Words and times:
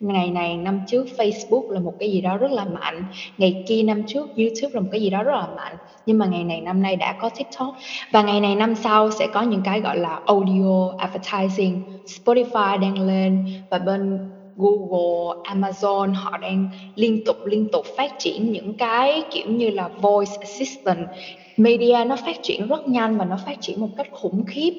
ngày 0.00 0.30
này 0.30 0.56
năm 0.56 0.80
trước 0.86 1.06
Facebook 1.16 1.70
là 1.70 1.80
một 1.80 1.92
cái 1.98 2.12
gì 2.12 2.20
đó 2.20 2.36
rất 2.36 2.50
là 2.50 2.64
mạnh. 2.64 3.04
Ngày 3.38 3.64
kia 3.68 3.82
năm 3.82 4.02
trước 4.06 4.28
YouTube 4.36 4.74
là 4.74 4.80
một 4.80 4.88
cái 4.92 5.00
gì 5.00 5.10
đó 5.10 5.22
rất 5.22 5.32
là 5.32 5.48
mạnh. 5.56 5.76
Nhưng 6.06 6.18
mà 6.18 6.26
ngày 6.26 6.44
này 6.44 6.60
năm 6.60 6.82
nay 6.82 6.96
đã 6.96 7.16
có 7.20 7.28
TikTok. 7.28 7.74
Và 8.12 8.22
ngày 8.22 8.40
này 8.40 8.54
năm 8.54 8.74
sau 8.74 9.10
sẽ 9.10 9.26
có 9.26 9.42
những 9.42 9.62
cái 9.64 9.80
gọi 9.80 9.98
là 9.98 10.20
audio 10.26 10.92
advertising. 10.98 11.82
Spotify 12.06 12.80
đang 12.80 13.06
lên 13.06 13.44
và 13.70 13.78
bên 13.78 14.18
Google, 14.56 15.42
Amazon 15.44 16.14
họ 16.14 16.38
đang 16.38 16.68
liên 16.94 17.24
tục 17.24 17.36
liên 17.44 17.68
tục 17.72 17.86
phát 17.96 18.12
triển 18.18 18.52
những 18.52 18.74
cái 18.74 19.22
kiểu 19.30 19.50
như 19.50 19.70
là 19.70 19.88
voice 19.88 20.32
assistant. 20.40 21.08
Media 21.56 22.04
nó 22.06 22.16
phát 22.16 22.36
triển 22.42 22.68
rất 22.68 22.88
nhanh 22.88 23.18
và 23.18 23.24
nó 23.24 23.38
phát 23.46 23.56
triển 23.60 23.80
một 23.80 23.88
cách 23.96 24.08
khủng 24.12 24.44
khiếp. 24.46 24.72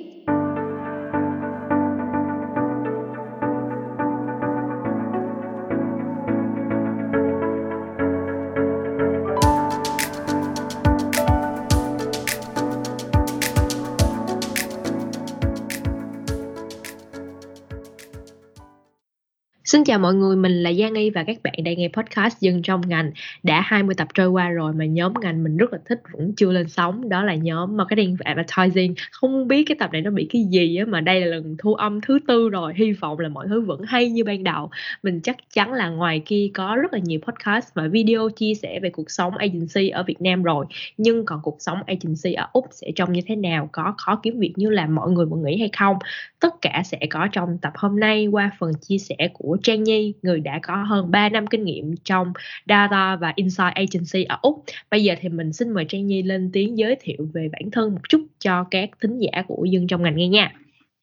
Xin 19.71 19.83
chào 19.83 19.99
mọi 19.99 20.13
người, 20.13 20.35
mình 20.35 20.63
là 20.63 20.73
Giang 20.73 20.93
Y 20.93 21.09
và 21.09 21.23
các 21.23 21.37
bạn 21.43 21.53
đang 21.63 21.77
nghe 21.77 21.89
podcast 21.93 22.39
Dân 22.39 22.61
trong 22.61 22.81
ngành. 22.87 23.11
Đã 23.43 23.61
20 23.61 23.95
tập 23.95 24.07
trôi 24.13 24.27
qua 24.27 24.49
rồi 24.49 24.73
mà 24.73 24.85
nhóm 24.85 25.13
ngành 25.21 25.43
mình 25.43 25.57
rất 25.57 25.73
là 25.73 25.79
thích 25.85 26.01
vẫn 26.11 26.33
chưa 26.37 26.51
lên 26.51 26.69
sóng, 26.69 27.09
đó 27.09 27.23
là 27.23 27.35
nhóm 27.35 27.77
marketing 27.77 28.15
và 28.15 28.23
advertising. 28.35 28.95
Không 29.11 29.47
biết 29.47 29.63
cái 29.63 29.75
tập 29.79 29.89
này 29.93 30.01
nó 30.01 30.11
bị 30.11 30.27
cái 30.29 30.43
gì 30.43 30.77
á 30.77 30.85
mà 30.87 31.01
đây 31.01 31.21
là 31.21 31.27
lần 31.27 31.55
thu 31.59 31.73
âm 31.73 32.01
thứ 32.01 32.19
tư 32.27 32.49
rồi, 32.49 32.73
hy 32.75 32.91
vọng 32.91 33.19
là 33.19 33.29
mọi 33.29 33.47
thứ 33.47 33.61
vẫn 33.61 33.81
hay 33.87 34.09
như 34.09 34.23
ban 34.23 34.43
đầu. 34.43 34.69
Mình 35.03 35.19
chắc 35.21 35.37
chắn 35.53 35.73
là 35.73 35.89
ngoài 35.89 36.21
kia 36.25 36.49
có 36.53 36.75
rất 36.75 36.93
là 36.93 36.99
nhiều 36.99 37.19
podcast 37.19 37.73
và 37.73 37.87
video 37.87 38.29
chia 38.29 38.53
sẻ 38.53 38.79
về 38.79 38.89
cuộc 38.89 39.11
sống 39.11 39.37
agency 39.37 39.89
ở 39.89 40.03
Việt 40.03 40.21
Nam 40.21 40.43
rồi, 40.43 40.65
nhưng 40.97 41.25
còn 41.25 41.39
cuộc 41.43 41.57
sống 41.59 41.77
agency 41.87 42.33
ở 42.33 42.47
Úc 42.53 42.65
sẽ 42.71 42.87
trông 42.95 43.13
như 43.13 43.21
thế 43.27 43.35
nào, 43.35 43.69
có 43.71 43.93
khó 43.97 44.19
kiếm 44.23 44.39
việc 44.39 44.53
như 44.55 44.69
là 44.69 44.87
mọi 44.87 45.11
người 45.11 45.25
vẫn 45.25 45.43
nghĩ 45.43 45.57
hay 45.59 45.69
không? 45.77 45.97
Tất 46.39 46.53
cả 46.61 46.81
sẽ 46.85 46.97
có 47.09 47.27
trong 47.31 47.57
tập 47.61 47.73
hôm 47.75 47.99
nay 47.99 48.27
qua 48.27 48.51
phần 48.59 48.71
chia 48.81 48.97
sẻ 48.97 49.15
của 49.33 49.57
Trang 49.63 49.83
Nhi, 49.83 50.13
người 50.21 50.39
đã 50.39 50.59
có 50.63 50.75
hơn 50.75 51.11
3 51.11 51.29
năm 51.29 51.47
kinh 51.47 51.63
nghiệm 51.63 51.95
trong 52.03 52.33
Data 52.67 53.15
và 53.15 53.33
Insight 53.35 53.73
Agency 53.73 54.23
ở 54.23 54.37
Úc. 54.41 54.63
Bây 54.91 55.03
giờ 55.03 55.15
thì 55.19 55.29
mình 55.29 55.53
xin 55.53 55.69
mời 55.69 55.85
Trang 55.89 56.07
Nhi 56.07 56.23
lên 56.23 56.49
tiếng 56.53 56.77
giới 56.77 56.95
thiệu 57.01 57.29
về 57.33 57.49
bản 57.51 57.71
thân 57.71 57.91
một 57.91 58.09
chút 58.09 58.21
cho 58.39 58.65
các 58.71 58.89
thính 59.01 59.17
giả 59.17 59.43
của 59.47 59.65
dân 59.65 59.87
trong 59.87 60.03
ngành 60.03 60.17
nghe 60.17 60.27
nha. 60.27 60.53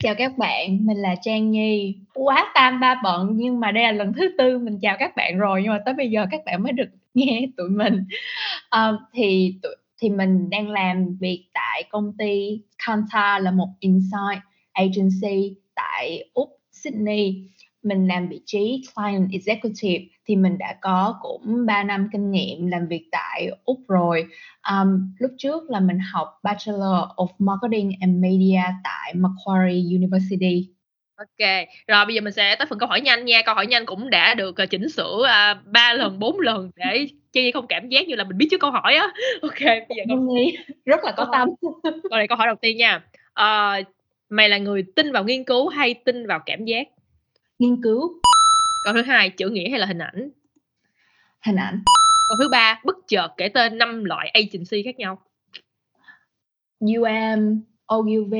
Chào 0.02 0.14
các 0.14 0.38
bạn, 0.38 0.86
mình 0.86 0.96
là 0.96 1.14
Trang 1.22 1.50
Nhi. 1.50 1.96
Quá 2.14 2.52
tam 2.54 2.80
ba 2.80 3.00
bận 3.04 3.28
nhưng 3.32 3.60
mà 3.60 3.72
đây 3.72 3.84
là 3.84 3.92
lần 3.92 4.12
thứ 4.12 4.34
tư 4.38 4.58
mình 4.58 4.78
chào 4.82 4.96
các 4.98 5.16
bạn 5.16 5.38
rồi 5.38 5.60
nhưng 5.62 5.72
mà 5.72 5.78
tới 5.84 5.94
bây 5.94 6.10
giờ 6.10 6.26
các 6.30 6.40
bạn 6.46 6.62
mới 6.62 6.72
được 6.72 6.88
nghe 7.14 7.46
tụi 7.56 7.70
mình. 7.70 8.04
Uh, 8.76 9.00
thì 9.14 9.54
tụi 9.62 9.76
thì 10.02 10.10
mình 10.10 10.50
đang 10.50 10.70
làm 10.70 11.16
việc 11.20 11.44
tại 11.54 11.84
công 11.90 12.12
ty 12.18 12.60
Kanta 12.86 13.38
là 13.38 13.50
một 13.50 13.68
insight 13.80 14.42
agency 14.72 15.56
tại 15.74 16.24
Úc, 16.34 16.48
Sydney 16.72 17.48
mình 17.82 18.08
làm 18.08 18.28
vị 18.28 18.40
trí 18.46 18.82
client 18.94 19.28
executive 19.32 20.04
thì 20.26 20.36
mình 20.36 20.58
đã 20.58 20.76
có 20.80 21.18
cũng 21.22 21.66
3 21.66 21.82
năm 21.82 22.08
kinh 22.12 22.30
nghiệm 22.30 22.66
làm 22.66 22.86
việc 22.88 23.08
tại 23.12 23.50
Úc 23.64 23.78
rồi. 23.88 24.26
Um, 24.70 25.14
lúc 25.18 25.30
trước 25.38 25.70
là 25.70 25.80
mình 25.80 25.98
học 26.12 26.28
Bachelor 26.42 27.08
of 27.16 27.28
Marketing 27.38 27.92
and 28.00 28.22
Media 28.22 28.62
tại 28.84 29.14
Macquarie 29.14 29.96
University. 29.96 30.68
Ok, 31.16 31.48
rồi 31.86 32.06
bây 32.06 32.14
giờ 32.14 32.20
mình 32.20 32.32
sẽ 32.32 32.56
tới 32.56 32.66
phần 32.70 32.78
câu 32.78 32.88
hỏi 32.88 33.00
nhanh 33.00 33.24
nha. 33.24 33.42
Câu 33.46 33.54
hỏi 33.54 33.66
nhanh 33.66 33.86
cũng 33.86 34.10
đã 34.10 34.34
được 34.34 34.56
uh, 34.62 34.70
chỉnh 34.70 34.88
sửa 34.88 35.24
à, 35.28 35.54
ba 35.64 35.92
uh, 35.94 35.98
lần, 35.98 36.18
bốn 36.18 36.40
lần 36.40 36.70
để 36.76 37.06
chi 37.32 37.52
không 37.52 37.66
cảm 37.66 37.88
giác 37.88 38.08
như 38.08 38.14
là 38.14 38.24
mình 38.24 38.38
biết 38.38 38.48
trước 38.50 38.60
câu 38.60 38.70
hỏi 38.70 38.94
á. 38.94 39.08
Ok, 39.42 39.60
bây 39.60 39.96
giờ 39.96 40.02
câu... 40.08 40.36
rất 40.84 41.04
là 41.04 41.12
có 41.16 41.28
tâm. 41.32 41.48
Câu 41.82 42.18
này 42.18 42.28
câu 42.28 42.38
hỏi 42.38 42.46
đầu 42.46 42.56
tiên 42.60 42.76
nha. 42.76 42.96
Uh, 43.40 43.86
mày 44.28 44.48
là 44.48 44.58
người 44.58 44.84
tin 44.96 45.12
vào 45.12 45.24
nghiên 45.24 45.44
cứu 45.44 45.68
hay 45.68 45.94
tin 45.94 46.26
vào 46.26 46.40
cảm 46.46 46.64
giác? 46.64 46.88
Nghiên 47.58 47.82
cứu 47.82 48.20
câu 48.84 48.94
thứ 48.94 49.02
hai 49.02 49.30
chữ 49.30 49.48
nghĩa 49.48 49.70
hay 49.70 49.80
là 49.80 49.86
hình 49.86 49.98
ảnh 49.98 50.30
hình 51.46 51.56
ảnh 51.56 51.82
câu 52.28 52.36
thứ 52.38 52.48
ba 52.52 52.80
bất 52.84 52.96
chợt 53.08 53.28
kể 53.36 53.48
tên 53.48 53.78
năm 53.78 54.04
loại 54.04 54.30
agency 54.34 54.82
khác 54.82 54.98
nhau 54.98 55.18
UM, 56.80 57.60
OUV, 57.86 58.34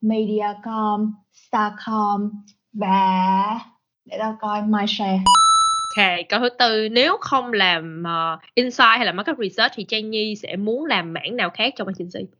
Mediacom, 0.00 1.14
Starcom 1.32 2.30
và 2.72 3.60
để 4.04 4.16
tao 4.18 4.36
coi 4.40 4.62
MyShare. 4.62 5.20
Ok, 5.96 6.04
câu 6.28 6.40
thứ 6.40 6.48
tư 6.48 6.88
nếu 6.88 7.16
không 7.20 7.52
làm 7.52 8.02
uh, 8.02 8.40
insight 8.54 8.96
hay 8.96 9.06
là 9.06 9.12
market 9.12 9.36
research 9.38 9.72
thì 9.74 9.84
Trang 9.84 10.10
Nhi 10.10 10.36
sẽ 10.36 10.56
muốn 10.56 10.84
làm 10.84 11.12
mảng 11.12 11.36
nào 11.36 11.50
khác 11.50 11.74
trong 11.76 11.88
agency? 11.88 12.32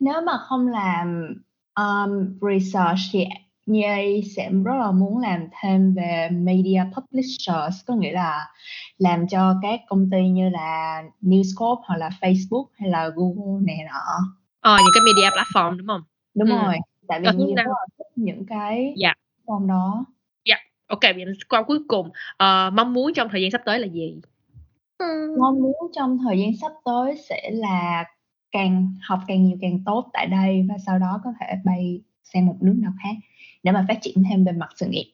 Nếu 0.00 0.20
mà 0.20 0.32
không 0.48 0.68
làm 0.68 1.34
um, 1.74 2.38
research 2.40 3.00
thì 3.12 3.24
Nhi 3.68 4.22
sẽ 4.36 4.50
rất 4.64 4.74
là 4.80 4.90
muốn 4.90 5.18
làm 5.18 5.48
thêm 5.60 5.94
về 5.94 6.28
media 6.32 6.82
publishers 6.96 7.84
có 7.86 7.94
nghĩa 7.94 8.12
là 8.12 8.46
làm 8.98 9.28
cho 9.28 9.54
các 9.62 9.80
công 9.88 10.10
ty 10.10 10.28
như 10.28 10.48
là 10.48 11.02
Newscorp 11.22 11.76
hoặc 11.86 11.96
là 11.96 12.10
Facebook 12.20 12.66
hay 12.74 12.88
là 12.90 13.08
Google 13.08 13.66
này 13.66 13.76
nọ. 13.86 14.18
Ờ 14.60 14.76
những 14.76 14.92
cái 14.94 15.02
media 15.06 15.36
platform 15.36 15.76
đúng 15.76 15.86
không? 15.86 16.02
Đúng 16.34 16.48
ừ. 16.48 16.56
rồi. 16.64 16.74
Tại 17.08 17.20
vì 17.20 17.28
Nhi 17.36 17.54
rất 17.56 17.66
là 17.66 17.86
thích 17.98 18.06
những 18.16 18.46
cái 18.46 18.94
dạ. 18.96 19.12
form 19.46 19.66
đó. 19.66 20.04
Dạ. 20.44 20.56
Ok, 20.86 21.00
vậy 21.02 21.24
câu 21.48 21.64
cuối 21.64 21.78
cùng 21.88 22.06
uh, 22.08 22.72
mong 22.72 22.92
muốn 22.92 23.14
trong 23.14 23.28
thời 23.28 23.42
gian 23.42 23.50
sắp 23.50 23.60
tới 23.64 23.78
là 23.78 23.86
gì? 23.86 24.20
Mong 25.38 25.62
muốn 25.62 25.76
trong 25.96 26.18
thời 26.18 26.38
gian 26.38 26.50
sắp 26.60 26.72
tới 26.84 27.16
sẽ 27.28 27.50
là 27.52 28.04
càng 28.52 28.94
học 29.02 29.20
càng 29.26 29.44
nhiều 29.44 29.56
càng 29.60 29.78
tốt 29.86 30.10
tại 30.12 30.26
đây 30.26 30.66
và 30.68 30.74
sau 30.86 30.98
đó 30.98 31.20
có 31.24 31.30
thể 31.40 31.46
bay 31.64 32.00
sang 32.22 32.46
một 32.46 32.56
nước 32.60 32.74
nào 32.78 32.92
khác 33.02 33.16
để 33.62 33.72
mà 33.72 33.84
phát 33.88 33.98
triển 34.02 34.14
thêm 34.30 34.44
về 34.44 34.52
mặt 34.52 34.68
sự 34.76 34.86
nghiệp 34.86 35.12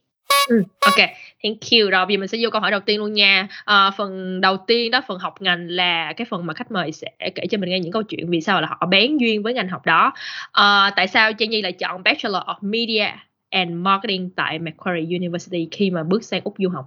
Ừ, 0.48 0.62
ok, 0.80 1.08
thank 1.42 1.58
you. 1.72 1.90
Rồi 1.90 2.06
bây 2.06 2.16
giờ 2.16 2.20
mình 2.20 2.28
sẽ 2.28 2.38
vô 2.40 2.50
câu 2.50 2.60
hỏi 2.60 2.70
đầu 2.70 2.80
tiên 2.80 2.98
luôn 2.98 3.12
nha. 3.12 3.48
À, 3.64 3.90
phần 3.90 4.40
đầu 4.40 4.56
tiên 4.56 4.90
đó, 4.90 5.00
phần 5.06 5.18
học 5.18 5.42
ngành 5.42 5.68
là 5.68 6.12
cái 6.12 6.24
phần 6.30 6.46
mà 6.46 6.54
khách 6.54 6.70
mời 6.70 6.92
sẽ 6.92 7.10
kể 7.34 7.42
cho 7.50 7.58
mình 7.58 7.70
nghe 7.70 7.80
những 7.80 7.92
câu 7.92 8.02
chuyện 8.02 8.30
vì 8.30 8.40
sao 8.40 8.60
là 8.60 8.68
họ 8.68 8.86
bén 8.86 9.16
duyên 9.16 9.42
với 9.42 9.54
ngành 9.54 9.68
học 9.68 9.86
đó. 9.86 10.12
À, 10.52 10.92
tại 10.96 11.08
sao 11.08 11.32
Trang 11.32 11.50
Nhi 11.50 11.62
lại 11.62 11.72
chọn 11.72 12.02
Bachelor 12.02 12.42
of 12.42 12.54
Media 12.60 13.06
and 13.50 13.70
Marketing 13.72 14.30
tại 14.36 14.58
Macquarie 14.58 15.18
University 15.18 15.68
khi 15.70 15.90
mà 15.90 16.02
bước 16.02 16.24
sang 16.24 16.40
Úc 16.44 16.54
du 16.58 16.68
học? 16.68 16.84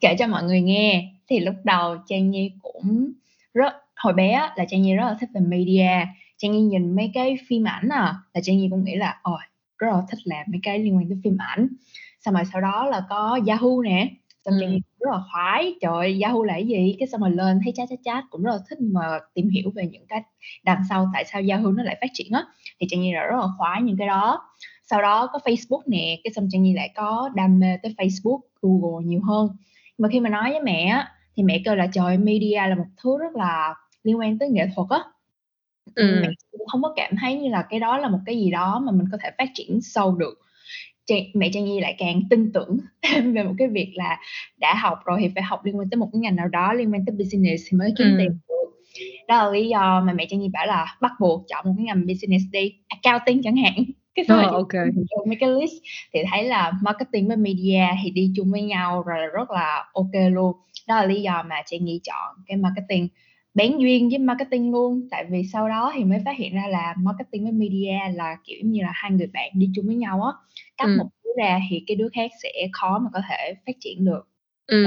Kể 0.00 0.16
cho 0.18 0.26
mọi 0.26 0.42
người 0.42 0.60
nghe, 0.60 1.08
thì 1.28 1.40
lúc 1.40 1.54
đầu 1.64 1.96
Trang 2.08 2.30
Nhi 2.30 2.52
cũng 2.62 3.12
rất 3.54 3.72
hồi 3.96 4.12
bé 4.12 4.50
là 4.56 4.64
Trang 4.68 4.82
Nhi 4.82 4.94
rất 4.94 5.04
là 5.06 5.16
thích 5.20 5.28
về 5.34 5.40
media. 5.40 6.06
Trang 6.38 6.52
Nhi 6.52 6.60
nhìn 6.60 6.96
mấy 6.96 7.10
cái 7.14 7.36
phim 7.48 7.68
ảnh 7.68 7.88
à, 7.88 8.14
là 8.34 8.40
Trang 8.42 8.58
Nhi 8.58 8.68
cũng 8.70 8.84
nghĩ 8.84 8.94
là 8.94 9.18
ôi 9.22 9.40
rất 9.78 9.88
là 9.90 10.02
thích 10.10 10.18
làm 10.24 10.46
mấy 10.50 10.60
cái 10.62 10.78
liên 10.78 10.96
quan 10.96 11.08
tới 11.08 11.18
phim 11.24 11.36
ảnh. 11.38 11.68
Xong 12.20 12.34
rồi 12.34 12.44
sau 12.52 12.60
đó 12.60 12.86
là 12.86 13.02
có 13.08 13.40
Yahoo 13.46 13.82
nè. 13.84 14.08
Xong 14.44 14.54
ừ. 14.60 14.66
rất 15.00 15.10
là 15.10 15.20
khoái. 15.32 15.74
Trời 15.80 16.20
Yahoo 16.22 16.44
là 16.44 16.54
cái 16.54 16.66
gì? 16.66 16.96
Cái 16.98 17.08
xong 17.08 17.20
rồi 17.20 17.30
lên 17.30 17.60
thấy 17.64 17.72
chat 17.76 17.88
chat 17.90 17.98
chat 18.04 18.24
cũng 18.30 18.42
rất 18.42 18.52
là 18.52 18.58
thích 18.70 18.78
mà 18.80 19.00
tìm 19.34 19.48
hiểu 19.48 19.70
về 19.74 19.86
những 19.86 20.06
cái 20.06 20.22
đằng 20.64 20.82
sau 20.88 21.10
tại 21.14 21.24
sao 21.24 21.42
Yahoo 21.48 21.70
nó 21.70 21.82
lại 21.82 21.98
phát 22.00 22.10
triển 22.14 22.32
á. 22.32 22.44
Thì 22.80 22.86
Trang 22.90 23.00
Nhi 23.00 23.12
là 23.12 23.22
rất 23.24 23.36
là 23.40 23.46
khoái 23.58 23.82
những 23.82 23.96
cái 23.96 24.06
đó. 24.06 24.42
Sau 24.90 25.02
đó 25.02 25.26
có 25.32 25.38
Facebook 25.44 25.82
nè. 25.86 26.18
Cái 26.24 26.32
xong 26.32 26.48
Trang 26.50 26.62
Nhi 26.62 26.72
lại 26.74 26.90
có 26.94 27.30
đam 27.34 27.58
mê 27.58 27.76
tới 27.82 27.94
Facebook 27.98 28.40
Google 28.62 29.06
nhiều 29.06 29.20
hơn. 29.22 29.48
Mà 29.98 30.08
khi 30.08 30.20
mà 30.20 30.30
nói 30.30 30.50
với 30.50 30.60
mẹ 30.62 30.86
á 30.86 31.08
thì 31.36 31.42
mẹ 31.42 31.62
kêu 31.64 31.74
là 31.74 31.86
trời 31.92 32.18
media 32.18 32.56
là 32.68 32.74
một 32.74 32.86
thứ 33.02 33.18
rất 33.18 33.34
là 33.34 33.74
liên 34.02 34.18
quan 34.18 34.38
tới 34.38 34.48
nghệ 34.48 34.68
thuật 34.74 34.88
á 34.90 34.98
ừ. 35.96 36.22
cũng 36.52 36.66
không 36.66 36.82
có 36.82 36.92
cảm 36.96 37.12
thấy 37.20 37.34
như 37.34 37.48
là 37.50 37.66
cái 37.70 37.80
đó 37.80 37.98
là 37.98 38.08
một 38.08 38.18
cái 38.26 38.36
gì 38.36 38.50
đó 38.50 38.82
mà 38.86 38.92
mình 38.92 39.06
có 39.12 39.18
thể 39.22 39.30
phát 39.38 39.48
triển 39.54 39.80
sâu 39.80 40.14
được 40.14 40.46
mẹ 41.34 41.50
Trang 41.52 41.64
Nhi 41.64 41.80
lại 41.80 41.94
càng 41.98 42.20
tin 42.30 42.52
tưởng 42.52 42.78
về 43.34 43.42
một 43.42 43.54
cái 43.58 43.68
việc 43.68 43.92
là 43.94 44.18
đã 44.56 44.74
học 44.74 44.98
rồi 45.04 45.18
thì 45.20 45.30
phải 45.34 45.42
học 45.42 45.64
liên 45.64 45.78
quan 45.78 45.90
tới 45.90 45.98
một 45.98 46.08
cái 46.12 46.20
ngành 46.20 46.36
nào 46.36 46.48
đó 46.48 46.72
liên 46.72 46.92
quan 46.92 47.04
tới 47.06 47.16
business 47.18 47.64
thì 47.70 47.78
mới 47.78 47.92
kiếm 47.98 48.06
ừ. 48.06 48.14
tiền 48.18 48.38
được 48.48 48.56
đó 49.28 49.44
là 49.44 49.50
lý 49.50 49.68
do 49.68 50.02
mà 50.06 50.12
mẹ 50.12 50.26
Trang 50.30 50.40
Nhi 50.40 50.48
bảo 50.52 50.66
là 50.66 50.96
bắt 51.00 51.12
buộc 51.20 51.44
chọn 51.48 51.64
một 51.64 51.72
cái 51.76 51.84
ngành 51.84 52.06
business 52.06 52.44
đi 52.52 52.74
accounting 52.88 53.42
chẳng 53.42 53.56
hạn 53.56 53.74
cái 54.14 54.24
xong 54.28 54.46
oh, 54.46 54.54
okay. 54.54 54.86
mấy 55.26 55.36
cái 55.40 55.50
list 55.50 55.72
thì 56.12 56.20
thấy 56.30 56.44
là 56.44 56.72
marketing 56.82 57.28
với 57.28 57.36
media 57.36 57.84
thì 58.04 58.10
đi 58.10 58.32
chung 58.36 58.52
với 58.52 58.62
nhau 58.62 59.02
rồi 59.02 59.18
là 59.18 59.26
rất 59.26 59.50
là 59.50 59.84
ok 59.92 60.32
luôn 60.32 60.56
đó 60.88 60.96
là 60.96 61.06
lý 61.06 61.22
do 61.22 61.42
mà 61.48 61.62
Trang 61.66 61.84
Nhi 61.84 62.00
chọn 62.04 62.36
cái 62.46 62.56
marketing 62.56 63.08
bén 63.56 63.78
duyên 63.78 64.08
với 64.08 64.18
marketing 64.18 64.72
luôn 64.72 65.08
tại 65.10 65.24
vì 65.30 65.42
sau 65.52 65.68
đó 65.68 65.92
thì 65.94 66.04
mới 66.04 66.18
phát 66.24 66.36
hiện 66.38 66.54
ra 66.54 66.66
là 66.68 66.94
marketing 66.98 67.42
với 67.42 67.52
media 67.52 67.98
là 68.14 68.36
kiểu 68.44 68.58
như 68.64 68.82
là 68.82 68.90
hai 68.94 69.10
người 69.10 69.26
bạn 69.26 69.50
đi 69.54 69.70
chung 69.74 69.86
với 69.86 69.94
nhau 69.94 70.22
á 70.22 70.32
cắt 70.76 70.84
ừ. 70.84 70.96
một 70.98 71.08
đứa 71.24 71.30
ra 71.38 71.60
thì 71.70 71.84
cái 71.86 71.96
đứa 71.96 72.08
khác 72.12 72.30
sẽ 72.42 72.68
khó 72.72 72.98
mà 72.98 73.10
có 73.12 73.20
thể 73.28 73.54
phát 73.66 73.76
triển 73.80 74.04
được 74.04 74.28
ừ. 74.66 74.84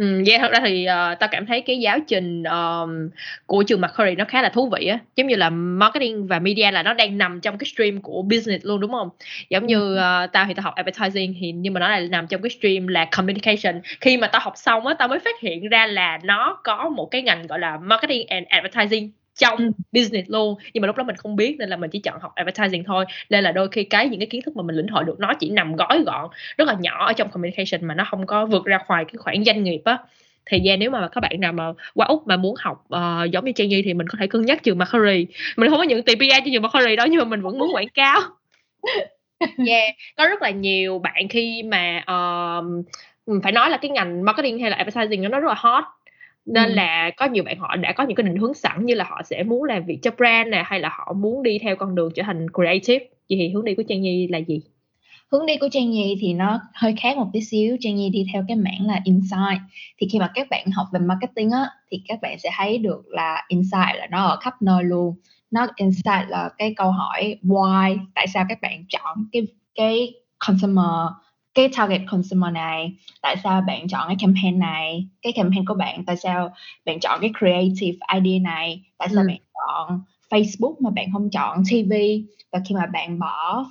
Ừm, 0.00 0.24
yeah, 0.24 0.40
thật 0.40 0.52
ra 0.52 0.60
thì, 0.64 0.84
ờ, 0.84 1.14
tao 1.14 1.28
cảm 1.32 1.46
thấy 1.46 1.60
cái 1.60 1.78
giáo 1.80 1.98
trình, 2.08 2.42
ờm, 2.42 3.10
của 3.46 3.62
trường 3.62 3.80
Macquarie 3.80 4.14
nó 4.14 4.24
khá 4.24 4.42
là 4.42 4.48
thú 4.48 4.68
vị 4.78 4.86
á. 4.86 4.98
Giống 5.16 5.26
như 5.26 5.36
là 5.36 5.50
marketing 5.50 6.26
và 6.26 6.38
media 6.38 6.70
là 6.70 6.82
nó 6.82 6.94
đang 6.94 7.18
nằm 7.18 7.40
trong 7.40 7.58
cái 7.58 7.66
stream 7.74 8.00
của 8.02 8.22
business 8.22 8.64
luôn, 8.66 8.80
đúng 8.80 8.90
hông? 8.90 9.08
Giống 9.50 9.66
như, 9.66 9.76
Ừm. 9.80 9.96
ờ, 10.02 10.26
tao 10.32 10.44
thì 10.48 10.54
tao 10.54 10.62
học 10.64 10.74
advertising 10.76 11.34
thì 11.40 11.52
nhưng 11.52 11.74
mà 11.74 11.80
nó 11.80 11.88
lại 11.88 12.08
nằm 12.08 12.26
trong 12.26 12.42
cái 12.42 12.50
stream 12.50 12.86
là 12.88 13.04
communication. 13.16 13.80
Khi 14.00 14.16
mà 14.16 14.26
tao 14.26 14.40
học 14.44 14.52
xong 14.56 14.86
á, 14.86 14.94
tao 14.98 15.08
mới 15.08 15.18
phát 15.18 15.40
hiện 15.42 15.68
ra 15.68 15.86
là 15.86 16.18
nó 16.24 16.60
có 16.64 16.88
một 16.88 17.06
cái 17.10 17.22
ngành 17.22 17.46
gọi 17.46 17.58
là 17.58 17.76
marketing 17.82 18.26
and 18.28 18.46
advertising 18.48 19.10
trong 19.40 19.72
business 19.92 20.30
luôn, 20.30 20.58
nhưng 20.72 20.80
mà 20.80 20.86
lúc 20.86 20.96
đó 20.96 21.04
mình 21.04 21.16
không 21.16 21.36
biết 21.36 21.56
nên 21.58 21.68
là 21.68 21.76
mình 21.76 21.90
chỉ 21.90 21.98
chọn 21.98 22.20
học 22.20 22.32
advertising 22.34 22.84
thôi. 22.84 23.04
Nên 23.30 23.44
là 23.44 23.52
đôi 23.52 23.68
khi 23.68 23.84
cái 23.84 24.08
những 24.08 24.20
cái 24.20 24.26
kiến 24.26 24.42
thức 24.42 24.56
mà 24.56 24.62
mình 24.62 24.76
lĩnh 24.76 24.88
hội 24.88 25.04
được 25.04 25.20
nó 25.20 25.34
chỉ 25.34 25.50
nằm 25.50 25.76
gói 25.76 26.02
gọn 26.06 26.30
rất 26.58 26.68
là 26.68 26.76
nhỏ 26.80 27.06
ở 27.06 27.12
trong 27.12 27.30
communication 27.30 27.88
mà 27.88 27.94
nó 27.94 28.04
không 28.10 28.26
có 28.26 28.46
vượt 28.46 28.64
ra 28.64 28.78
ngoài 28.88 29.04
cái 29.04 29.14
khoảng 29.18 29.44
doanh 29.44 29.62
nghiệp 29.62 29.80
á. 29.84 29.98
Thì 30.46 30.60
yeah, 30.66 30.78
nếu 30.78 30.90
mà 30.90 31.08
các 31.08 31.20
bạn 31.20 31.40
nào 31.40 31.52
mà 31.52 31.64
qua 31.94 32.06
Úc 32.06 32.26
mà 32.26 32.36
muốn 32.36 32.54
học, 32.58 32.84
uh, 32.94 33.30
giống 33.30 33.44
như 33.44 33.52
Trang 33.52 33.68
Nhi 33.68 33.82
thì 33.82 33.94
mình 33.94 34.08
có 34.08 34.16
thể 34.20 34.26
cân 34.26 34.44
nhắc 34.46 34.62
trường 34.62 34.78
Macquarie. 34.78 35.24
Mình 35.56 35.70
không 35.70 35.78
có 35.78 35.84
nhận 35.84 36.02
tiền 36.02 36.18
PR 36.18 36.44
cho 36.44 36.50
trường 36.52 36.62
Macquarie 36.62 36.96
đâu 36.96 37.06
nhưng 37.06 37.18
mà 37.18 37.24
mình 37.24 37.40
vẫn 37.40 37.58
muốn 37.58 37.74
quảng 37.74 37.88
cáo. 37.94 38.20
Yeah, 39.66 39.94
có 40.16 40.26
rất 40.26 40.42
là 40.42 40.50
nhiều 40.50 40.98
bạn 40.98 41.28
khi 41.28 41.62
mà, 41.62 42.02
uh, 42.02 43.42
phải 43.42 43.52
nói 43.52 43.70
là 43.70 43.76
cái 43.76 43.90
ngành 43.90 44.24
marketing 44.24 44.58
hay 44.58 44.70
là 44.70 44.76
advertising 44.76 45.22
nó 45.22 45.40
rất 45.40 45.48
là 45.48 45.54
hot, 45.56 45.84
nên 46.50 46.64
Ừm. 46.68 46.76
là 46.76 47.10
có 47.16 47.26
nhiều 47.26 47.44
bạn 47.44 47.58
họ 47.58 47.76
đã 47.76 47.92
có 47.92 48.04
những 48.04 48.16
cái 48.16 48.24
định 48.24 48.36
hướng 48.36 48.54
sẵn 48.54 48.86
như 48.86 48.94
là 48.94 49.04
họ 49.04 49.22
sẽ 49.24 49.42
muốn 49.42 49.64
làm 49.64 49.84
việc 49.86 49.98
cho 50.02 50.10
brand 50.16 50.48
nè, 50.48 50.62
hay 50.66 50.80
là 50.80 50.88
họ 50.92 51.12
muốn 51.12 51.42
đi 51.42 51.58
theo 51.58 51.76
con 51.76 51.94
đường 51.94 52.12
trở 52.14 52.22
thành 52.22 52.46
creative. 52.54 53.04
Vậy 53.30 53.38
thì 53.38 53.48
hướng 53.48 53.64
đi 53.64 53.74
của 53.74 53.82
Trang 53.88 54.02
Nhi 54.02 54.28
là 54.28 54.38
gì? 54.38 54.60
Hướng 55.32 55.46
đi 55.46 55.56
của 55.56 55.68
Trang 55.72 55.90
Nhi 55.90 56.16
thì 56.20 56.34
nó 56.34 56.60
hơi 56.74 56.94
khác 57.00 57.16
một 57.16 57.26
tí 57.32 57.40
xíu, 57.40 57.76
Trang 57.80 57.94
Nhi 57.96 58.10
đi 58.10 58.26
theo 58.32 58.44
cái 58.48 58.56
mảng 58.56 58.86
là 58.86 59.00
insight. 59.04 59.60
Thì 59.98 60.08
khi 60.12 60.18
mà 60.18 60.30
các 60.34 60.46
bạn 60.50 60.66
học 60.70 60.86
về 60.92 61.00
marketing 61.00 61.50
á, 61.50 61.66
thì 61.90 62.02
các 62.08 62.18
bạn 62.22 62.38
sẽ 62.38 62.50
thấy 62.56 62.78
được 62.78 63.02
là 63.08 63.44
insight 63.48 63.96
là 63.96 64.06
nó 64.10 64.24
ở 64.24 64.36
khắp 64.40 64.62
nơi 64.62 64.84
luôn. 64.84 65.14
Nó 65.50 65.66
insight 65.76 66.28
là 66.28 66.50
cái 66.58 66.74
câu 66.76 66.90
hỏi 66.90 67.36
why, 67.42 67.98
tại 68.14 68.26
sao 68.26 68.44
các 68.48 68.58
bạn 68.62 68.84
chọn 68.88 69.26
cái 69.32 69.42
cái 69.74 70.12
consumer, 70.48 71.10
cái 71.54 71.68
target 71.76 72.00
consumer 72.10 72.52
này, 72.54 72.92
tại 73.22 73.36
sao 73.44 73.60
bạn 73.66 73.88
chọn 73.88 74.08
cái 74.08 74.16
campaign 74.20 74.58
này, 74.58 75.08
cái 75.22 75.32
campaign 75.32 75.64
của 75.66 75.74
bạn, 75.74 76.04
tại 76.06 76.16
sao 76.16 76.50
bạn 76.84 77.00
chọn 77.00 77.20
cái 77.20 77.30
creative 77.38 77.98
idea 78.14 78.38
này, 78.42 78.82
tại 78.98 79.08
sao 79.08 79.18
Ừm. 79.22 79.26
bạn 79.28 79.38
chọn 79.54 80.00
Facebook 80.30 80.74
mà 80.80 80.90
bạn 80.90 81.10
hông 81.10 81.30
chọn 81.30 81.62
TV. 81.70 81.92
Và 82.52 82.60
khi 82.68 82.74
mà 82.74 82.86
bạn 82.86 83.18
bỏ 83.18 83.64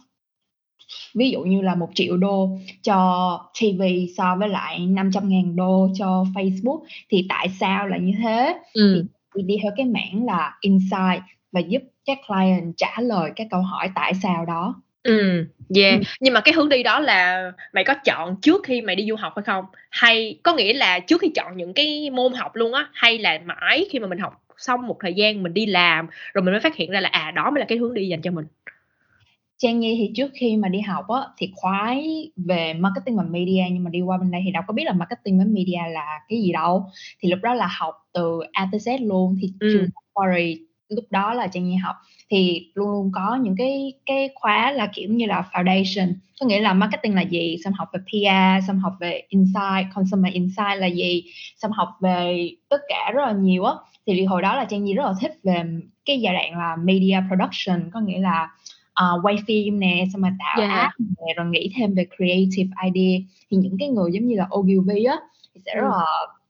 ví 1.15 1.29
dụ 1.31 1.41
như 1.43 1.61
là 1.61 1.75
$1.000.000 1.75 2.59
cho 2.83 3.39
TV 3.61 3.81
so 4.17 4.35
với 4.39 4.49
lại 4.49 4.79
$500.000 4.87 5.87
cho 5.99 6.23
Facebook 6.35 6.79
thì 7.09 7.25
tại 7.29 7.49
sao 7.49 7.87
lại 7.87 7.99
như 7.99 8.13
thế? 8.23 8.55
Ừm. 8.73 9.07
thì 9.35 9.43
đi 9.43 9.57
theo 9.63 9.71
cái 9.77 9.85
mảng 9.85 10.25
là 10.25 10.57
insight 10.61 11.21
và 11.51 11.59
giúp 11.59 11.81
các 12.05 12.17
client 12.27 12.73
trả 12.77 13.01
lời 13.01 13.31
cái 13.35 13.47
câu 13.51 13.61
hỏi 13.61 13.89
tại 13.95 14.13
sao 14.23 14.45
đó. 14.45 14.81
Ừm, 15.03 15.45
yeah. 15.75 15.93
Ừm. 15.99 16.01
Nhưng 16.19 16.33
mà 16.33 16.41
cái 16.41 16.53
hướng 16.53 16.69
đi 16.69 16.83
đó 16.83 16.99
là 16.99 17.51
mày 17.73 17.83
có 17.83 17.93
chọn 18.05 18.35
trước 18.41 18.61
khi 18.65 18.81
mày 18.81 18.95
đi 18.95 19.05
du 19.09 19.15
học 19.15 19.33
hay 19.35 19.43
không? 19.43 19.65
Hay 19.89 20.39
có 20.43 20.53
nghĩa 20.55 20.73
là 20.73 20.99
trước 20.99 21.21
khi 21.21 21.31
chọn 21.35 21.57
những 21.57 21.73
cái 21.73 22.09
môn 22.09 22.33
học 22.33 22.55
luôn 22.55 22.73
á, 22.73 22.89
hay 22.93 23.17
là 23.19 23.39
mãi 23.45 23.85
khi 23.91 23.99
mà 23.99 24.07
mình 24.07 24.19
học 24.19 24.33
xong 24.57 24.87
một 24.87 24.97
thời 25.01 25.13
gian 25.13 25.43
mình 25.43 25.53
đi 25.53 25.65
làm 25.65 26.07
rồi 26.33 26.43
mình 26.43 26.51
mới 26.53 26.59
phát 26.61 26.75
hiện 26.75 26.91
ra 26.91 26.99
là, 26.99 27.09
à, 27.09 27.31
đó 27.31 27.49
mới 27.51 27.59
là 27.59 27.65
cái 27.69 27.77
hướng 27.77 27.93
đi 27.93 28.07
dành 28.07 28.21
cho 28.21 28.31
mình? 28.31 28.45
Trang 29.57 29.79
Nhi 29.79 29.95
thì 29.99 30.11
trước 30.15 30.31
khi 30.35 30.57
mà 30.57 30.69
đi 30.69 30.79
học 30.81 31.05
á, 31.09 31.21
thì 31.37 31.51
khoái 31.55 32.31
về 32.37 32.73
marketing 32.73 33.17
và 33.17 33.23
media 33.23 33.63
nhưng 33.71 33.83
mà 33.83 33.89
đi 33.89 34.01
qua 34.01 34.17
bên 34.17 34.31
đây 34.31 34.41
thì 34.45 34.51
đâu 34.51 34.63
có 34.67 34.73
biết 34.73 34.83
là 34.85 34.93
marketing 34.93 35.37
với 35.37 35.45
media 35.47 35.79
là 35.93 36.19
cái 36.29 36.41
gì 36.41 36.51
đâu. 36.53 36.85
Thì 37.21 37.29
lúc 37.29 37.39
đó 37.43 37.53
là 37.53 37.67
học 37.79 37.95
từ 38.13 38.39
A 38.53 38.69
tới 38.71 38.79
Z 38.79 39.07
luôn, 39.07 39.35
thì 39.41 39.53
trường 39.73 39.81
Ừm. 39.81 39.89
Macquarie 39.95 40.57
lúc 40.89 41.05
đó 41.09 41.33
là 41.33 41.47
Trang 41.47 41.63
Nhi 41.69 41.75
học 41.75 41.95
thì 42.31 42.67
luôn 42.75 42.89
luôn 42.91 43.11
có 43.13 43.35
những 43.43 43.55
cái 43.57 43.93
cái 44.05 44.29
khóa 44.35 44.71
là, 44.71 44.87
kiểu 44.95 45.09
như 45.09 45.25
là, 45.25 45.43
foundation, 45.53 46.13
có 46.39 46.45
nghĩa 46.45 46.59
là 46.61 46.73
marketing 46.73 47.15
là 47.15 47.21
gì, 47.21 47.57
xong 47.63 47.73
học 47.73 47.87
về 47.93 47.99
PR, 47.99 48.67
xong 48.67 48.79
học 48.79 48.93
về 48.99 49.21
insight, 49.29 49.87
consumer 49.95 50.33
insight 50.33 50.77
là 50.77 50.87
gì, 50.87 51.23
xong 51.57 51.71
học 51.71 51.89
về 52.01 52.49
tất 52.69 52.81
cả 52.89 53.11
rất 53.15 53.25
là 53.25 53.31
nhiều 53.31 53.63
á. 53.63 53.73
Thì 54.07 54.25
hồi 54.25 54.41
đó 54.41 54.55
là 54.55 54.65
Trang 54.65 54.83
Nhi 54.83 54.93
rất 54.93 55.03
là 55.05 55.13
thích 55.21 55.31
về 55.43 55.63
cái 56.05 56.19
giai 56.21 56.33
đoạn 56.33 56.57
là 56.57 56.75
media 56.83 57.17
production, 57.27 57.89
có 57.93 57.99
nghĩa 57.99 58.19
là, 58.19 58.49
ờ, 58.93 59.19
quay 59.23 59.35
phim 59.47 59.79
nè, 59.79 60.05
xong 60.13 60.21
rồi 60.21 60.31
tạo 60.39 60.59
Yeah. 60.59 60.71
app 60.81 60.93
nè, 60.99 61.33
rồi 61.37 61.45
nghĩ 61.45 61.71
thêm 61.75 61.93
về 61.95 62.05
creative 62.17 62.69
idea. 62.85 63.19
Thì 63.51 63.57
những 63.57 63.77
cái 63.79 63.89
người 63.89 64.11
giống 64.13 64.27
như 64.27 64.35
là 64.37 64.47
Ogilvy 64.57 65.03
á, 65.03 65.15
thì 65.55 65.61
sẽ 65.65 65.75
rất 65.75 65.81
Ừm. 65.83 65.91
là 65.91 66.05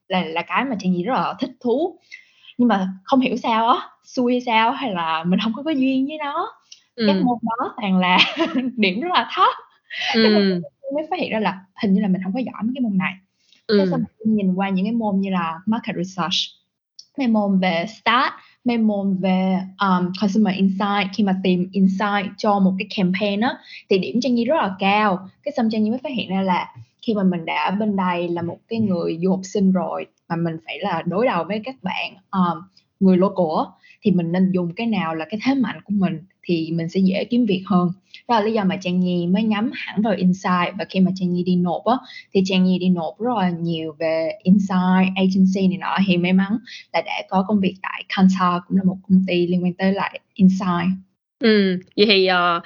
là 0.08 0.24
là 0.26 0.42
cái 0.42 0.66
mà 0.66 0.76
Trang 0.80 0.92
Nhi 0.92 1.04
rất 1.04 1.14
là 1.14 1.34
thích 1.40 1.52
thú. 1.60 1.98
Nhưng 2.60 2.68
mà 2.68 2.90
không 3.04 3.20
hiểu 3.20 3.38
sao 3.38 3.68
á, 3.68 3.90
xui 4.04 4.40
sao 4.46 4.72
hay 4.72 4.92
là 4.92 5.24
mình 5.24 5.40
hông 5.40 5.54
có 5.54 5.64
có 5.64 5.72
duyên 5.72 6.08
với 6.08 6.18
nó, 6.18 6.52
các 6.96 7.16
Ừm. 7.16 7.26
môn 7.26 7.38
đó 7.42 7.74
toàn 7.82 7.98
là 7.98 8.18
điểm 8.78 9.00
rất 9.00 9.08
là 9.14 9.30
thấp. 9.36 9.50
Cái 10.14 10.24
xong 10.34 10.34
Ừm. 10.36 10.62
mới 10.96 11.08
phát 11.10 11.20
hiện 11.20 11.32
ra 11.32 11.40
là 11.40 11.60
hình 11.82 11.94
như 11.94 12.02
là 12.02 12.08
mình 12.08 12.22
hông 12.22 12.34
có 12.34 12.40
giỏi 12.40 12.64
mấy 12.64 12.72
cái 12.76 12.82
môn 12.82 12.98
này. 12.98 13.14
Cái 13.68 13.88
xong 13.88 14.00
Ừm. 14.00 14.26
mình 14.26 14.36
nhìn 14.36 14.54
qua 14.56 14.70
những 14.70 14.86
cái 14.86 14.92
môn 14.92 15.20
như 15.20 15.30
là 15.30 15.60
market 15.66 15.96
research, 15.96 16.36
mấy 17.18 17.28
môn 17.28 17.60
về 17.60 17.86
stat, 18.02 18.34
mấy 18.64 18.78
môn 18.78 19.18
về, 19.18 19.58
ờm, 19.78 20.12
consumer 20.22 20.56
insight, 20.56 21.08
khi 21.14 21.24
mà 21.24 21.36
tìm 21.44 21.70
insight 21.72 22.32
cho 22.38 22.60
một 22.60 22.74
cái 22.80 22.88
campaign 22.98 23.40
á, 23.40 23.54
thì 23.90 23.98
điểm 23.98 24.20
Trang 24.22 24.36
Nhi 24.36 24.46
rất 24.46 24.56
là 24.56 24.76
cao. 24.80 25.30
Cái 25.44 25.54
xong 25.58 25.70
Trang 25.72 25.84
Nhi 25.84 25.90
mới 25.90 26.00
phát 26.04 26.12
hiện 26.14 26.30
ra 26.30 26.42
là 26.42 26.74
khi 27.02 27.14
mà 27.14 27.24
mình 27.24 27.46
đã 27.46 27.64
ở 27.64 27.76
bên 27.76 27.96
đây 27.96 28.30
là 28.30 28.42
một 28.42 28.58
cái 28.68 28.80
người 28.80 29.20
du 29.22 29.32
học 29.32 29.42
sinh 29.44 29.72
rồi, 29.72 30.06
mà 30.30 30.36
mình 30.36 30.58
phải 30.66 30.80
là 30.80 31.04
đối 31.06 31.26
đầu 31.26 31.44
với 31.44 31.62
các 31.64 31.76
bạn, 31.84 32.14
um, 32.32 32.62
người 33.00 33.18
local 33.18 33.74
thì 34.02 34.12
mình 34.12 34.32
nên 34.32 34.52
dùng 34.52 34.74
cái 34.76 34.88
nào 34.88 35.16
là 35.16 35.26
cái 35.30 35.40
thế 35.46 35.54
mạnh 35.54 35.82
của 35.84 35.94
mình 35.98 36.20
thì 36.44 36.72
mình 36.72 36.90
sẽ 36.90 37.00
dễ 37.00 37.26
kiếm 37.26 37.46
việc 37.46 37.64
hơn. 37.66 37.92
Đó 38.28 38.36
là 38.36 38.42
lý 38.42 38.54
do 38.54 38.64
mà 38.64 38.78
Trang 38.82 39.00
Nhi 39.00 39.28
mới 39.28 39.44
nhắm 39.44 39.72
hẳn 39.74 40.02
vào 40.02 40.14
insight 40.18 40.74
và 40.78 40.86
khi 40.90 41.00
mà 41.00 41.12
Trang 41.16 41.34
Nhi 41.34 41.44
đi 41.44 41.56
nộp 41.56 41.86
á, 41.86 41.98
thì 42.34 42.42
Trang 42.46 42.64
Nhi 42.64 42.80
đi 42.80 42.90
nộp 42.90 43.20
rất 43.20 43.38
là 43.38 43.50
nhiều 43.50 43.96
về 44.00 44.32
insight, 44.44 45.16
agency 45.16 45.68
này 45.68 45.78
nọ 45.78 45.98
thì 46.08 46.18
may 46.18 46.34
mắn 46.34 46.58
là 46.94 47.02
đã 47.02 47.22
có 47.30 47.46
công 47.48 47.60
việc 47.60 47.76
tại 47.82 48.04
Kantar, 48.16 48.62
cũng 48.68 48.78
là 48.78 48.84
một 48.84 48.98
công 49.10 49.24
ty 49.28 49.48
liên 49.48 49.64
quan 49.64 49.74
tới 49.74 49.94
lại 49.94 50.20
insight. 50.34 51.09
Ừm, 51.40 51.80
vậy 51.98 52.06
thì, 52.06 52.26
ờ, 52.26 52.62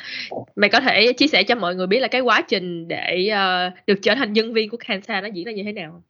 mày 0.56 0.70
có 0.70 0.80
thể 0.80 1.14
chia 1.14 1.28
sẻ 1.28 1.44
cho 1.44 1.56
mọi 1.56 1.76
người 1.76 1.88
biết 1.88 2.00
là 2.00 2.08
cái 2.08 2.22
quá 2.22 2.42
trình 2.48 2.88
để, 2.88 3.28
ờ, 3.28 3.72
được 3.88 4.00
trở 4.04 4.16
thành 4.16 4.34
nhân 4.34 4.54
viên 4.54 4.70
của 4.70 4.78
Kantar 4.78 5.24
nó 5.24 5.30
diễn 5.34 5.46
ra 5.46 5.52
như 5.52 5.64
thế 5.64 5.72
nào 5.72 5.92
hông? 5.92 6.02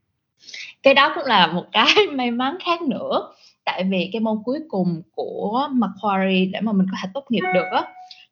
Cái 0.84 0.94
đó 0.94 1.12
cũng 1.16 1.26
là 1.26 1.48
một 1.48 1.66
cái 1.72 1.86
may 2.14 2.32
mắn 2.32 2.58
khác 2.66 2.82
nữa, 2.82 3.34
tại 3.66 3.84
vì 3.92 4.10
cái 4.14 4.20
môn 4.20 4.38
cuối 4.46 4.60
cùng 4.70 5.02
của 5.16 5.70
Macquarie 5.74 6.46
để 6.46 6.62
mà 6.62 6.72
mình 6.74 6.88
có 6.92 6.98
thể 7.04 7.10
tốt 7.14 7.26
nghiệp 7.30 7.42
được 7.56 7.66
á, 7.72 7.84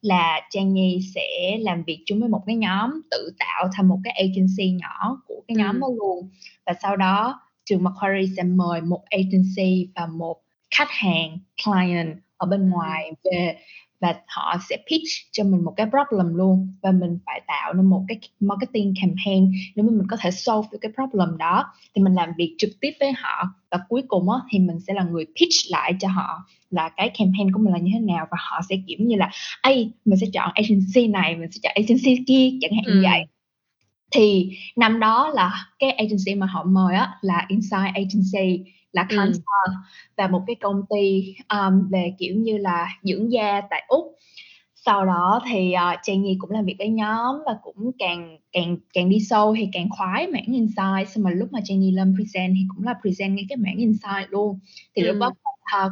là 0.02 0.42
Trang 0.52 0.74
Nhi 0.74 1.00
sẽ 1.16 1.58
làm 1.62 1.84
việc 1.84 2.00
chung 2.06 2.20
với 2.20 2.30
một 2.30 2.44
cái 2.48 2.56
nhóm 2.56 3.02
tự 3.12 3.32
tạo 3.40 3.70
thành 3.78 3.88
một 3.88 3.98
cái 4.04 4.14
agency 4.14 4.72
nhỏ 4.82 5.18
của 5.28 5.42
cái 5.48 5.56
nhóm 5.58 5.76
Ừm. 5.76 5.82
đó 5.82 5.88
luôn. 6.00 6.30
Và 6.66 6.74
sau 6.84 6.96
đó 6.98 7.42
trường 7.66 7.84
Macquarie 7.84 8.30
sẽ 8.38 8.44
mời 8.44 8.82
một 8.82 9.02
agency 9.10 9.88
và 9.96 10.06
một 10.08 10.38
khách 10.76 10.92
hàng, 10.92 11.38
client 11.66 12.16
ở 12.38 12.46
bên 12.48 12.70
ngoài 12.70 13.12
về 13.24 13.56
và 14.02 14.16
họ 14.28 14.56
sẽ 14.70 14.78
pitch 14.92 15.08
cho 15.32 15.44
mình 15.44 15.64
một 15.66 15.74
cái 15.78 15.86
problem 15.90 16.36
luôn 16.36 16.74
và 16.82 16.92
mình 16.92 17.20
phải 17.26 17.42
tạo 17.48 17.74
nên 17.74 17.86
một 17.86 18.04
cái 18.08 18.20
marketing 18.40 18.94
campaign 19.02 19.52
để 19.76 19.84
mà 19.84 19.90
mình 19.92 20.08
có 20.10 20.18
thể 20.22 20.32
solve 20.32 20.68
được 20.72 20.78
cái 20.82 20.92
problem 20.96 21.38
đó. 21.38 21.66
Thì 21.96 22.02
mình 22.04 22.14
làm 22.14 22.30
việc 22.38 22.56
trực 22.58 22.70
tiếp 22.82 22.92
với 23.00 23.12
họ 23.12 23.50
và 23.72 23.80
cuối 23.90 24.02
cùng 24.08 24.30
á, 24.30 24.38
thì 24.52 24.60
mình 24.60 24.80
sẽ 24.88 24.94
là 24.94 25.04
người 25.04 25.26
pitch 25.26 25.72
lại 25.72 25.94
cho 26.00 26.08
họ 26.08 26.46
là 26.72 26.90
cái 26.98 27.10
campaign 27.10 27.52
của 27.54 27.60
mình 27.60 27.74
là 27.74 27.80
như 27.80 27.92
thế 27.94 28.00
nào 28.00 28.28
và 28.32 28.38
họ 28.52 28.62
sẽ, 28.70 28.76
kiểu 28.88 28.98
như 29.02 29.16
là, 29.16 29.30
"Ây, 29.62 29.92
mình 30.06 30.20
sẽ 30.20 30.28
chọn 30.34 30.52
agency 30.56 31.08
này, 31.08 31.36
mình 31.36 31.52
sẽ 31.52 31.60
chọn 31.64 31.74
agency 31.76 32.24
kia", 32.28 32.50
chẳng 32.62 32.72
hạn 32.74 32.84
như 32.96 33.02
vậy. 33.04 33.20
Ừm. 33.20 33.28
Thì 34.12 34.52
năm 34.78 35.00
đó 35.00 35.32
là 35.36 35.54
cái 35.80 35.92
agency 35.92 36.36
mà 36.36 36.48
họ 36.48 36.64
mời 36.66 36.96
á 36.96 37.12
là 37.22 37.46
Insight 37.50 37.96
Agency, 37.96 38.64
là 38.94 39.02
Ừm. 39.10 39.18
Kantar 39.20 39.78
và 40.18 40.28
một 40.28 40.42
cái 40.48 40.56
công 40.62 40.82
ty, 40.90 41.36
ờm, 41.48 41.88
về, 41.92 42.14
kiểu 42.20 42.36
như 42.36 42.58
là, 42.58 42.88
dưỡng 43.04 43.32
da 43.32 43.62
tại 43.70 43.84
Úc. 43.88 44.06
Sau 44.76 45.06
đó 45.06 45.42
thì, 45.52 45.74
ờ, 45.74 45.96
Trang 46.04 46.24
Nhi 46.24 46.38
cũng 46.42 46.52
làm 46.52 46.66
việc 46.66 46.76
với 46.80 46.90
nhóm 46.90 47.36
và 47.46 47.58
cũng 47.64 47.92
càng 48.00 48.38
càng 48.54 48.78
càng 48.94 49.10
đi 49.10 49.20
sâu 49.20 49.56
thì 49.58 49.70
càng 49.74 49.90
khoái 49.92 50.28
mảng 50.28 50.46
insight, 50.48 51.10
xong 51.16 51.24
rồi 51.24 51.36
lúc 51.36 51.54
mà 51.54 51.60
Trang 51.66 51.80
Nhi 51.80 51.92
lên 51.92 52.16
present 52.18 52.54
thì 52.58 52.62
cũng 52.76 52.86
là 52.86 52.96
present 53.02 53.36
ngay 53.36 53.46
cái 53.50 53.58
mảng 53.58 53.78
insight 53.78 54.30
luôn. 54.32 54.60
Thì 54.96 55.04
lúc 55.04 55.18
đó 55.22 55.32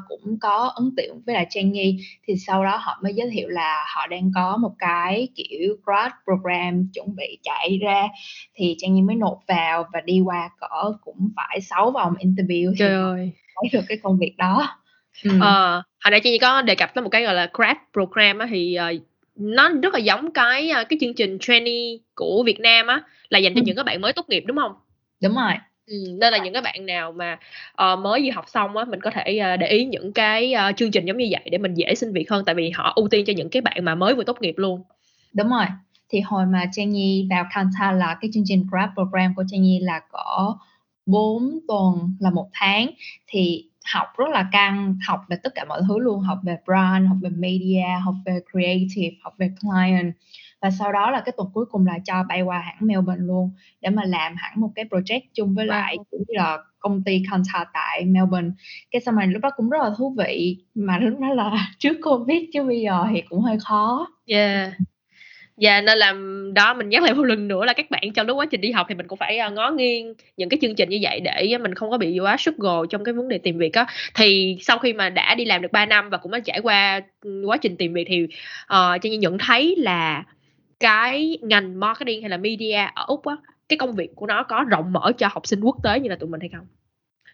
Cũng 0.08 0.38
có 0.42 0.72
ấn 0.76 0.92
tượng 0.98 1.22
với 1.26 1.36
lại 1.36 1.48
Trang 1.50 1.72
Nhi, 1.72 1.98
thì 2.28 2.34
sau 2.48 2.64
đó 2.66 2.78
họ 2.82 3.00
mới 3.04 3.14
giới 3.14 3.30
thiệu 3.30 3.48
là 3.50 3.86
họ 3.96 4.08
đang 4.08 4.32
có 4.36 4.58
một 4.58 4.72
cái, 4.80 5.28
kiểu, 5.36 5.76
grad 5.86 6.12
program 6.24 6.88
chuẩn 6.94 7.16
bị 7.16 7.38
chạy 7.44 7.78
ra, 7.82 8.08
thì 8.56 8.76
Trang 8.80 8.94
Nhi 8.94 9.02
mới 9.02 9.16
nộp 9.16 9.40
vào 9.48 9.86
và 9.94 10.02
đi 10.02 10.20
qua 10.26 10.50
cỡ 10.60 10.92
cũng 11.02 11.30
phải 11.36 11.62
6 11.62 11.92
vòng 11.92 12.14
interview 12.20 12.74
Trời 12.80 12.94
ơi! 12.94 13.32
lấy 13.62 13.70
được 13.74 13.86
cái 13.88 13.98
công 14.04 14.18
việc 14.20 14.34
đó. 14.38 14.68
Ừm. 15.24 15.40
Ờ, 15.40 15.72
hồi 16.04 16.12
nãy 16.12 16.20
Trang 16.24 16.34
Nhi 16.34 16.38
có 16.40 16.62
đề 16.62 16.76
cập 16.76 16.94
tới 16.94 17.02
một 17.04 17.10
cái, 17.10 17.24
gọi 17.24 17.34
là, 17.34 17.50
grad 17.54 17.78
program 17.94 18.40
á, 18.40 18.48
thì, 18.50 18.76
ờ, 18.76 18.94
nó 19.36 19.70
rất 19.84 19.94
là 19.94 20.00
giống 20.00 20.32
cái, 20.34 20.70
a, 20.70 20.84
cái 20.84 20.98
chương 21.02 21.14
trình 21.14 21.38
trainee 21.42 21.98
của 22.16 22.44
Việt 22.46 22.60
Nam 22.60 22.88
á, 22.88 23.02
là 23.30 23.40
dành 23.40 23.54
cho 23.56 23.60
Ừm. 23.60 23.66
những 23.66 23.76
cái 23.76 23.84
bạn 23.84 24.02
mới 24.02 24.14
tốt 24.14 24.26
nghiệp, 24.30 24.44
đúng 24.48 24.58
hông? 24.58 24.72
Đúng 25.24 25.36
rồi, 25.36 25.54
Ừ, 25.90 25.96
nên 26.20 26.34
là 26.34 26.38
những 26.40 26.54
cái 26.54 26.62
bạn 26.62 26.86
nào 26.86 27.12
mà, 27.12 27.38
uh, 27.94 28.00
mới 28.00 28.22
vừa 28.26 28.32
học 28.32 28.46
xong 28.50 28.78
á, 28.78 28.86
mình 28.86 29.00
có 29.02 29.12
thể, 29.12 29.40
uh, 29.54 29.60
để 29.60 29.68
ý 29.68 29.86
những 29.86 30.14
cái, 30.14 30.54
uh, 30.70 30.78
chương 30.78 30.92
trình 30.92 31.06
giống 31.06 31.18
như 31.18 31.28
vậy 31.32 31.50
để 31.52 31.58
mình 31.58 31.74
dễ 31.74 31.96
xin 31.96 32.14
việc 32.14 32.32
hơn, 32.32 32.46
tại 32.46 32.56
vì 32.56 32.70
họ 32.70 32.94
ưu 32.96 33.08
tiên 33.08 33.26
cho 33.28 33.34
những 33.38 33.50
cái 33.50 33.62
bạn 33.62 33.86
mà 33.86 33.96
mới 33.96 34.16
vừa 34.16 34.24
tốt 34.24 34.38
nghiệp 34.42 34.54
luôn. 34.58 34.84
Đúng 35.34 35.50
rồi, 35.50 35.66
thì 36.10 36.20
hồi 36.22 36.46
mà 36.46 36.66
Trang 36.72 36.90
Nhi 36.90 37.28
vào 37.30 37.46
Kanta 37.54 37.92
là 37.92 38.18
cái 38.22 38.32
chương 38.34 38.44
trình 38.48 38.66
Grad 38.72 38.90
Program 38.96 39.36
của 39.36 39.44
Trang 39.52 39.62
Nhi 39.62 39.80
là 39.80 40.00
có 40.12 40.58
4 41.06 41.60
tuần 41.68 42.16
là 42.20 42.30
một 42.32 42.50
tháng, 42.54 42.90
thì 43.28 43.66
học 43.94 44.08
rất 44.18 44.30
là 44.30 44.50
căng, 44.52 44.98
học 45.08 45.22
về 45.30 45.38
tất 45.44 45.56
cả 45.56 45.66
mọi 45.70 45.82
thứ 45.88 46.00
luôn, 46.00 46.20
học 46.22 46.38
về 46.44 46.58
brand, 46.66 47.08
học 47.08 47.18
về 47.22 47.30
media, 47.30 47.84
học 48.06 48.16
về 48.26 48.40
creative, 48.52 49.18
học 49.24 49.34
về 49.38 49.50
client. 49.62 50.14
Và 50.62 50.70
sau 50.72 50.92
đó 50.92 51.12
là 51.12 51.22
cái 51.26 51.34
tuần 51.38 51.50
cuối 51.54 51.66
cùng 51.66 51.88
là 51.88 52.00
cho 52.06 52.24
bay 52.30 52.42
qua 52.42 52.60
hãng 52.60 52.78
Melbourne 52.80 53.26
luôn 53.26 53.52
để 53.82 53.90
mà 53.90 54.04
làm 54.06 54.36
hẳn 54.38 54.54
một 54.62 54.70
cái 54.76 54.86
project 54.86 55.22
chung 55.34 55.54
với 55.56 55.66
lại 55.66 55.98
cũng 56.12 56.24
như 56.28 56.34
là 56.38 56.58
công 56.80 57.04
ty 57.04 57.24
Kantar 57.32 57.68
tại 57.74 58.06
Melbourne. 58.06 58.50
Cái 58.92 59.02
xong 59.02 59.16
rồi 59.16 59.28
lúc 59.28 59.42
đó 59.42 59.50
cũng 59.56 59.70
rất 59.70 59.78
là 59.84 59.90
thú 59.98 60.16
vị, 60.18 60.58
mà 60.76 61.00
lúc 61.00 61.20
đó 61.20 61.34
là 61.34 61.52
trước 61.80 61.98
Covid 62.04 62.42
chứ 62.54 62.64
bây 62.64 62.82
giờ 62.82 63.06
thì 63.14 63.22
cũng 63.30 63.42
hơi 63.42 63.58
khó. 63.60 64.08
Yeah. 64.26 64.72
Yeah, 65.62 65.84
nên 65.84 65.98
là, 65.98 66.14
đó, 66.54 66.74
mình 66.74 66.90
nhắc 66.90 67.04
lại 67.04 67.14
một 67.14 67.24
lần 67.24 67.48
nữa 67.48 67.66
là 67.66 67.74
các 67.74 67.92
bạn 67.92 68.14
trong 68.14 68.28
lúc 68.28 68.38
quá 68.38 68.46
trình 68.46 68.62
đi 68.62 68.72
học 68.72 68.86
thì 68.90 68.96
mình 68.96 69.08
cũng 69.08 69.18
phải, 69.20 69.38
a, 69.38 69.50
ngó 69.50 69.72
nghiêng 69.72 70.14
những 70.38 70.50
cái 70.50 70.58
chương 70.62 70.76
trình 70.76 70.90
như 70.90 71.00
vậy 71.02 71.20
để 71.20 71.58
mình 71.58 71.74
không 71.76 71.90
có 71.90 71.98
bị 71.98 72.20
quá 72.20 72.38
struggle 72.38 72.88
trong 72.90 73.04
cái 73.04 73.14
vấn 73.14 73.28
đề 73.28 73.38
tìm 73.38 73.58
việc 73.58 73.74
á. 73.74 73.86
Thì 74.16 74.58
sau 74.62 74.78
khi 74.78 74.94
mà 74.94 75.10
đã 75.10 75.36
đi 75.36 75.46
làm 75.46 75.62
được 75.62 75.72
3 75.72 75.86
năm 75.86 76.10
và 76.10 76.18
cũng 76.18 76.32
đã 76.32 76.40
trải 76.40 76.60
qua, 76.64 77.02
ừm, 77.22 77.44
quá 77.46 77.58
trình 77.58 77.78
tìm 77.78 77.94
việc 77.94 78.06
thì, 78.08 78.28
ờ, 78.68 78.98
Trang 78.98 79.12
Nhi 79.12 79.18
nhận 79.18 79.38
thấy 79.38 79.76
là 79.78 80.24
cái 80.80 81.38
ngành 81.42 81.80
marketing 81.80 82.22
hay 82.22 82.30
là 82.30 82.38
media 82.38 82.88
ở 82.94 83.04
Úc 83.08 83.26
á, 83.26 83.36
cái 83.70 83.78
công 83.78 83.96
việc 83.96 84.16
của 84.16 84.28
nó 84.28 84.44
có 84.44 84.66
rộng 84.70 84.94
mở 84.94 85.12
cho 85.18 85.28
học 85.32 85.48
sinh 85.48 85.62
quốc 85.62 85.76
tế 85.84 86.00
như 86.00 86.10
là 86.10 86.16
tụi 86.16 86.30
mình 86.30 86.40
hay 86.40 86.50
không? 86.50 86.68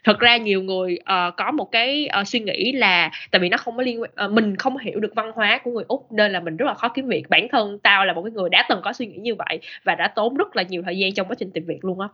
Thật 0.04 0.18
ra 0.18 0.36
nhiều 0.36 0.62
người, 0.62 0.98
uh, 1.00 1.34
có 1.36 1.50
một 1.50 1.72
cái, 1.72 2.08
uh, 2.20 2.28
suy 2.28 2.40
nghĩ 2.40 2.72
là 2.72 3.10
tại 3.30 3.40
vì 3.40 3.48
nó 3.48 3.56
không 3.56 3.76
có 3.76 3.82
liên 3.82 4.02
quan 4.02 4.10
ờ, 4.14 4.28
mình 4.28 4.56
không 4.56 4.76
hiểu 4.78 5.00
được 5.00 5.14
văn 5.14 5.32
hóa 5.34 5.60
của 5.64 5.70
người 5.70 5.84
Úc 5.88 6.12
nên 6.12 6.32
là 6.32 6.40
mình 6.40 6.56
rất 6.56 6.66
là 6.66 6.74
khó 6.74 6.88
kiếm 6.88 7.08
việc. 7.08 7.30
Bản 7.30 7.46
thân 7.52 7.78
tao 7.78 8.04
là 8.04 8.12
một 8.12 8.22
cái 8.22 8.32
người 8.32 8.48
đã 8.50 8.66
từng 8.68 8.80
có 8.84 8.92
suy 8.92 9.06
nghĩ 9.06 9.16
như 9.16 9.34
vậy 9.34 9.60
và 9.84 9.94
đã 9.94 10.08
tốn 10.08 10.36
rất 10.36 10.56
là 10.56 10.62
nhiều 10.62 10.82
thời 10.84 10.98
gian 10.98 11.14
trong 11.14 11.28
quá 11.28 11.36
trình 11.38 11.50
tìm 11.50 11.64
việc 11.66 11.84
luôn 11.84 12.00
á. 12.00 12.08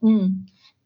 ừ. 0.00 0.08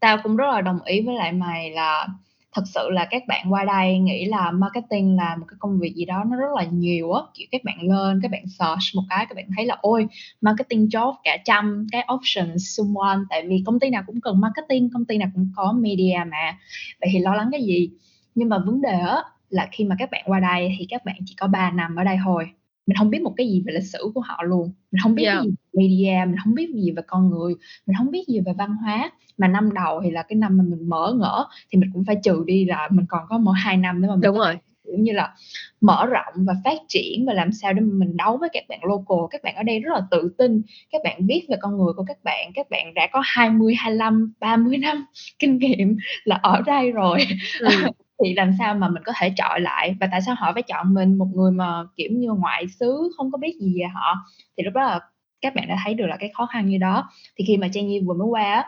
tao 0.00 0.18
cũng 0.22 0.36
rất 0.36 0.46
là 0.52 0.60
đồng 0.60 0.78
ý 0.84 1.00
với 1.06 1.14
lại 1.14 1.32
mày 1.32 1.70
là 1.70 2.08
thật 2.52 2.62
sự 2.66 2.88
là 2.90 3.06
các 3.10 3.22
bạn 3.28 3.46
qua 3.52 3.64
đây 3.64 3.98
nghĩ 3.98 4.24
là 4.24 4.50
marketing 4.50 5.16
là 5.16 5.36
một 5.36 5.44
cái 5.48 5.56
công 5.58 5.78
việc 5.80 5.94
gì 5.94 6.04
đó 6.04 6.24
nó 6.30 6.36
rất 6.36 6.48
là 6.56 6.64
nhiều 6.64 7.12
á, 7.12 7.22
kiểu, 7.34 7.46
các 7.50 7.64
bạn 7.64 7.76
lên 7.80 8.20
các 8.22 8.30
bạn 8.30 8.42
search 8.58 8.82
một 8.94 9.02
cái 9.10 9.26
các 9.28 9.36
bạn 9.36 9.46
thấy 9.56 9.66
là 9.66 9.78
ôi, 9.80 10.06
marketing 10.40 10.86
job 10.86 11.14
cả 11.24 11.36
trăm 11.44 11.86
cái 11.92 12.06
options 12.14 12.76
xung 12.76 12.98
quanh, 12.98 13.24
tại 13.30 13.42
vì 13.48 13.62
công 13.66 13.80
ty 13.80 13.90
nào 13.90 14.02
cũng 14.06 14.20
cần 14.20 14.40
marketing, 14.40 14.90
công 14.94 15.04
ty 15.04 15.18
nào 15.18 15.28
cũng 15.34 15.48
có 15.56 15.72
media 15.72 16.16
mà. 16.30 16.58
Vậy 17.00 17.10
thì 17.12 17.18
lo 17.18 17.34
lắng 17.34 17.48
cái 17.52 17.62
gì? 17.62 17.90
Nhưng 18.34 18.48
mà 18.48 18.58
vấn 18.58 18.80
đề 18.82 18.98
á 19.00 19.16
là 19.50 19.68
khi 19.72 19.84
mà 19.84 19.96
các 19.98 20.10
bạn 20.10 20.22
qua 20.26 20.40
đây 20.40 20.76
thì 20.78 20.86
các 20.90 21.04
bạn 21.04 21.16
chỉ 21.26 21.34
có 21.38 21.46
3 21.46 21.70
năm 21.70 21.96
ở 21.96 22.04
đây 22.04 22.16
thôi, 22.24 22.44
mình 22.92 22.96
hông 22.98 23.10
biết 23.10 23.22
một 23.22 23.34
cái 23.36 23.46
gì 23.48 23.62
về 23.66 23.72
lịch 23.72 23.84
sử 23.84 24.10
của 24.14 24.20
họ 24.20 24.42
luôn, 24.42 24.72
mình 24.92 25.00
hông 25.02 25.14
biết 25.14 25.24
Yeah. 25.24 25.42
gì 25.42 25.48
về 25.50 25.54
media, 25.82 26.24
mình 26.26 26.36
hông 26.44 26.54
biết 26.54 26.70
gì 26.74 26.90
về 26.90 27.02
con 27.06 27.30
người, 27.30 27.54
mình 27.86 27.94
hông 27.94 28.10
biết 28.10 28.24
gì 28.28 28.40
về 28.40 28.52
văn 28.58 28.76
hóa. 28.76 29.10
Mà 29.38 29.48
năm 29.48 29.74
đầu 29.74 30.00
thì 30.04 30.10
là 30.10 30.22
cái 30.22 30.36
năm 30.36 30.56
mà 30.58 30.64
mình 30.68 30.88
bỡ 30.88 31.12
ngỡ 31.14 31.46
thì 31.72 31.78
mình 31.78 31.90
cũng 31.94 32.04
phải 32.06 32.16
trừ 32.24 32.44
đi 32.46 32.64
là 32.64 32.88
mình 32.92 33.06
còn 33.08 33.22
có 33.28 33.38
mỗi 33.38 33.54
2 33.58 33.76
năm 33.76 34.02
để 34.02 34.08
mà 34.08 34.14
mình 34.14 34.20
Đúng 34.22 34.36
rồi. 34.38 34.58
kiểu 34.84 34.94
như 34.98 35.12
là, 35.12 35.34
mở 35.80 36.06
rộng 36.06 36.34
và 36.46 36.54
phát 36.64 36.78
triển 36.88 37.26
và 37.26 37.34
làm 37.34 37.52
sao 37.52 37.72
để 37.72 37.80
mình 37.80 38.16
đấu 38.16 38.36
với 38.36 38.48
các 38.52 38.64
bạn 38.68 38.80
local. 38.84 39.18
Các 39.30 39.42
bạn 39.44 39.54
ở 39.56 39.62
đây 39.62 39.80
rất 39.80 39.90
là 39.94 40.02
tự 40.10 40.34
tin, 40.38 40.62
các 40.92 41.00
bạn 41.04 41.26
biết 41.26 41.46
về 41.48 41.56
con 41.60 41.78
người 41.78 41.92
của 41.96 42.04
các 42.08 42.18
bạn, 42.24 42.52
các 42.54 42.70
bạn 42.70 42.94
đã 42.94 43.08
có 43.12 43.22
20, 43.24 43.74
25, 43.74 44.32
30 44.40 44.78
năm 44.78 45.06
kinh 45.38 45.58
nghiệm 45.58 45.96
là 46.24 46.36
ở 46.42 46.62
đây 46.66 46.92
rồi. 46.92 47.18
Ừm. 47.58 47.92
Thì 48.24 48.34
làm 48.34 48.50
sao 48.58 48.74
mà 48.74 48.88
mình 48.88 49.02
có 49.06 49.12
thể 49.20 49.32
chọi 49.36 49.60
lại 49.60 49.96
và 50.00 50.08
tại 50.10 50.20
sao 50.22 50.34
họ 50.38 50.52
phải 50.52 50.62
chọn 50.62 50.94
mình, 50.94 51.18
một 51.18 51.28
người 51.34 51.50
mà, 51.52 51.82
kiểu 51.96 52.10
như, 52.12 52.28
ngoại 52.32 52.68
xứ 52.68 53.12
không 53.16 53.30
có 53.32 53.38
biết 53.38 53.56
gì 53.60 53.74
về 53.80 53.86
họ. 53.94 54.14
Thì 54.56 54.64
lúc 54.64 54.74
đó 54.74 54.82
là 54.82 55.00
các 55.40 55.54
bạn 55.54 55.68
đã 55.68 55.76
thấy 55.84 55.94
được 55.94 56.06
là 56.06 56.16
cái 56.16 56.30
khó 56.34 56.46
khăn 56.46 56.68
như 56.68 56.78
đó. 56.78 57.08
Thì 57.36 57.44
khi 57.48 57.56
mà 57.56 57.68
Trang 57.72 57.86
Nhi 57.86 58.00
vừa 58.00 58.14
mới 58.14 58.26
qua 58.26 58.42
á, 58.42 58.64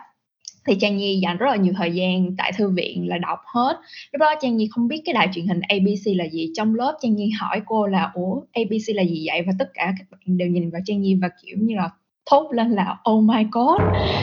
thì 0.66 0.74
Trang 0.80 0.96
Nhi 0.96 1.20
dành 1.22 1.36
rất 1.36 1.46
là 1.50 1.56
nhiều 1.56 1.72
thời 1.76 1.90
gian 1.90 2.36
tại 2.38 2.52
thư 2.52 2.70
viện 2.70 3.08
là 3.08 3.18
đọc 3.18 3.38
hết. 3.54 3.76
Lúc 4.12 4.20
đó 4.20 4.34
Trang 4.40 4.56
Nhi 4.56 4.68
không 4.70 4.88
biết 4.88 5.02
cái 5.04 5.12
đài 5.12 5.28
truyền 5.34 5.46
hình 5.46 5.60
ABC 5.68 6.06
là 6.16 6.24
gì, 6.24 6.50
trong 6.56 6.74
lớp 6.74 6.96
Trang 7.02 7.14
Nhi 7.16 7.30
hỏi 7.40 7.62
cô 7.66 7.86
là 7.86 8.10
"Ủa, 8.14 8.40
ABC 8.52 8.94
là 8.94 9.02
gì 9.02 9.24
vậy?" 9.26 9.42
Và 9.46 9.52
tất 9.58 9.70
cả 9.74 9.92
các 9.98 10.06
bạn 10.10 10.36
đều 10.38 10.48
nhìn 10.48 10.70
vào 10.70 10.80
Trang 10.84 11.00
Nhi 11.00 11.14
và, 11.22 11.28
kiểu 11.42 11.56
như 11.60 11.74
là, 11.76 11.90
thốt 12.30 12.52
lên 12.52 12.70
là 12.70 12.96
"Oh 13.10 13.24
my 13.24 13.44
God! 13.52 13.80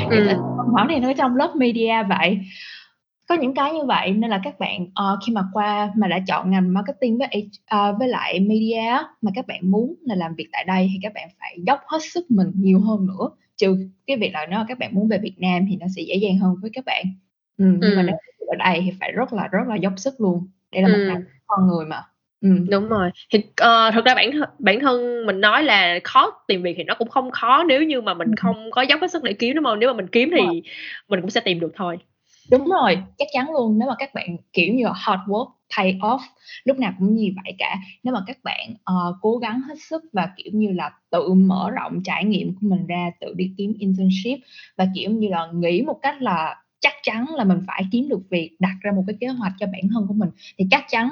Sao 0.09 0.55
câu 0.57 0.65
hỏi 0.77 0.87
này 0.87 0.99
nó 0.99 1.13
trong 1.13 1.35
lớp 1.35 1.51
media 1.55 1.93
vậy?" 2.09 2.39
Có 3.31 3.37
những 3.37 3.53
cái 3.53 3.73
như 3.73 3.85
vậy 3.87 4.11
nên 4.11 4.29
là 4.29 4.39
các 4.43 4.59
bạn, 4.59 4.87
ờ, 4.95 5.17
khi 5.27 5.33
mà 5.33 5.41
qua 5.53 5.91
mà 5.97 6.07
đã 6.07 6.19
chọn 6.27 6.51
ngành 6.51 6.73
marketing 6.73 7.17
với 7.17 7.27
H 7.31 7.37
ờ, 7.67 7.95
với 7.99 8.07
lại 8.07 8.39
media 8.39 8.97
mà 9.21 9.31
các 9.35 9.47
bạn 9.47 9.59
muốn 9.71 9.95
là 10.05 10.15
làm 10.15 10.35
việc 10.35 10.47
tại 10.51 10.63
đây 10.67 10.89
thì 10.93 10.99
các 11.01 11.13
bạn 11.15 11.27
phải 11.39 11.57
dốc 11.67 11.79
hết 11.87 11.97
sức 12.13 12.25
mình 12.31 12.51
nhiều 12.55 12.79
hơn 12.79 13.07
nữa, 13.07 13.29
trừ 13.57 13.77
cái 14.07 14.17
việc 14.17 14.31
là 14.33 14.45
nếu 14.49 14.59
các 14.67 14.79
bạn 14.79 14.89
muốn 14.95 15.07
về 15.07 15.17
Việt 15.17 15.33
Nam 15.37 15.65
thì 15.69 15.75
nó 15.75 15.85
sẽ 15.95 16.01
dễ 16.01 16.15
dàng 16.15 16.37
hơn 16.37 16.55
với 16.61 16.71
các 16.73 16.85
bạn. 16.85 17.05
Ừm, 17.57 17.79
nhưng 17.81 17.95
mà 17.95 18.03
nếu 18.03 18.15
ở 18.47 18.55
đây 18.55 18.81
thì 18.85 18.91
phải 18.99 19.11
rất 19.11 19.33
là 19.33 19.47
rất 19.51 19.67
là 19.67 19.75
dốc 19.75 19.93
sức 19.97 20.13
luôn, 20.21 20.47
đây 20.71 20.81
là 20.81 20.87
một 20.87 20.97
ngành 21.07 21.15
Ừm. 21.17 21.25
con 21.47 21.67
người 21.67 21.85
mà. 21.85 22.03
Ừm. 22.41 22.69
Đúng 22.69 22.87
rồi. 22.89 23.09
Thì, 23.33 23.39
ờ, 23.57 23.91
thực 23.93 24.05
ra 24.05 24.15
bản 24.15 24.31
thân 24.31 24.49
bản 24.59 24.79
thân 24.79 25.25
mình 25.25 25.41
nói 25.41 25.63
là 25.63 25.99
khó 26.03 26.31
tìm 26.47 26.61
việc 26.63 26.73
thì 26.77 26.83
nó 26.83 26.95
cũng 26.95 27.09
không 27.09 27.31
khó 27.31 27.63
nếu 27.67 27.83
như 27.83 28.01
mà 28.01 28.13
mình 28.13 28.27
Ừm. 28.27 28.35
không 28.35 28.71
có 28.71 28.81
dốc 28.81 29.01
hết 29.01 29.11
sức 29.11 29.23
để 29.23 29.33
kiếm, 29.33 29.55
đúng 29.55 29.65
hông? 29.65 29.79
Nếu 29.79 29.89
mà 29.89 29.97
mình 29.97 30.07
kiếm 30.07 30.29
thì 30.37 30.63
mình 31.09 31.21
cũng 31.21 31.29
sẽ 31.29 31.41
tìm 31.41 31.59
được 31.59 31.71
thôi. 31.75 31.97
Đúng 32.49 32.65
rồi, 32.65 32.97
chắc 33.17 33.27
chắn 33.33 33.51
luôn. 33.53 33.79
Nếu 33.79 33.87
mà 33.89 33.95
các 33.99 34.13
bạn, 34.13 34.37
kiểu 34.53 34.73
như 34.73 34.83
là, 34.85 34.93
hard 34.95 35.21
work 35.27 35.49
pay 35.77 35.93
off, 36.01 36.19
lúc 36.65 36.77
nào 36.79 36.93
cũng 36.99 37.15
như 37.15 37.29
vậy 37.43 37.53
cả. 37.57 37.75
Nếu 38.03 38.13
mà 38.13 38.23
các 38.27 38.37
bạn, 38.43 38.69
uh, 38.71 39.15
cố 39.21 39.37
gắng 39.37 39.61
hết 39.67 39.75
sức 39.89 40.03
và, 40.13 40.29
kiểu 40.37 40.51
như 40.53 40.71
là, 40.71 40.91
tự 41.11 41.33
mở 41.33 41.69
rộng 41.71 42.03
trải 42.03 42.25
nghiệm 42.25 42.53
của 42.53 42.67
mình 42.67 42.87
ra, 42.87 43.11
tự 43.21 43.33
đi 43.33 43.51
kiếm 43.57 43.73
internship 43.79 44.39
và, 44.77 44.87
kiểu 44.95 45.11
như 45.11 45.27
là, 45.29 45.47
nghĩ 45.53 45.81
một 45.81 45.99
cách 46.01 46.21
là 46.21 46.55
chắc 46.79 46.93
chắn 47.03 47.25
là 47.35 47.43
mình 47.43 47.59
phải 47.67 47.83
kiếm 47.91 48.09
được 48.09 48.21
việc, 48.29 48.51
đặt 48.59 48.75
ra 48.81 48.91
một 48.95 49.03
cái 49.07 49.15
kế 49.19 49.27
hoạch 49.27 49.53
cho 49.59 49.65
bản 49.65 49.81
thân 49.93 50.05
của 50.07 50.13
mình 50.13 50.29
thì 50.57 50.65
chắc 50.71 50.85
chắn, 50.89 51.09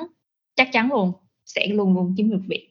chắc 0.55 0.69
chắn 0.71 0.89
luôn 0.91 1.12
sẽ 1.45 1.67
luôn 1.67 1.93
luôn 1.95 2.13
kiếm 2.17 2.29
được 2.31 2.41
việc. 2.48 2.69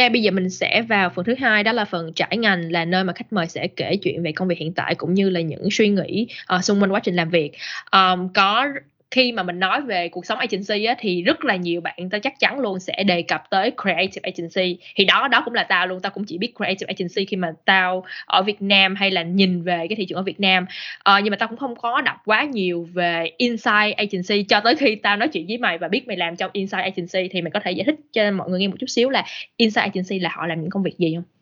OK, 0.00 0.12
bây 0.12 0.22
giờ 0.22 0.30
mình 0.30 0.50
sẽ 0.50 0.82
vào 0.82 1.10
phần 1.10 1.24
thứ 1.24 1.34
hai 1.38 1.64
đó 1.64 1.72
là 1.72 1.84
phần 1.84 2.12
trải 2.12 2.36
ngành, 2.36 2.72
là 2.72 2.84
nơi 2.84 3.04
mà 3.04 3.12
khách 3.12 3.32
mời 3.32 3.46
sẽ 3.46 3.66
kể 3.66 3.96
chuyện 3.96 4.22
về 4.22 4.32
công 4.32 4.48
việc 4.48 4.58
hiện 4.58 4.72
tại 4.72 4.94
cũng 4.94 5.14
như 5.14 5.30
là 5.30 5.40
những 5.40 5.68
suy 5.70 5.88
nghĩ, 5.88 6.26
uh, 6.56 6.64
xung 6.64 6.82
quanh 6.82 6.92
quá 6.92 7.00
trình 7.00 7.14
làm 7.14 7.30
việc. 7.30 7.52
Um, 7.92 8.28
có 8.34 8.66
khi 9.10 9.32
mà 9.32 9.42
mình 9.42 9.60
nói 9.60 9.80
về 9.80 10.08
cuộc 10.08 10.26
sống 10.26 10.38
agency 10.38 10.84
á, 10.84 10.94
thì 10.98 11.22
rất 11.22 11.44
là 11.44 11.56
nhiều 11.56 11.80
bạn 11.80 12.10
tao 12.10 12.20
chắc 12.20 12.40
chắn 12.40 12.60
luôn 12.60 12.80
sẽ 12.80 13.04
đề 13.04 13.22
cập 13.22 13.42
tới 13.50 13.72
creative 13.82 14.30
agency. 14.32 14.78
Thì 14.96 15.04
đó 15.04 15.28
đó 15.28 15.42
cũng 15.44 15.54
là 15.54 15.62
tao 15.64 15.86
luôn, 15.86 16.00
tao 16.00 16.10
cũng 16.10 16.24
chỉ 16.24 16.38
biết 16.38 16.52
creative 16.56 16.94
agency 16.94 17.24
khi 17.24 17.36
mà 17.36 17.52
tao 17.64 18.04
ở 18.26 18.42
Việt 18.42 18.62
Nam 18.62 18.94
hay 18.94 19.10
là 19.10 19.22
nhìn 19.22 19.62
về 19.62 19.86
cái 19.88 19.96
thị 19.96 20.06
trường 20.06 20.18
ở 20.18 20.22
Việt 20.22 20.40
Nam. 20.40 20.66
à, 21.04 21.20
nhưng 21.20 21.30
mà 21.30 21.36
tao 21.36 21.48
cũng 21.48 21.58
không 21.58 21.76
có 21.76 22.00
đọc 22.00 22.16
quá 22.24 22.44
nhiều 22.44 22.88
về 22.92 23.30
inside 23.36 23.92
agency 23.96 24.42
cho 24.42 24.60
tới 24.60 24.76
khi 24.76 24.94
tao 24.94 25.16
nói 25.16 25.28
chuyện 25.28 25.46
với 25.46 25.58
mày 25.58 25.78
và 25.78 25.88
biết 25.88 26.08
mày 26.08 26.16
làm 26.16 26.36
trong 26.36 26.50
inside 26.52 26.82
agency 26.82 27.28
thì 27.28 27.42
mày 27.42 27.50
có 27.50 27.60
thể 27.64 27.72
giải 27.72 27.84
thích 27.84 27.96
cho 28.12 28.30
mọi 28.30 28.50
người 28.50 28.60
nghe 28.60 28.68
một 28.68 28.76
chút 28.80 28.86
xíu 28.86 29.10
là 29.10 29.24
inside 29.56 29.82
agency 29.82 30.18
là 30.18 30.30
họ 30.32 30.46
làm 30.46 30.60
những 30.60 30.70
công 30.70 30.82
việc 30.82 30.98
gì 30.98 31.14
không 31.14 31.39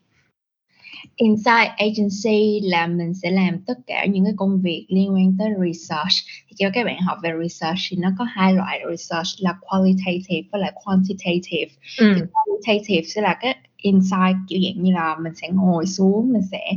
Inside 1.15 1.71
agency 1.77 2.59
là 2.63 2.87
mình 2.87 3.13
sẽ 3.13 3.31
làm 3.31 3.59
tất 3.67 3.77
cả 3.87 4.05
những 4.05 4.25
cái 4.25 4.33
công 4.37 4.61
việc 4.61 4.85
liên 4.89 5.13
quan 5.13 5.35
tới 5.39 5.49
research. 5.65 6.13
Thì 6.47 6.53
cho 6.57 6.69
các 6.73 6.85
bạn 6.85 7.01
học 7.01 7.17
về 7.23 7.31
research 7.43 7.79
thì 7.89 7.97
nó 7.97 8.09
có 8.19 8.25
hai 8.29 8.53
loại 8.53 8.79
research 8.89 9.27
là 9.39 9.53
qualitative 9.61 10.47
với 10.51 10.61
lại 10.61 10.71
quantitative. 10.83 11.71
Thì 11.99 12.05
Ừm. 12.05 12.19
qualitative 12.33 13.01
sẽ 13.07 13.21
là 13.21 13.37
cái 13.41 13.55
insight, 13.77 14.35
kiểu 14.49 14.59
dạng 14.65 14.83
như 14.83 14.91
là, 14.91 15.15
mình 15.23 15.33
sẽ 15.35 15.49
ngồi 15.49 15.85
xuống, 15.85 16.33
mình 16.33 16.41
sẽ 16.51 16.71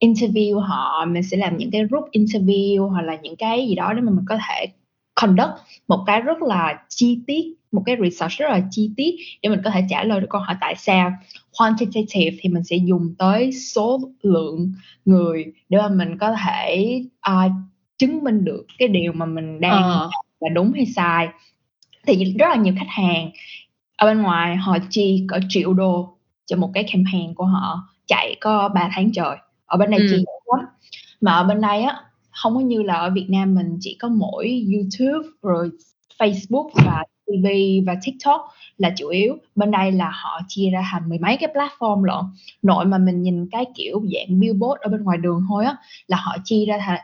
interview 0.00 0.58
họ, 0.60 1.04
mình 1.08 1.22
sẽ 1.22 1.36
làm 1.36 1.56
những 1.56 1.70
cái 1.70 1.84
group 1.90 2.04
interview 2.12 2.88
hoặc 2.88 3.02
là 3.02 3.16
những 3.22 3.36
cái 3.36 3.66
gì 3.68 3.74
đó 3.74 3.92
để 3.92 4.00
mà 4.00 4.10
mình 4.10 4.24
có 4.28 4.38
thể 4.48 4.66
conduct 5.14 5.50
một 5.88 6.04
cái 6.06 6.20
rất 6.20 6.42
là 6.42 6.84
chi 6.88 7.18
tiết, 7.26 7.44
một 7.72 7.82
cái 7.86 7.96
research 8.02 8.32
rất 8.32 8.46
là 8.50 8.60
chi 8.70 8.90
tiết 8.96 9.14
để 9.42 9.48
mình 9.48 9.60
có 9.64 9.70
thể 9.70 9.84
trả 9.90 10.04
lời 10.04 10.20
được 10.20 10.26
câu 10.30 10.40
hỏi 10.40 10.56
tại 10.60 10.74
sao. 10.76 11.12
Quantitative 11.58 12.36
thì 12.40 12.48
mình 12.50 12.64
sẽ 12.64 12.76
dùng 12.76 13.14
tới 13.18 13.52
số 13.52 14.00
lượng 14.22 14.72
người 15.04 15.44
để 15.68 15.78
mà 15.78 15.88
mình 15.88 16.18
có 16.18 16.34
thể, 16.46 17.00
ờ, 17.20 17.48
chứng 17.98 18.24
minh 18.24 18.44
được 18.44 18.66
cái 18.78 18.88
điều 18.88 19.12
mà 19.12 19.26
mình 19.26 19.60
đang 19.60 19.82
làm 19.90 20.10
là 20.40 20.48
đúng 20.54 20.72
hay 20.72 20.86
sai. 20.86 21.28
Thì 22.06 22.34
rất 22.38 22.46
là 22.50 22.56
nhiều 22.56 22.74
khách 22.78 22.88
hàng 22.88 23.30
ở 23.96 24.06
bên 24.06 24.22
ngoài 24.22 24.56
họ 24.56 24.78
chi 24.90 25.24
cỡ 25.28 25.38
triệu 25.48 25.74
đô 25.74 26.16
cho 26.46 26.56
một 26.56 26.70
cái 26.74 26.84
campaign 26.92 27.34
của 27.34 27.44
họ 27.44 27.88
chạy 28.06 28.36
có 28.40 28.68
3 28.68 28.90
tháng 28.94 29.12
trời, 29.12 29.36
ở 29.66 29.76
bên 29.78 29.90
đây 29.90 30.00
chi 30.00 30.16
Ừm. 30.16 30.20
dữ 30.20 30.26
lắm. 30.58 30.66
Mà 31.20 31.32
ở 31.32 31.44
bên 31.44 31.60
đây 31.60 31.82
á, 31.82 31.96
hông 32.30 32.54
có 32.54 32.60
như 32.60 32.82
là 32.82 32.94
ở 32.94 33.10
Việt 33.10 33.26
Nam 33.30 33.54
mình 33.54 33.76
chỉ 33.80 33.96
có 34.00 34.08
mỗi 34.08 34.66
YouTube 34.74 35.28
rồi 35.42 35.70
Facebook 36.18 36.70
và 36.74 37.04
TV 37.32 37.46
và 37.86 37.96
TikTok 38.04 38.48
là 38.78 38.90
chủ 38.96 39.08
yếu 39.08 39.36
bên 39.54 39.70
đây 39.70 39.92
là 39.92 40.10
họ 40.10 40.40
chia 40.48 40.70
ra 40.70 40.88
thành 40.92 41.08
mười 41.08 41.18
mấy 41.18 41.36
cái 41.36 41.54
platform 41.54 42.04
lận 42.04 42.24
nội 42.62 42.84
mà 42.84 42.98
mình 42.98 43.22
nhìn 43.22 43.48
cái 43.50 43.66
kiểu 43.74 44.02
dạng 44.12 44.40
billboard 44.40 44.80
ở 44.80 44.88
bên 44.88 45.02
ngoài 45.02 45.18
đường 45.18 45.42
thôi 45.48 45.64
á 45.64 45.76
là 46.06 46.16
họ 46.16 46.36
chia 46.44 46.64
ra 46.64 46.78
thành 46.86 47.00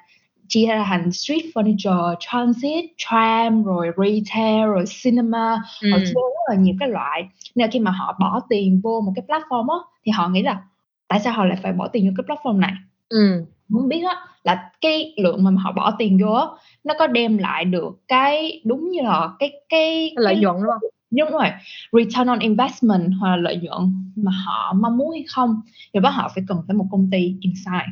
chia 0.49 0.67
ra 0.67 0.85
thành 0.89 1.13
street 1.13 1.43
furniture, 1.55 2.15
transit, 2.21 2.85
tram, 2.97 3.65
rồi 3.65 3.91
retail, 3.97 4.67
rồi 4.67 4.85
cinema, 5.03 5.63
ừ. 5.83 5.91
họ 5.93 5.99
chia 5.99 6.13
rất 6.15 6.51
là 6.51 6.57
nhiều 6.57 6.75
cái 6.81 6.89
loại. 6.89 7.29
Nên 7.55 7.71
khi 7.71 7.81
mà 7.81 7.91
họ 7.91 8.17
bỏ 8.21 8.41
tiền 8.49 8.81
vô 8.85 9.01
một 9.01 9.13
cái 9.17 9.25
platform 9.29 9.69
á, 9.69 9.79
thì 10.05 10.13
họ 10.13 10.29
nghĩ 10.29 10.43
là 10.43 10.63
tại 11.09 11.21
sao 11.21 11.33
họ 11.33 11.45
lại 11.45 11.59
phải 11.63 11.73
bỏ 11.73 11.89
tiền 11.89 12.07
vô 12.07 12.13
cái 12.17 12.37
platform 12.37 12.59
này? 12.59 12.73
Ừ. 13.09 13.45
Muốn 13.69 13.89
biết 13.89 14.03
á 14.09 14.17
là 14.43 14.71
cái 14.81 15.15
lượng 15.17 15.45
mà 15.45 15.51
họ 15.63 15.73
bỏ 15.73 15.95
tiền 15.99 16.19
vô 16.23 16.33
á, 16.33 16.47
nó 16.85 16.95
có 16.99 17.07
đem 17.07 17.39
lại 17.39 17.65
được 17.65 18.01
cái 18.09 18.61
đúng 18.65 18.91
như 18.91 19.03
là 19.03 19.29
cái 19.39 19.53
cái 19.69 20.13
lợi 20.17 20.37
nhuận 20.37 20.57
đúng 20.57 20.71
không? 20.73 20.91
đúng 21.11 21.31
rồi 21.31 21.47
return 21.93 22.27
on 22.29 22.39
investment 22.39 23.13
hoặc 23.21 23.31
là 23.31 23.37
lợi 23.37 23.57
nhuận 23.63 24.13
mà 24.17 24.33
họ 24.47 24.73
mong 24.73 24.97
muốn 24.99 25.11
hay 25.11 25.25
không 25.29 25.61
thì 25.95 26.01
đó 26.01 26.11
họ 26.11 26.31
phải 26.35 26.45
cần 26.49 26.59
phải 26.67 26.77
một 26.77 26.87
công 26.91 27.09
ty 27.11 27.35
insight 27.41 27.87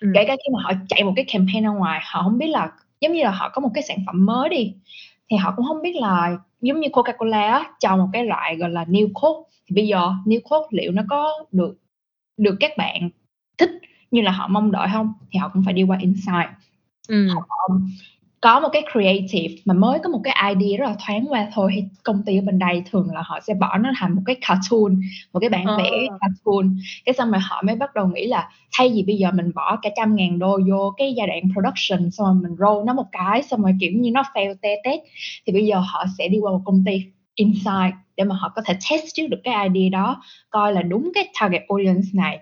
ừ. 0.00 0.08
kể 0.14 0.24
cả 0.24 0.36
khi 0.36 0.52
mà 0.52 0.62
họ 0.62 0.72
chạy 0.88 1.04
một 1.04 1.12
cái 1.16 1.24
campaign 1.24 1.64
ra 1.64 1.70
ngoài 1.70 2.00
họ 2.04 2.22
không 2.22 2.38
biết 2.38 2.46
là 2.46 2.70
giống 3.00 3.12
như 3.12 3.22
là 3.22 3.30
họ 3.30 3.48
có 3.48 3.60
một 3.60 3.70
cái 3.74 3.82
sản 3.82 3.98
phẩm 4.06 4.26
mới 4.26 4.48
đi 4.48 4.74
thì 5.30 5.36
họ 5.36 5.52
cũng 5.56 5.66
không 5.66 5.82
biết 5.82 5.96
là 5.96 6.38
giống 6.60 6.80
như 6.80 6.88
Coca-Cola 6.88 7.50
á, 7.50 7.70
cho 7.80 7.96
một 7.96 8.08
cái 8.12 8.24
loại 8.24 8.56
gọi 8.56 8.70
là 8.70 8.84
new 8.84 9.08
coke 9.14 9.50
thì 9.66 9.74
bây 9.74 9.86
giờ 9.86 10.10
new 10.24 10.40
coke 10.44 10.68
liệu 10.70 10.92
nó 10.92 11.02
có 11.08 11.44
được 11.52 11.74
được 12.36 12.56
các 12.60 12.70
bạn 12.78 13.10
thích 13.58 13.70
như 14.10 14.22
là 14.22 14.30
họ 14.30 14.48
mong 14.48 14.72
đợi 14.72 14.88
không 14.92 15.12
thì 15.30 15.38
họ 15.38 15.48
cũng 15.48 15.62
phải 15.64 15.74
đi 15.74 15.82
qua 15.82 15.98
insight 16.00 16.48
ừ. 17.08 17.28
họ 17.28 17.46
có 18.40 18.60
một 18.60 18.68
cái 18.72 18.84
creative 18.92 19.54
mà 19.64 19.74
mới 19.74 19.98
có 20.04 20.08
một 20.08 20.20
cái 20.24 20.54
idea 20.54 20.78
rất 20.78 20.86
là 20.86 20.96
thoáng 21.06 21.26
qua 21.28 21.46
thôi 21.52 21.70
thì 21.74 21.84
công 22.02 22.22
ty 22.26 22.36
ở 22.36 22.42
bên 22.42 22.58
đây 22.58 22.82
thường 22.90 23.10
là 23.12 23.22
họ 23.24 23.40
sẽ 23.40 23.54
bỏ 23.54 23.78
nó 23.78 23.90
thành 23.98 24.14
một 24.14 24.22
cái 24.26 24.36
cartoon 24.48 25.00
một 25.32 25.40
cái 25.40 25.50
bản 25.50 25.66
à. 25.66 25.76
vẽ 25.78 25.90
cartoon 26.20 26.76
cái 27.04 27.14
xong 27.14 27.30
rồi 27.30 27.40
họ 27.40 27.62
mới 27.62 27.76
bắt 27.76 27.94
đầu 27.94 28.08
nghĩ 28.08 28.26
là 28.26 28.50
thay 28.72 28.90
vì 28.94 29.02
bây 29.02 29.16
giờ 29.16 29.30
mình 29.30 29.50
bỏ 29.54 29.76
cả 29.82 29.90
trăm 29.96 30.16
ngàn 30.16 30.38
đô 30.38 30.58
vô 30.70 30.94
cái 30.96 31.14
giai 31.14 31.26
đoạn 31.26 31.42
production 31.52 32.10
xong 32.10 32.26
rồi 32.26 32.34
mình 32.42 32.56
roll 32.58 32.86
nó 32.86 32.94
một 32.94 33.06
cái 33.12 33.42
xong 33.42 33.62
rồi 33.62 33.72
kiểu 33.80 33.92
như 33.94 34.10
nó 34.10 34.22
fail 34.34 34.54
te 34.62 34.74
tét 34.84 35.00
thì 35.46 35.52
bây 35.52 35.66
giờ 35.66 35.78
họ 35.78 36.04
sẽ 36.18 36.28
đi 36.28 36.38
qua 36.38 36.52
một 36.52 36.62
công 36.64 36.84
ty 36.86 37.04
insight 37.34 37.94
để 38.16 38.24
mà 38.24 38.34
họ 38.34 38.52
có 38.56 38.62
thể 38.66 38.74
test 38.90 39.04
trước 39.14 39.26
được 39.28 39.40
cái 39.44 39.68
idea 39.68 39.88
đó 40.00 40.22
coi 40.50 40.72
là 40.72 40.82
đúng 40.82 41.10
cái 41.14 41.28
target 41.40 41.62
audience 41.68 42.08
này 42.12 42.38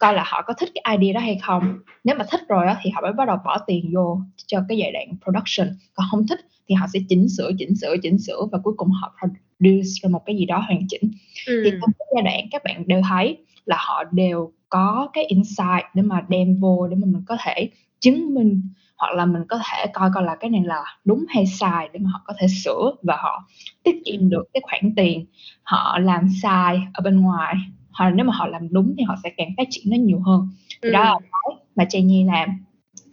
coi 0.00 0.14
là 0.14 0.24
họ 0.26 0.42
có 0.42 0.54
thích 0.54 0.70
cái 0.74 0.96
idea 0.96 1.12
đó 1.12 1.20
hay 1.20 1.38
không. 1.42 1.78
Nếu 2.04 2.16
mà 2.16 2.24
thích 2.30 2.40
rồi 2.48 2.66
á, 2.66 2.76
thì 2.82 2.90
họ 2.90 3.00
mới 3.00 3.12
bắt 3.12 3.24
đầu 3.28 3.36
bỏ 3.44 3.58
tiền 3.66 3.90
vô 3.94 4.20
cho 4.46 4.60
cái 4.68 4.78
giai 4.78 4.92
đoạn 4.92 5.06
production. 5.24 5.68
Còn 5.94 6.06
không 6.10 6.26
thích 6.26 6.40
thì 6.68 6.74
họ 6.74 6.86
sẽ 6.92 7.00
chỉnh 7.08 7.28
sửa 7.28 7.50
chỉnh 7.58 7.74
sửa 7.76 7.94
chỉnh 8.02 8.18
sửa 8.18 8.46
và 8.52 8.58
cuối 8.64 8.74
cùng 8.76 8.90
họ 8.90 9.14
produce 9.18 9.90
ra 10.02 10.08
một 10.08 10.22
cái 10.26 10.36
gì 10.36 10.46
đó 10.46 10.58
hoàn 10.58 10.86
chỉnh. 10.88 11.10
Ừ. 11.46 11.62
thì 11.64 11.70
trong 11.70 11.90
cái 11.98 12.06
giai 12.14 12.22
đoạn 12.22 12.48
các 12.50 12.62
bạn 12.64 12.84
đều 12.86 13.02
thấy 13.08 13.38
là 13.66 13.76
họ 13.78 14.04
đều 14.12 14.52
có 14.68 15.08
cái 15.12 15.24
insight 15.24 15.84
để 15.94 16.02
mà 16.02 16.24
đem 16.28 16.60
vô 16.60 16.88
để 16.88 16.96
mà 16.96 17.06
mình 17.06 17.22
có 17.26 17.36
thể 17.44 17.70
chứng 18.00 18.34
minh 18.34 18.62
hoặc 18.98 19.14
là 19.14 19.26
mình 19.26 19.42
có 19.48 19.58
thể 19.58 19.86
coi 19.94 20.10
coi 20.14 20.24
là 20.24 20.36
cái 20.40 20.50
này 20.50 20.62
là 20.64 20.84
đúng 21.04 21.24
hay 21.28 21.46
sai 21.46 21.88
để 21.92 22.00
mà 22.02 22.10
họ 22.12 22.20
có 22.24 22.34
thể 22.38 22.46
sửa 22.64 22.92
và 23.02 23.16
họ 23.16 23.48
tiết 23.82 24.02
kiệm 24.04 24.28
được 24.30 24.44
cái 24.54 24.60
khoản 24.64 24.94
tiền 24.96 25.26
họ 25.62 25.98
làm 25.98 26.28
sai 26.42 26.80
ở 26.94 27.02
bên 27.02 27.20
ngoài 27.20 27.54
hoặc 27.92 28.04
là 28.04 28.10
nếu 28.10 28.26
mà 28.26 28.32
họ 28.32 28.46
làm 28.46 28.68
đúng 28.70 28.94
thì 28.98 29.04
họ 29.04 29.16
sẽ 29.22 29.30
càng 29.36 29.48
phát 29.56 29.68
triển 29.70 29.84
nó 29.90 29.96
nhiều 29.96 30.20
hơn 30.20 30.48
ừ. 30.80 30.90
đó 30.90 31.04
là 31.04 31.18
cái 31.20 31.56
mà 31.76 31.84
Trang 31.90 32.06
Nhi 32.06 32.24
làm 32.24 32.48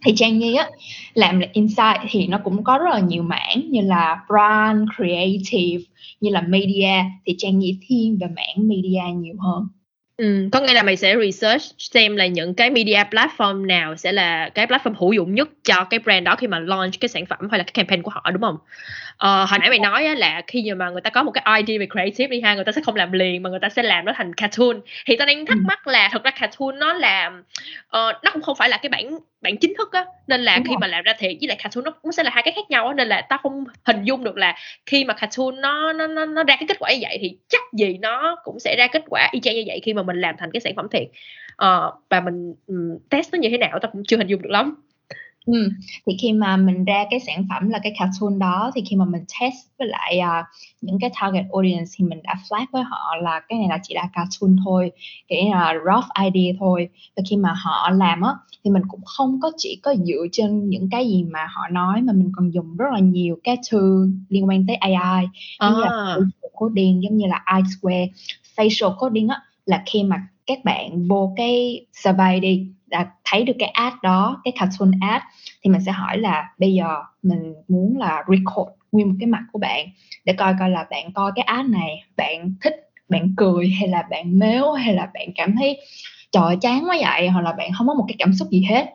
thì 0.04 0.12
Trang 0.16 0.38
Nhi 0.38 0.54
á 0.54 0.68
làm 1.14 1.40
là 1.40 1.46
insight 1.52 1.96
thì 2.10 2.26
nó 2.26 2.38
cũng 2.44 2.64
có 2.64 2.78
rất 2.78 2.90
là 2.92 3.00
nhiều 3.00 3.22
mảng 3.22 3.62
như 3.70 3.80
là 3.80 4.24
brand 4.28 4.88
creative 4.96 5.84
như 6.20 6.30
là 6.30 6.40
media 6.40 7.04
thì 7.26 7.34
Trang 7.38 7.58
Nhi 7.58 7.78
thiên 7.86 8.18
về 8.20 8.26
mảng 8.26 8.68
media 8.68 9.14
nhiều 9.14 9.36
hơn 9.38 9.68
Ừ, 10.18 10.48
có 10.52 10.60
nghĩa 10.60 10.74
là 10.74 10.82
mày 10.82 10.96
sẽ 10.96 11.16
research 11.20 11.62
xem 11.78 12.16
là 12.16 12.26
những 12.26 12.54
cái 12.54 12.70
media 12.70 13.02
platform 13.10 13.66
nào 13.66 13.96
sẽ 13.96 14.12
là 14.12 14.48
cái 14.48 14.66
platform 14.66 14.94
hữu 14.98 15.12
dụng 15.12 15.34
nhất 15.34 15.48
cho 15.64 15.84
cái 15.84 16.00
brand 16.00 16.24
đó 16.24 16.36
khi 16.36 16.46
mà 16.46 16.58
launch 16.58 17.00
cái 17.00 17.08
sản 17.08 17.26
phẩm 17.26 17.48
hay 17.50 17.58
là 17.58 17.64
cái 17.64 17.72
campaign 17.72 18.02
của 18.02 18.10
họ 18.10 18.30
đúng 18.30 18.42
không? 18.42 18.56
Ờ, 19.18 19.44
hồi 19.44 19.58
nãy 19.58 19.68
mày 19.68 19.78
nói 19.78 20.04
á, 20.06 20.14
là 20.14 20.42
khi 20.46 20.72
mà 20.76 20.90
người 20.90 21.00
ta 21.00 21.10
có 21.10 21.22
một 21.22 21.30
cái 21.30 21.62
idea 21.62 21.78
về 21.78 21.86
creative 21.92 22.28
đi 22.28 22.40
ha, 22.40 22.54
người 22.54 22.64
ta 22.64 22.72
sẽ 22.72 22.80
không 22.84 22.96
làm 22.96 23.12
liền 23.12 23.42
mà 23.42 23.50
người 23.50 23.58
ta 23.62 23.68
sẽ 23.68 23.82
làm 23.82 24.04
nó 24.04 24.12
thành 24.16 24.34
cartoon. 24.34 24.80
Thì 25.06 25.16
tao 25.16 25.26
đang 25.26 25.46
thắc 25.46 25.56
ừ. 25.56 25.62
mắc 25.66 25.86
là 25.86 26.08
thật 26.12 26.24
ra 26.24 26.30
cartoon 26.30 26.78
nó 26.78 26.92
là 26.92 27.26
uh, 27.86 27.92
nó 27.92 28.30
cũng 28.32 28.42
không 28.42 28.56
phải 28.56 28.68
là 28.68 28.76
cái 28.76 28.90
bản 28.90 29.18
bản 29.40 29.56
chính 29.56 29.74
thức 29.78 29.92
á 29.92 30.04
nên 30.26 30.40
là 30.40 30.56
đúng 30.56 30.64
khi 30.64 30.72
rồi. 30.72 30.78
mà 30.80 30.86
làm 30.86 31.04
ra 31.04 31.12
thiệt 31.18 31.32
với 31.40 31.48
lại 31.48 31.58
cartoon 31.62 31.84
nó 31.84 31.90
cũng 31.90 32.12
sẽ 32.12 32.22
là 32.22 32.30
hai 32.34 32.42
cái 32.42 32.52
khác 32.56 32.70
nhau 32.70 32.88
á 32.88 32.94
nên 32.94 33.08
là 33.08 33.20
tao 33.20 33.38
không 33.42 33.64
hình 33.84 34.04
dung 34.04 34.24
được 34.24 34.36
là 34.36 34.56
khi 34.86 35.04
mà 35.04 35.14
cartoon 35.14 35.60
nó 35.60 35.92
nó 35.92 36.06
nó, 36.06 36.24
nó 36.24 36.44
ra 36.44 36.56
cái 36.56 36.66
kết 36.68 36.76
quả 36.78 36.92
như 36.92 36.98
vậy 37.00 37.18
thì 37.20 37.36
chắc 37.48 37.62
gì 37.72 37.98
nó 37.98 38.36
cũng 38.44 38.60
sẽ 38.60 38.76
ra 38.78 38.86
kết 38.86 39.02
quả 39.08 39.28
y 39.32 39.40
chang 39.40 39.54
như 39.54 39.64
vậy 39.66 39.80
khi 39.84 39.94
mà 39.94 40.02
mình 40.02 40.20
làm 40.20 40.34
thành 40.38 40.50
cái 40.52 40.60
sản 40.60 40.72
phẩm 40.76 40.86
thiệt 40.92 41.08
uh, 41.64 41.94
và 42.10 42.20
mình 42.20 42.54
um, 42.66 42.98
test 43.10 43.32
nó 43.32 43.38
như 43.38 43.48
thế 43.48 43.58
nào 43.58 43.78
tao 43.82 43.90
cũng 43.92 44.02
chưa 44.08 44.16
hình 44.16 44.26
dung 44.26 44.42
được 44.42 44.50
lắm 44.50 44.74
Ừm, 45.48 45.68
thì 46.06 46.16
khi 46.22 46.32
mà 46.32 46.56
mình 46.56 46.84
ra 46.84 47.04
cái 47.10 47.20
sản 47.20 47.46
phẩm 47.50 47.68
là 47.68 47.78
cái 47.82 47.92
cartoon 47.98 48.38
đó 48.38 48.70
thì 48.74 48.82
khi 48.90 48.96
mà 48.96 49.04
mình 49.04 49.22
test 49.40 49.54
với 49.78 49.88
lại, 49.88 50.18
à, 50.18 50.44
những 50.80 50.98
cái 51.00 51.10
target 51.20 51.44
audience 51.52 51.84
thì 51.96 52.04
mình 52.04 52.18
đã 52.24 52.34
flag 52.48 52.66
với 52.72 52.82
họ 52.82 53.16
là 53.22 53.40
cái 53.48 53.58
này 53.58 53.68
là 53.68 53.78
chỉ 53.82 53.94
là 53.94 54.08
cartoon 54.14 54.56
thôi, 54.64 54.90
kiểu 55.28 55.38
như 55.44 55.50
là 55.50 55.74
rough 55.74 56.06
idea 56.34 56.52
thôi. 56.60 56.88
Và 57.16 57.22
khi 57.30 57.36
mà 57.36 57.52
họ 57.56 57.90
làm 57.90 58.20
á, 58.20 58.32
thì 58.64 58.70
mình 58.70 58.82
cũng 58.88 59.00
không 59.04 59.40
có 59.42 59.50
chỉ 59.56 59.80
có 59.82 59.94
dựa 59.94 60.26
trên 60.32 60.68
những 60.70 60.88
cái 60.90 61.08
gì 61.08 61.24
mà 61.24 61.46
họ 61.50 61.68
nói 61.72 62.02
mà 62.02 62.12
mình 62.12 62.30
còn 62.36 62.50
dùng 62.54 62.76
rất 62.76 62.86
là 62.92 62.98
nhiều 63.00 63.36
cái 63.44 63.56
tool 63.72 63.82
liên 64.28 64.48
quan 64.48 64.64
tới 64.66 64.76
AI, 64.76 65.26
giống 65.60 65.74
như 65.74 65.80
là 65.80 65.90
À. 65.98 66.16
coding, 66.52 67.02
giống 67.02 67.16
như 67.16 67.26
là 67.26 67.42
I-Square. 67.46 68.08
Facial 68.56 68.96
coding 68.98 69.28
á, 69.28 69.40
là 69.66 69.82
khi 69.86 70.02
mà 70.02 70.16
các 70.46 70.58
bạn 70.64 71.08
vô 71.08 71.32
cái 71.36 71.86
survey 71.92 72.40
đi, 72.40 72.66
đã 72.90 73.10
thấy 73.24 73.44
được 73.44 73.52
cái 73.58 73.68
ad 73.68 73.92
đó, 74.02 74.40
cái 74.44 74.52
cartoon 74.60 74.90
ad 75.00 75.22
thì 75.62 75.70
mình 75.70 75.80
sẽ 75.86 75.92
hỏi 75.92 76.18
là 76.18 76.48
bây 76.58 76.74
giờ 76.74 76.96
mình 77.22 77.54
muốn 77.68 77.98
là 77.98 78.24
record 78.28 78.70
nguyên 78.92 79.08
một 79.08 79.14
cái 79.20 79.26
mặt 79.26 79.42
của 79.52 79.58
bạn 79.58 79.86
để 80.24 80.32
coi 80.32 80.54
coi 80.60 80.70
là 80.70 80.86
bạn 80.90 81.12
coi 81.12 81.32
cái 81.36 81.42
ad 81.42 81.66
này 81.66 82.04
bạn 82.16 82.54
thích 82.60 82.74
bạn 83.08 83.34
cười 83.36 83.68
hay 83.68 83.88
là 83.88 84.02
bạn 84.10 84.38
mếu 84.38 84.72
hay 84.72 84.94
là 84.94 85.10
bạn 85.14 85.28
cảm 85.34 85.56
thấy 85.56 85.80
trời 86.32 86.56
chán 86.60 86.84
quá 86.88 86.96
vậy 87.00 87.28
hoặc 87.28 87.40
là 87.40 87.52
bạn 87.52 87.70
không 87.78 87.88
có 87.88 87.94
một 87.94 88.04
cái 88.08 88.16
cảm 88.18 88.34
xúc 88.34 88.48
gì 88.50 88.64
hết. 88.70 88.86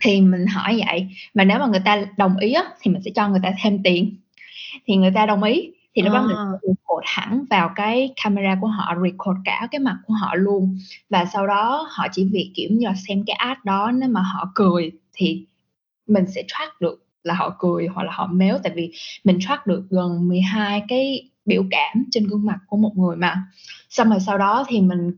Thì 0.00 0.20
mình 0.20 0.46
hỏi 0.46 0.82
vậy 0.86 1.06
mà 1.34 1.44
nếu 1.44 1.58
mà 1.58 1.66
người 1.66 1.82
ta 1.84 2.04
đồng 2.16 2.36
ý 2.36 2.52
á, 2.52 2.64
thì 2.80 2.90
mình 2.90 3.02
sẽ 3.02 3.10
cho 3.14 3.28
người 3.28 3.40
ta 3.42 3.52
thêm 3.62 3.82
tiền. 3.82 4.16
Thì 4.86 4.96
người 4.96 5.10
ta 5.14 5.26
đồng 5.26 5.42
ý 5.42 5.70
thì 5.96 6.02
à. 6.02 6.08
đó 6.08 6.22
mình 6.26 6.36
record 6.62 7.04
hẳn 7.04 7.44
vào 7.50 7.70
cái 7.74 8.14
camera 8.24 8.58
của 8.60 8.66
họ 8.66 8.94
record 9.02 9.38
cả 9.44 9.68
cái 9.70 9.78
mặt 9.78 9.96
của 10.06 10.14
họ 10.14 10.34
luôn. 10.34 10.78
Và 11.10 11.24
sau 11.24 11.46
đó 11.46 11.88
họ 11.90 12.06
chỉ 12.12 12.28
việc 12.32 12.52
kiểu 12.54 12.68
như 12.72 12.86
là 12.86 12.94
xem 13.08 13.24
cái 13.26 13.36
ad 13.36 13.58
đó 13.64 13.90
nếu 13.94 14.08
mà 14.08 14.20
họ 14.20 14.50
cười 14.54 14.92
thì 15.14 15.46
mình 16.06 16.24
sẽ 16.34 16.42
track 16.48 16.80
được 16.80 17.06
là 17.22 17.34
họ 17.34 17.56
cười 17.58 17.86
hoặc 17.86 18.02
là 18.02 18.12
họ 18.12 18.26
méo. 18.32 18.58
Tại 18.62 18.72
vì 18.76 18.92
mình 19.24 19.38
track 19.40 19.66
được 19.66 19.86
gần 19.90 20.28
12 20.28 20.82
cái 20.88 21.30
biểu 21.44 21.64
cảm 21.70 22.04
trên 22.10 22.26
gương 22.26 22.46
mặt 22.46 22.58
của 22.66 22.76
một 22.76 22.92
người 22.96 23.16
mà. 23.16 23.42
Xong 23.90 24.10
rồi 24.10 24.20
sau 24.20 24.38
đó 24.38 24.64
thì 24.68 24.80
mình 24.80 25.08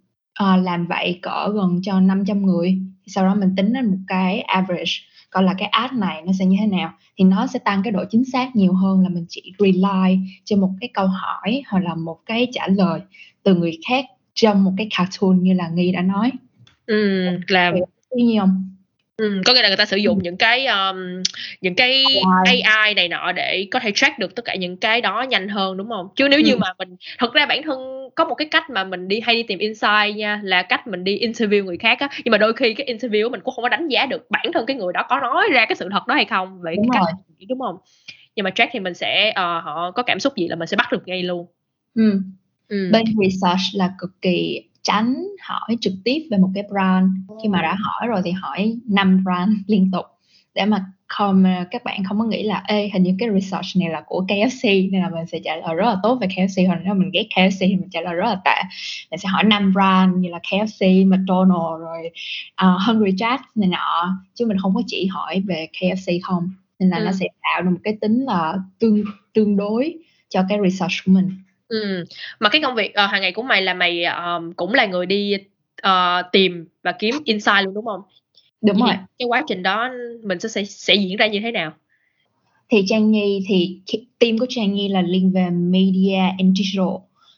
uh, 0.42 0.64
làm 0.64 0.87
vậy 0.87 1.18
cỡ 1.22 1.48
gần 1.54 1.80
cho 1.83 2.00
500 2.00 2.46
người. 2.46 2.78
Sau 3.06 3.24
đó 3.24 3.35
mình 3.35 3.54
tính 3.56 3.72
lên 3.72 3.87
một 3.87 3.98
cái 4.06 4.40
average 4.40 4.92
coi 5.31 5.43
là 5.43 5.55
cái 5.59 5.69
ad 5.69 5.93
này 5.93 6.23
nó 6.27 6.33
sẽ 6.38 6.45
như 6.45 6.57
thế 6.61 6.66
nào. 6.66 6.93
Thì 7.19 7.25
nó 7.25 7.47
sẽ 7.47 7.59
tăng 7.59 7.81
cái 7.85 7.90
độ 7.93 8.05
chính 8.11 8.25
xác 8.25 8.57
nhiều 8.57 8.73
hơn 8.73 9.03
là 9.03 9.09
mình 9.09 9.27
chỉ 9.29 9.53
rely 9.59 10.19
trên 10.45 10.61
một 10.61 10.71
cái 10.81 10.88
câu 10.95 11.07
hỏi 11.07 11.62
hoặc 11.69 11.85
là 11.85 11.95
một 11.95 12.19
cái 12.27 12.49
trả 12.53 12.66
lời 12.66 13.01
từ 13.43 13.55
người 13.55 13.79
khác 13.88 14.05
trong 14.35 14.64
một 14.64 14.73
cái 14.77 14.88
cartoon 14.97 15.43
như 15.43 15.53
là 15.55 15.69
nghi 15.69 15.93
đã 15.93 16.03
nói. 16.03 16.31
Ừ, 16.87 17.27
làm 17.49 17.75
như 17.75 18.25
nhiêu 18.25 18.40
không? 18.40 18.77
Ừm, 19.16 19.43
có 19.45 19.55
nghĩa 19.55 19.62
là 19.62 19.69
người 19.69 19.77
ta 19.77 19.85
sử 19.85 19.97
dụng 19.97 20.23
những 20.23 20.37
cái, 20.37 20.66
ờm, 20.66 21.23
những 21.61 21.75
cái 21.75 22.05
AI? 22.45 22.95
Này 22.95 23.09
nọ 23.09 23.33
để 23.33 23.69
có 23.71 23.81
thể 23.81 23.93
track 23.95 24.19
được 24.19 24.35
tất 24.35 24.45
cả 24.45 24.55
những 24.55 24.77
cái 24.77 25.01
đó 25.01 25.23
nhanh 25.23 25.49
hơn, 25.49 25.77
đúng 25.77 25.88
hông? 25.88 26.09
Chứ 26.16 26.29
nếu 26.29 26.40
như 26.40 26.57
mà 26.57 26.69
mình 26.79 26.97
thật 27.19 27.33
ra 27.33 27.47
bản 27.47 27.62
thân 27.62 27.99
có 28.14 28.25
một 28.25 28.35
cái 28.35 28.49
cách 28.51 28.70
mà 28.70 28.85
mình 28.85 29.09
đi 29.09 29.20
hay 29.20 29.35
đi 29.37 29.42
tìm 29.42 29.59
insight 29.59 30.16
nha, 30.16 30.40
là 30.44 30.62
cách 30.62 30.87
mình 30.87 31.05
đi 31.05 31.18
interview 31.20 31.64
người 31.64 31.77
khác 31.79 31.99
á, 32.01 32.09
nhưng 32.25 32.33
mà 32.33 32.38
đôi 32.38 32.53
khi 32.53 32.75
cái 32.75 32.87
interview 32.96 33.25
của 33.25 33.31
mình 33.31 33.40
cũng 33.44 33.55
không 33.55 33.62
có 33.62 33.68
đánh 33.68 33.88
giá 33.88 34.07
được 34.07 34.27
bản 34.31 34.46
thân 34.55 34.66
cái 34.66 34.77
người 34.77 34.92
đó 34.92 35.03
có 35.09 35.20
nói 35.20 35.49
ra 35.53 35.64
cái 35.66 35.77
sự 35.77 35.88
thật 35.92 36.07
đó 36.07 36.14
hay 36.14 36.25
không, 36.25 36.59
vậy 36.62 36.77
Đúng 36.77 36.88
cái 36.90 37.01
cách 37.03 37.14
rồi. 37.16 37.46
đúng 37.49 37.61
hông? 37.61 37.77
Nhưng 38.37 38.44
mà 38.44 38.51
track 38.51 38.70
thì 38.73 38.81
mình 38.81 38.94
sẽ, 38.94 39.31
ờ, 39.35 39.61
họ 39.61 39.90
có 39.90 40.03
cảm 40.03 40.20
xúc 40.20 40.37
gì 40.37 40.49
là 40.49 40.57
mình 40.57 40.68
sẽ 40.68 40.77
bắt 40.77 40.92
được 40.92 41.03
ngay 41.09 41.23
luôn. 41.23 41.46
Ừm. 41.94 42.33
Ừm. 42.68 42.92
Bên 42.92 43.05
research 43.25 43.61
là 43.75 43.92
cực 43.99 44.11
kỳ 44.23 44.61
tránh 44.83 45.14
hỏi 45.42 45.77
trực 45.81 45.92
tiếp 46.05 46.18
về 46.31 46.38
một 46.38 46.51
cái 46.55 46.64
brand 46.70 47.07
khi 47.42 47.49
mà 47.49 47.62
đã 47.62 47.77
hỏi 47.85 48.09
rồi 48.09 48.20
thì 48.25 48.31
hỏi 48.33 48.77
năm 48.88 49.25
brand 49.25 49.51
liên 49.66 49.90
tục 49.92 50.05
để 50.55 50.64
mà 50.66 50.85
không 51.11 51.44
các 51.70 51.85
bạn 51.85 52.05
không 52.05 52.18
có 52.18 52.25
nghĩ 52.25 52.42
là 52.42 52.62
ê 52.66 52.90
hình 52.92 53.03
như 53.03 53.14
cái 53.18 53.29
research 53.35 53.66
này 53.77 53.88
là 53.88 54.03
của 54.07 54.25
KFC 54.29 54.90
nên 54.90 55.03
là 55.03 55.09
mình 55.09 55.27
sẽ 55.27 55.38
trả 55.44 55.57
lời 55.57 55.75
rất 55.75 55.87
là 55.87 55.96
tốt 56.03 56.18
về 56.20 56.27
KFC 56.27 56.66
hoặc 56.66 56.79
nếu 56.85 56.94
mình 56.94 57.11
ghét 57.12 57.27
KFC 57.35 57.57
thì 57.61 57.77
mình 57.77 57.88
trả 57.90 58.01
lời 58.01 58.14
rất 58.14 58.25
là 58.25 58.37
tệ. 58.44 58.62
Mình 59.11 59.18
sẽ 59.18 59.29
hỏi 59.29 59.44
năm 59.44 59.73
brand 59.73 60.16
như 60.16 60.29
là 60.29 60.38
KFC, 60.38 61.09
McDonald 61.09 61.81
rồi 61.81 62.11
uh, 62.64 62.81
Hungry 62.87 63.12
Jack 63.12 63.38
này 63.55 63.68
nọ 63.68 64.18
chứ 64.35 64.46
mình 64.46 64.59
không 64.59 64.75
có 64.75 64.83
chỉ 64.87 65.07
hỏi 65.07 65.42
về 65.46 65.68
KFC 65.81 66.18
không. 66.23 66.51
Nên 66.79 66.90
là 66.90 66.96
ừ. 66.96 67.05
nó 67.05 67.12
sẽ 67.12 67.27
tạo 67.42 67.62
được 67.62 67.70
một 67.70 67.81
cái 67.85 67.96
tính 68.01 68.25
là 68.25 68.55
tương 68.79 69.05
tương 69.35 69.57
đối 69.57 69.94
cho 70.29 70.42
cái 70.49 70.59
research 70.62 70.94
của 71.07 71.12
mình. 71.12 71.31
Ừ. 71.68 72.05
mà 72.40 72.49
cái 72.49 72.61
công 72.62 72.75
việc 72.75 72.92
uh, 73.05 73.11
hàng 73.11 73.23
ngày 73.23 73.33
của 73.33 73.42
mày 73.42 73.62
là 73.62 73.75
mày 73.75 74.05
um, 74.05 74.53
cũng 74.53 74.75
là 74.75 74.87
người 74.87 75.07
đi 75.07 75.37
uh, 75.87 76.33
tìm 76.33 76.68
và 76.83 76.92
kiếm 76.92 77.14
insight 77.25 77.64
luôn 77.64 77.75
đúng 77.75 77.85
không 77.85 78.01
đúng 78.62 78.77
Vậy 78.81 78.96
rồi. 78.96 79.07
cái 79.18 79.27
quá 79.27 79.44
trình 79.49 79.62
đó 79.62 79.90
mình 80.23 80.40
sẽ, 80.40 80.49
sẽ 80.49 80.64
sẽ 80.64 80.94
diễn 80.94 81.16
ra 81.16 81.27
như 81.27 81.40
thế 81.40 81.53
nào? 81.53 81.73
Thì 82.68 82.85
Trang 82.87 83.11
Nhi 83.11 83.44
thì 83.49 83.81
team 84.18 84.38
của 84.38 84.46
Trang 84.49 84.75
Nhi 84.75 84.88
là 84.88 85.03
liên 85.03 85.33
về 85.33 85.51
media 85.51 86.18
and 86.38 86.59
digital. 86.59 86.88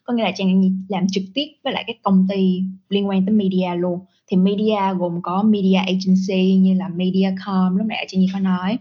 Có 0.05 0.15
nghĩa 0.15 0.23
là 0.23 0.33
Trang 0.35 0.61
Nhi 0.61 0.71
làm 0.89 1.07
trực 1.13 1.25
tiếp 1.35 1.47
với 1.65 1.73
lại 1.73 1.85
các 1.87 1.97
công 2.03 2.27
ty 2.31 2.63
liên 2.89 3.09
quan 3.09 3.27
tới 3.27 3.35
media 3.35 3.77
luôn. 3.77 4.01
Thì 4.27 4.37
media 4.37 4.95
gồm 4.99 5.23
có 5.23 5.43
media 5.43 5.77
agency 5.77 6.55
như 6.55 6.75
là 6.75 6.89
Mediacom 6.89 7.77
lúc 7.77 7.87
nãy 7.87 8.07
Trang 8.09 8.21
Nhi 8.21 8.29
có 8.33 8.39
nói. 8.39 8.79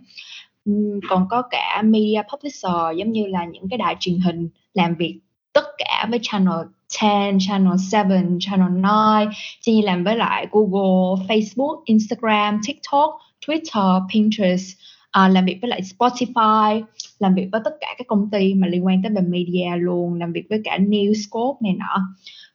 Còn 1.09 1.27
có 1.29 1.41
cả 1.41 1.81
media 1.85 2.21
publisher 2.33 2.97
giống 2.97 3.11
như 3.11 3.25
là 3.25 3.45
những 3.45 3.69
cái 3.69 3.77
đài 3.77 3.95
truyền 3.99 4.19
hình 4.19 4.49
làm 4.73 4.95
việc 4.95 5.19
tất 5.53 5.65
cả 5.77 6.07
với 6.09 6.19
channel 6.21 6.53
10, 7.01 7.37
channel 7.39 7.73
7, 7.91 8.03
channel 8.39 8.69
9 8.79 9.29
Trang 9.61 9.83
làm 9.83 10.03
với 10.03 10.15
lại 10.15 10.47
Google, 10.51 11.25
Facebook, 11.27 11.81
Instagram, 11.85 12.59
TikTok, 12.67 13.09
Twitter, 13.45 14.01
Pinterest 14.13 14.77
à, 15.11 15.27
làm 15.27 15.45
việc 15.45 15.57
với 15.61 15.69
lại 15.69 15.81
Spotify 15.81 16.83
làm 17.19 17.35
việc 17.35 17.47
với 17.51 17.61
tất 17.65 17.71
cả 17.81 17.87
các 17.97 18.07
công 18.07 18.29
ty 18.29 18.53
mà 18.53 18.67
liên 18.67 18.85
quan 18.85 19.01
tới 19.03 19.11
về 19.15 19.21
media 19.21 19.77
luôn 19.77 20.13
làm 20.13 20.33
việc 20.33 20.43
với 20.49 20.61
cả 20.63 20.77
Newscope 20.77 21.55
này 21.61 21.73
nọ. 21.73 22.01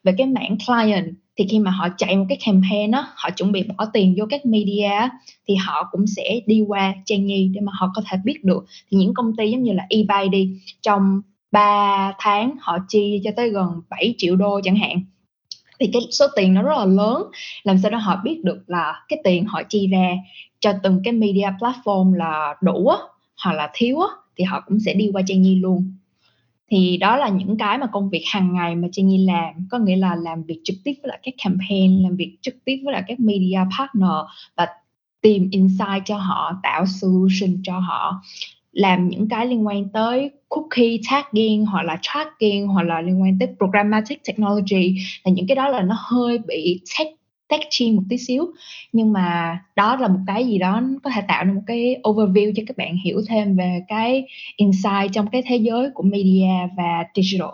Về 0.03 0.13
cái 0.17 0.27
mảng 0.27 0.57
client 0.67 1.13
thì 1.37 1.45
khi 1.49 1.59
mà 1.59 1.71
họ 1.71 1.87
chạy 1.97 2.17
một 2.17 2.25
cái 2.29 2.37
campaign 2.45 2.91
á 2.91 3.07
họ 3.15 3.29
chuẩn 3.29 3.51
bị 3.51 3.63
bỏ 3.63 3.85
tiền 3.93 4.15
vô 4.17 4.25
các 4.29 4.45
media 4.45 5.09
thì 5.47 5.55
họ 5.55 5.89
cũng 5.91 6.07
sẽ 6.07 6.39
đi 6.45 6.61
qua 6.67 6.93
trang 7.05 7.25
nhi 7.25 7.51
để 7.53 7.61
mà 7.61 7.71
họ 7.75 7.91
có 7.95 8.01
thể 8.09 8.17
biết 8.23 8.43
được. 8.43 8.65
Thì 8.91 8.97
những 8.97 9.13
công 9.13 9.35
ty 9.37 9.51
giống 9.51 9.63
như 9.63 9.73
là 9.73 9.85
eBay 9.89 10.29
đi 10.29 10.59
trong 10.81 11.21
3 11.51 12.13
tháng 12.19 12.55
họ 12.59 12.77
chi 12.87 13.21
cho 13.23 13.31
tới 13.35 13.49
gần 13.49 13.81
7 13.89 14.15
triệu 14.17 14.35
đô 14.35 14.61
chẳng 14.63 14.75
hạn. 14.75 15.01
Thì 15.79 15.89
cái 15.93 16.01
số 16.11 16.25
tiền 16.35 16.53
nó 16.53 16.61
rất 16.61 16.77
là 16.77 16.85
lớn 16.85 17.23
làm 17.63 17.77
sao 17.77 17.91
đó 17.91 17.97
họ 17.97 18.21
biết 18.23 18.43
được 18.43 18.63
là 18.67 19.05
cái 19.07 19.19
tiền 19.23 19.45
họ 19.45 19.63
chi 19.69 19.87
ra 19.87 20.11
cho 20.59 20.73
từng 20.83 21.01
cái 21.03 21.13
media 21.13 21.49
platform 21.59 22.13
là 22.13 22.55
đủ 22.61 22.87
á, 22.87 22.97
hoặc 23.43 23.53
là 23.53 23.69
thiếu 23.73 23.99
á, 23.99 24.07
thì 24.37 24.43
họ 24.43 24.63
cũng 24.67 24.79
sẽ 24.79 24.93
đi 24.93 25.09
qua 25.13 25.21
Trang 25.27 25.41
Nhi 25.41 25.55
luôn. 25.55 25.93
Thì 26.71 26.97
đó 26.97 27.17
là 27.17 27.29
những 27.29 27.57
cái 27.57 27.77
mà 27.77 27.87
công 27.91 28.09
việc 28.09 28.23
hàng 28.31 28.53
ngày 28.53 28.75
mà 28.75 28.87
Trang 28.91 29.07
Nhi 29.07 29.25
làm 29.25 29.67
có 29.71 29.77
nghĩa 29.77 29.95
là 29.95 30.15
làm 30.15 30.43
việc 30.43 30.61
trực 30.63 30.75
tiếp 30.83 30.93
với 31.03 31.09
lại 31.09 31.19
các 31.23 31.33
campaign 31.43 32.03
làm 32.03 32.15
việc 32.15 32.37
trực 32.41 32.55
tiếp 32.65 32.81
với 32.83 32.93
lại 32.93 33.03
các 33.07 33.19
media 33.19 33.59
partner 33.77 34.11
và 34.55 34.67
tìm 35.21 35.49
insight 35.51 36.05
cho 36.05 36.17
họ 36.17 36.53
tạo 36.63 36.85
solution 36.85 37.61
cho 37.63 37.79
họ 37.79 38.21
làm 38.71 39.09
những 39.09 39.29
cái 39.29 39.45
liên 39.45 39.67
quan 39.67 39.89
tới 39.89 40.31
cookie 40.49 40.97
tagging 41.11 41.65
hoặc 41.65 41.83
là 41.83 41.97
tracking 42.01 42.67
hoặc 42.67 42.83
là 42.83 43.01
liên 43.01 43.21
quan 43.21 43.39
tới 43.39 43.47
programmatic 43.57 44.23
technology 44.27 44.95
là 45.23 45.31
những 45.31 45.47
cái 45.47 45.55
đó 45.55 45.69
là 45.69 45.81
nó 45.81 45.95
hơi 45.99 46.37
bị 46.37 46.81
tech 46.99 47.07
techy 47.49 47.91
một 47.91 48.03
tí 48.09 48.17
xíu. 48.17 48.53
Nhưng 48.91 49.13
mà 49.13 49.59
đó 49.75 49.95
là 49.95 50.07
một 50.07 50.19
cái 50.27 50.45
gì 50.47 50.57
đó 50.57 50.81
có 51.03 51.09
thể 51.09 51.21
tạo 51.27 51.43
nên 51.43 51.55
một 51.55 51.61
cái 51.67 51.95
overview 52.03 52.53
cho 52.55 52.63
các 52.67 52.77
bạn 52.77 52.97
hiểu 53.05 53.21
thêm 53.27 53.57
về 53.57 53.79
cái 53.87 54.27
insight 54.55 55.13
trong 55.13 55.27
cái 55.27 55.43
thế 55.45 55.55
giới 55.55 55.89
của 55.93 56.03
media 56.03 56.69
và 56.77 57.03
digital. 57.15 57.49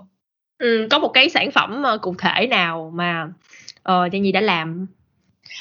Ừ, 0.58 0.88
có 0.92 1.00
một 1.00 1.12
cái 1.14 1.30
sản 1.30 1.52
phẩm 1.52 1.84
ờ, 1.84 1.98
cụ 1.98 2.16
thể 2.18 2.48
nào 2.48 2.92
mà 2.96 3.28
ờ, 3.84 4.04
uh, 4.06 4.12
Trang 4.12 4.22
Nhi 4.22 4.32
đã 4.32 4.42
làm? 4.42 4.88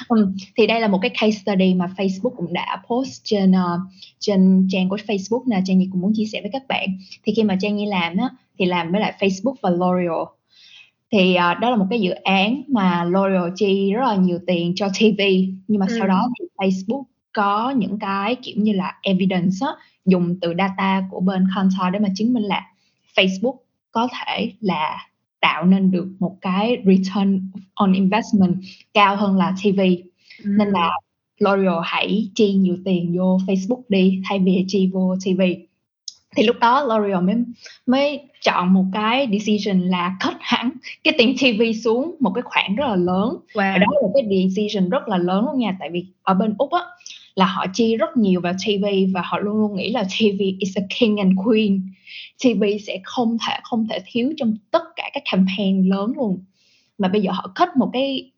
Ừ, 0.09 0.33
thì 0.57 0.66
đây 0.66 0.81
là 0.81 0.88
một 0.88 0.99
cái 1.03 1.11
case 1.11 1.31
study 1.31 1.75
mà 1.75 1.87
Facebook 1.97 2.35
cũng 2.37 2.53
đã 2.53 2.83
post 2.88 3.21
trên 3.25 3.51
uh, 3.51 3.81
trên 4.18 4.68
trang 4.71 4.88
của 4.88 4.97
Facebook 4.97 5.42
nè 5.47 5.62
Trang 5.64 5.79
Nhi 5.79 5.88
cũng 5.92 6.01
muốn 6.01 6.12
chia 6.14 6.25
sẻ 6.25 6.40
với 6.40 6.51
các 6.53 6.62
bạn. 6.68 6.88
Thì 7.25 7.33
khi 7.37 7.42
mà 7.42 7.57
Trang 7.61 7.77
Nhi 7.77 7.87
làm 7.87 8.16
á 8.16 8.29
thì 8.59 8.64
làm 8.64 8.92
với 8.92 9.01
lại 9.01 9.14
Facebook 9.18 9.55
và 9.62 9.71
L'Oreal. 9.71 10.27
Thì 11.11 11.37
uh, 11.37 11.61
đó 11.61 11.71
là 11.71 11.77
một 11.77 11.87
cái 11.90 12.01
dự 12.01 12.11
án 12.11 12.62
mà 12.68 13.05
L'Oreal 13.05 13.53
chi 13.57 13.92
rất 13.92 14.07
là 14.09 14.16
nhiều 14.16 14.38
tiền 14.47 14.73
cho 14.77 14.88
TV 14.88 15.23
nhưng 15.68 15.81
mà 15.81 15.87
ừ. 15.88 15.97
sau 15.99 16.09
đó 16.09 16.29
thì 16.38 16.47
Facebook 16.57 17.03
có 17.33 17.71
những 17.71 17.99
cái 17.99 18.37
kiểu 18.42 18.55
như 18.59 18.73
là 18.73 18.99
evidence 19.03 19.57
á, 19.61 19.73
dùng 20.05 20.37
từ 20.40 20.55
data 20.59 21.05
của 21.11 21.21
bên 21.21 21.47
Kantar 21.55 21.92
để 21.92 21.99
mà 21.99 22.09
chứng 22.16 22.33
minh 22.33 22.42
là 22.42 22.66
Facebook 23.16 23.57
có 23.92 24.09
thể 24.12 24.53
là 24.61 25.12
tạo 25.43 25.65
nên 25.65 25.91
được 25.91 26.09
một 26.19 26.37
cái 26.41 26.77
return 26.85 27.51
on 27.75 27.93
investment 27.93 28.55
cao 28.95 29.17
hơn 29.17 29.37
là 29.37 29.55
TV 29.63 29.81
ừ. 30.45 30.51
nên 30.59 30.69
là 30.69 30.91
L'Oreal 31.41 31.81
hãy 31.85 32.29
chi 32.35 32.55
nhiều 32.55 32.77
tiền 32.85 33.19
vô 33.19 33.39
Facebook 33.47 33.83
đi 33.89 34.23
thay 34.29 34.39
vì 34.39 34.65
chi 34.69 34.91
vô 34.93 35.17
TV 35.25 35.43
thì 36.37 36.43
lúc 36.43 36.57
đó 36.61 36.85
L'Oreal 36.85 37.27
mới 37.27 37.35
mới 37.87 38.21
chọn 38.43 38.73
một 38.73 38.85
cái 38.93 39.29
decision 39.33 39.81
là 39.81 40.17
cut 40.25 40.35
hẳn 40.41 40.71
cái 41.05 41.15
tiền 41.19 41.35
TV 41.37 41.63
xuống 41.85 42.17
một 42.21 42.31
cái 42.35 42.43
khoản 42.43 42.77
rất 42.77 42.87
là 42.89 42.97
lớn 42.97 43.29
wow. 43.29 43.55
và 43.55 43.79
đó 43.79 43.87
là 44.03 44.09
cái 44.15 44.23
decision 44.31 44.91
rất 44.91 45.09
là 45.09 45.19
lớn 45.19 45.45
luôn 45.45 45.59
nha 45.59 45.77
tại 45.81 45.91
vì 45.93 46.05
ở 46.23 46.35
bên 46.35 46.55
úc 46.59 46.73
á 46.73 46.81
là 47.35 47.47
họ 47.47 47.66
chi 47.75 47.97
rất 47.97 48.16
nhiều 48.16 48.40
vào 48.40 48.53
TV 48.53 48.85
và 49.14 49.23
họ 49.25 49.38
luôn 49.38 49.57
luôn 49.57 49.77
nghĩ 49.77 49.90
là 49.90 50.05
TV 50.05 50.40
is 50.59 50.77
a 50.77 50.83
king 50.99 51.16
and 51.16 51.33
queen. 51.45 51.83
TV 52.45 52.64
sẽ 52.87 53.01
không 53.05 53.37
thể 53.47 53.59
không 53.62 53.87
thể 53.90 53.99
thiếu 54.07 54.33
trong 54.37 54.57
tất 54.71 54.83
cả 54.97 55.11
các 55.12 55.23
campaign 55.33 55.88
lớn 55.88 56.12
luôn. 56.16 56.45
Mà 56.99 57.09
bây 57.09 57.23
giờ 57.23 57.31
họ 57.33 57.53
cut 57.55 57.68
một 57.77 57.90
cái 57.92 58.31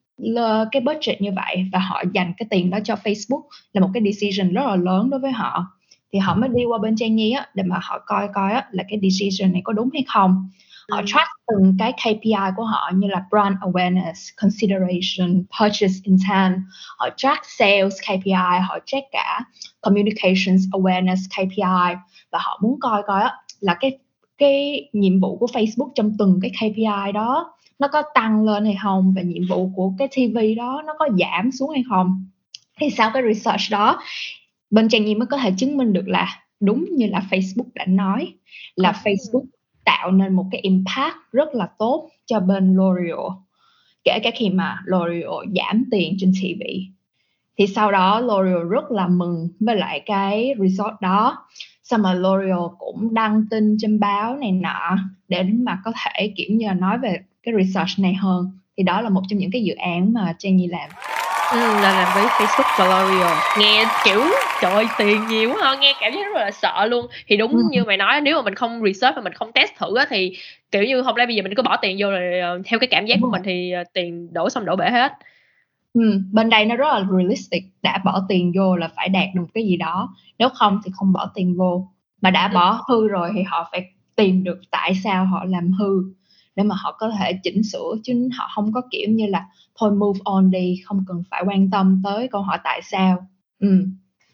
cái 0.72 0.80
budget 0.84 1.20
như 1.20 1.30
vậy 1.36 1.66
và 1.72 1.78
họ 1.78 2.02
dành 2.14 2.32
cái 2.36 2.46
tiền 2.50 2.70
đó 2.70 2.78
cho 2.84 2.94
Facebook 2.94 3.42
là 3.72 3.80
một 3.80 3.90
cái 3.94 4.02
decision 4.12 4.52
rất 4.52 4.66
là 4.66 4.76
lớn 4.76 5.10
đối 5.10 5.20
với 5.20 5.32
họ. 5.32 5.66
Thì 6.12 6.18
họ 6.18 6.34
mới 6.34 6.48
đi 6.54 6.64
qua 6.64 6.78
bên 6.78 6.96
Trang 6.96 7.16
Nhi 7.16 7.30
á, 7.30 7.46
để 7.54 7.62
mà 7.62 7.78
họ 7.82 7.98
coi 8.06 8.28
coi 8.34 8.52
á 8.52 8.64
là 8.70 8.84
cái 8.88 8.98
decision 9.02 9.52
này 9.52 9.62
có 9.64 9.72
đúng 9.72 9.88
hay 9.92 10.04
không 10.08 10.48
họ 10.90 10.98
ừ. 10.98 11.04
track 11.06 11.28
từng 11.46 11.76
cái 11.78 11.92
KPI 11.92 12.52
của 12.56 12.64
họ 12.64 12.90
như 12.94 13.08
là 13.08 13.24
brand 13.30 13.56
awareness, 13.56 14.14
consideration, 14.36 15.44
purchase 15.60 15.94
intent, 16.02 16.54
họ 16.98 17.08
track 17.16 17.44
sales 17.44 17.94
KPI, 18.02 18.60
họ 18.68 18.78
track 18.86 19.06
cả 19.12 19.40
communications 19.80 20.62
awareness 20.72 21.16
KPI 21.30 21.94
và 22.32 22.38
họ 22.42 22.58
muốn 22.62 22.80
coi 22.80 23.02
coi 23.06 23.22
á 23.22 23.32
là 23.60 23.76
cái 23.80 23.98
cái 24.38 24.88
nhiệm 24.92 25.20
vụ 25.20 25.36
của 25.36 25.46
Facebook 25.46 25.90
trong 25.94 26.12
từng 26.18 26.38
cái 26.42 26.50
KPI 26.50 27.12
đó 27.14 27.54
nó 27.78 27.88
có 27.88 28.02
tăng 28.14 28.44
lên 28.44 28.64
hay 28.64 28.76
không 28.82 29.12
và 29.16 29.22
nhiệm 29.22 29.42
vụ 29.48 29.70
của 29.76 29.92
cái 29.98 30.08
TV 30.08 30.38
đó 30.56 30.82
nó 30.86 30.94
có 30.98 31.08
giảm 31.18 31.52
xuống 31.52 31.70
hay 31.70 31.84
không 31.88 32.26
thì 32.80 32.90
sau 32.90 33.10
cái 33.14 33.22
research 33.22 33.62
đó 33.70 34.00
bên 34.70 34.88
trang 34.88 35.04
nhi 35.04 35.14
mới 35.14 35.26
có 35.26 35.36
thể 35.36 35.52
chứng 35.58 35.76
minh 35.76 35.92
được 35.92 36.08
là 36.08 36.42
đúng 36.60 36.86
như 36.90 37.06
là 37.06 37.22
Facebook 37.30 37.66
đã 37.74 37.84
nói 37.88 38.34
là 38.76 38.88
ừ. 38.88 38.96
Facebook 39.04 39.44
tạo 39.84 40.10
nên 40.10 40.32
một 40.32 40.46
cái 40.50 40.60
impact 40.60 41.14
rất 41.32 41.54
là 41.54 41.68
tốt 41.78 42.10
cho 42.26 42.40
bên 42.40 42.76
L'Oreal, 42.76 43.30
kể 44.04 44.18
cả 44.22 44.30
khi 44.34 44.50
mà 44.50 44.78
L'Oreal 44.86 45.54
giảm 45.54 45.84
tiền 45.90 46.16
trên 46.18 46.32
TV 46.32 46.62
thì 47.58 47.66
sau 47.66 47.92
đó 47.92 48.20
L'Oreal 48.20 48.68
rất 48.68 48.90
là 48.90 49.08
mừng 49.08 49.48
với 49.60 49.76
lại 49.76 50.02
cái 50.06 50.54
resort 50.60 51.00
đó. 51.00 51.46
Xong 51.84 52.02
mà 52.02 52.14
L'Oreal 52.14 52.68
cũng 52.78 53.14
đăng 53.14 53.44
tin 53.50 53.76
trên 53.78 54.00
báo 54.00 54.36
này 54.36 54.52
nọ 54.52 54.96
để 55.28 55.42
mà 55.42 55.80
có 55.84 55.92
thể 56.04 56.32
kiểu 56.36 56.56
như 56.56 56.66
là 56.66 56.74
nói 56.74 56.98
về 56.98 57.18
cái 57.42 57.54
research 57.58 57.98
này 57.98 58.14
hơn. 58.14 58.58
Thì 58.76 58.82
đó 58.82 59.00
là 59.00 59.08
một 59.08 59.22
trong 59.28 59.38
những 59.38 59.50
cái 59.50 59.62
dự 59.62 59.74
án 59.74 60.12
mà 60.12 60.34
Trang 60.38 60.56
Nhi 60.56 60.66
làm. 60.66 60.90
Ừ, 61.54 61.60
là 61.60 61.92
làm 61.92 62.08
với 62.14 62.24
Facebook 62.24 62.78
và 62.78 62.84
L'Oreal. 62.84 63.60
Nghe 63.60 63.84
kiểu 64.04 64.20
trời 64.60 64.72
ơi 64.72 64.86
tiền 64.98 65.26
nhiều 65.28 65.50
quá 65.50 65.56
ha 65.62 65.76
nghe 65.80 65.92
cảm 66.00 66.12
giác 66.12 66.20
rất 66.24 66.40
là 66.40 66.50
sợ 66.50 66.86
luôn. 66.86 67.06
Thì 67.26 67.36
đúng 67.36 67.52
ừ. 67.52 67.62
như 67.70 67.84
mày 67.84 67.96
nói 67.96 68.20
nếu 68.20 68.36
mà 68.36 68.42
mình 68.42 68.54
không 68.54 68.82
research 68.84 69.16
và 69.16 69.22
mình 69.22 69.32
không 69.32 69.52
test 69.52 69.70
thử 69.78 69.96
á 69.96 70.06
thì 70.10 70.36
kiểu 70.70 70.82
như 70.82 71.02
không 71.02 71.16
lẽ 71.16 71.26
bây 71.26 71.34
giờ 71.34 71.42
mình 71.42 71.54
cứ 71.54 71.62
bỏ 71.62 71.76
tiền 71.76 71.96
vô 72.00 72.10
rồi 72.10 72.40
ờ, 72.40 72.60
theo 72.64 72.78
cái 72.78 72.88
cảm 72.90 73.06
giác 73.06 73.18
của 73.22 73.30
mình 73.30 73.42
thì 73.44 73.70
ờ, 73.70 73.84
tiền 73.92 74.32
đổ 74.32 74.50
xong 74.50 74.64
đổ 74.64 74.76
bể 74.76 74.90
hết. 74.90 75.12
Ừ, 75.94 76.20
bên 76.32 76.50
đây 76.50 76.64
nó 76.64 76.76
rất 76.76 76.88
là 76.88 77.06
realistic 77.10 77.62
đã 77.82 78.00
bỏ 78.04 78.22
tiền 78.28 78.52
vô 78.56 78.76
là 78.76 78.88
phải 78.96 79.08
đạt 79.08 79.28
được 79.34 79.46
cái 79.54 79.64
gì 79.64 79.76
đó. 79.76 80.14
Nếu 80.38 80.48
không 80.48 80.80
thì 80.84 80.90
không 80.94 81.12
bỏ 81.12 81.30
tiền 81.34 81.56
vô. 81.56 81.88
Mà 82.20 82.30
đã 82.30 82.48
ừ. 82.48 82.54
bỏ 82.54 82.80
hư 82.88 83.08
rồi 83.08 83.30
thì 83.34 83.42
họ 83.42 83.68
phải 83.72 83.84
tìm 84.16 84.44
được 84.44 84.60
tại 84.70 84.92
sao 85.04 85.26
họ 85.26 85.44
làm 85.44 85.72
hư 85.72 86.02
để 86.56 86.62
mà 86.64 86.74
họ 86.78 86.96
có 86.98 87.10
thể 87.18 87.32
chỉnh 87.42 87.62
sửa 87.62 87.94
chứ 88.04 88.28
họ 88.38 88.50
không 88.54 88.72
có 88.72 88.82
kiểu 88.90 89.08
như 89.10 89.26
là 89.26 89.46
thôi 89.76 89.90
move 89.90 90.20
on 90.24 90.50
đi 90.50 90.80
không 90.84 91.04
cần 91.08 91.22
phải 91.30 91.42
quan 91.46 91.70
tâm 91.70 92.02
tới 92.04 92.28
câu 92.28 92.42
hỏi 92.42 92.58
tại 92.64 92.80
sao 92.82 93.26
ừ. 93.60 93.84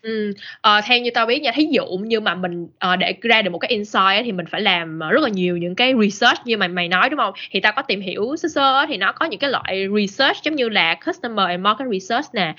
Ừ, 0.03 0.35
À, 0.63 0.81
theo 0.85 0.99
như 0.99 1.11
tao 1.15 1.27
biết 1.27 1.43
nha, 1.43 1.53
thí 1.55 1.65
dụ 1.71 1.87
như 1.87 2.21
mà 2.21 2.35
mình 2.35 2.69
à, 2.79 2.97
để 2.97 3.15
ra 3.23 3.43
được 3.43 3.51
một 3.51 3.59
cái 3.59 3.71
insight 3.71 4.03
ấy, 4.05 4.23
thì 4.25 4.33
mình 4.33 4.47
phải 4.47 4.61
làm 4.61 5.01
ờ, 5.01 5.11
rất 5.11 5.23
là 5.23 5.29
nhiều 5.29 5.57
những 5.57 5.75
cái 5.75 5.95
research 6.03 6.39
như 6.45 6.57
mà 6.57 6.69
mày 6.69 6.89
nói 6.89 7.11
đúng 7.11 7.19
không? 7.19 7.35
Thì 7.51 7.61
tao 7.61 7.73
có 7.77 7.83
tìm 7.83 8.01
hiểu 8.01 8.37
sơ 8.37 8.49
sơ 8.49 8.87
thì 8.89 8.97
nó 8.97 9.13
có 9.13 9.27
những 9.27 9.41
cái 9.41 9.51
loại 9.51 9.87
research 9.97 10.37
giống 10.45 10.57
như 10.57 10.69
là 10.69 10.95
customer 11.07 11.47
and 11.49 11.63
market 11.63 11.89
research 11.93 12.27
nè, 12.35 12.55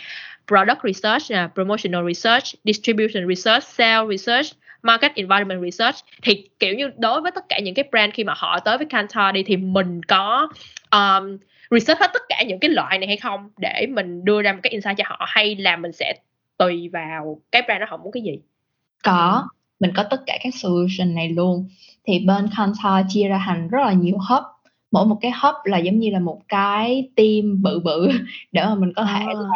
product 0.47 0.79
research 0.83 1.31
nè, 1.31 1.47
promotional 1.55 2.07
research, 2.07 2.45
distribution 2.63 3.27
research, 3.27 3.63
sales 3.63 4.09
research, 4.09 4.47
market 4.83 5.15
environment 5.15 5.61
research 5.63 5.95
thì 6.21 6.49
kiểu 6.59 6.75
như 6.75 6.91
đối 6.97 7.21
với 7.21 7.31
tất 7.31 7.45
cả 7.49 7.59
những 7.59 7.73
cái 7.75 7.85
brand 7.91 8.13
khi 8.13 8.23
mà 8.23 8.33
họ 8.37 8.59
tới 8.59 8.77
với 8.77 8.87
Kantar 8.89 9.35
đi 9.35 9.43
thì 9.43 9.57
mình 9.57 10.03
có 10.03 10.47
um, 10.91 11.37
research 11.71 12.01
hết 12.01 12.09
tất 12.13 12.21
cả 12.29 12.43
những 12.47 12.59
cái 12.59 12.69
loại 12.69 12.97
này 12.97 13.07
hay 13.07 13.17
không 13.17 13.49
để 13.57 13.87
mình 13.89 14.25
đưa 14.25 14.41
ra 14.41 14.53
một 14.53 14.59
cái 14.63 14.71
insight 14.71 14.97
cho 14.97 15.03
họ 15.07 15.25
hay 15.27 15.55
là 15.55 15.75
mình 15.75 15.91
sẽ 15.91 16.13
tùy 16.57 16.89
vào 16.89 17.41
cái 17.51 17.61
brand 17.61 17.79
đó 17.79 17.85
họ 17.89 17.97
muốn 17.97 18.11
cái 18.11 18.23
gì? 18.23 18.39
Có. 19.03 19.47
Mình 19.79 19.91
có 19.95 20.03
tất 20.03 20.21
cả 20.25 20.37
các 20.43 20.55
solution 20.55 21.15
này 21.15 21.29
luôn. 21.29 21.69
Thì 22.07 22.19
bên 22.19 22.47
Kantar 22.57 23.05
chia 23.09 23.27
ra 23.27 23.43
thành 23.45 23.67
rất 23.67 23.79
là 23.81 23.93
nhiều 23.93 24.17
hub. 24.29 24.43
Mỗi 24.91 25.05
một 25.05 25.17
cái 25.21 25.31
hub 25.31 25.55
là 25.63 25.77
giống 25.77 25.99
như 25.99 26.09
là 26.09 26.19
một 26.19 26.41
cái 26.47 27.09
team 27.15 27.61
bự 27.61 27.79
bự 27.79 28.09
để 28.51 28.65
mà 28.65 28.75
mình 28.75 28.93
có 28.95 29.03
thể 29.05 29.19
À. 29.19 29.33
là 29.33 29.49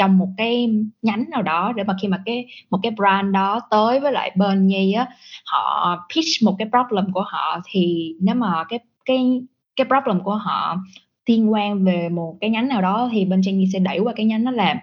trong 0.00 0.18
một 0.18 0.28
cái 0.36 0.68
nhánh 1.02 1.24
nào 1.30 1.42
đó 1.42 1.72
để 1.76 1.84
mà 1.84 1.94
khi 2.02 2.08
mà 2.08 2.22
cái, 2.24 2.46
một 2.70 2.78
cái 2.82 2.92
brand 2.96 3.34
đó 3.34 3.60
tới 3.70 4.00
với 4.00 4.12
lại 4.12 4.30
bên 4.36 4.66
Nhi 4.66 4.92
á, 4.92 5.06
họ 5.46 5.96
pitch 6.14 6.42
một 6.44 6.56
cái 6.58 6.68
problem 6.70 7.12
của 7.12 7.24
họ 7.26 7.60
thì 7.70 8.14
nếu 8.20 8.34
mà 8.34 8.64
cái 8.68 8.78
cái 9.04 9.42
cái 9.76 9.84
problem 9.84 10.20
của 10.20 10.34
họ 10.34 10.76
liên 11.26 11.52
quan 11.52 11.84
về 11.84 12.08
một 12.08 12.36
cái 12.40 12.50
nhánh 12.50 12.68
nào 12.68 12.82
đó 12.82 13.08
thì 13.12 13.24
bên 13.24 13.40
Jenny 13.40 13.56
Nhi 13.56 13.66
sẽ 13.72 13.78
đẩy 13.78 13.98
qua 13.98 14.12
cái 14.16 14.26
nhánh 14.26 14.44
nó 14.44 14.50
làm 14.50 14.76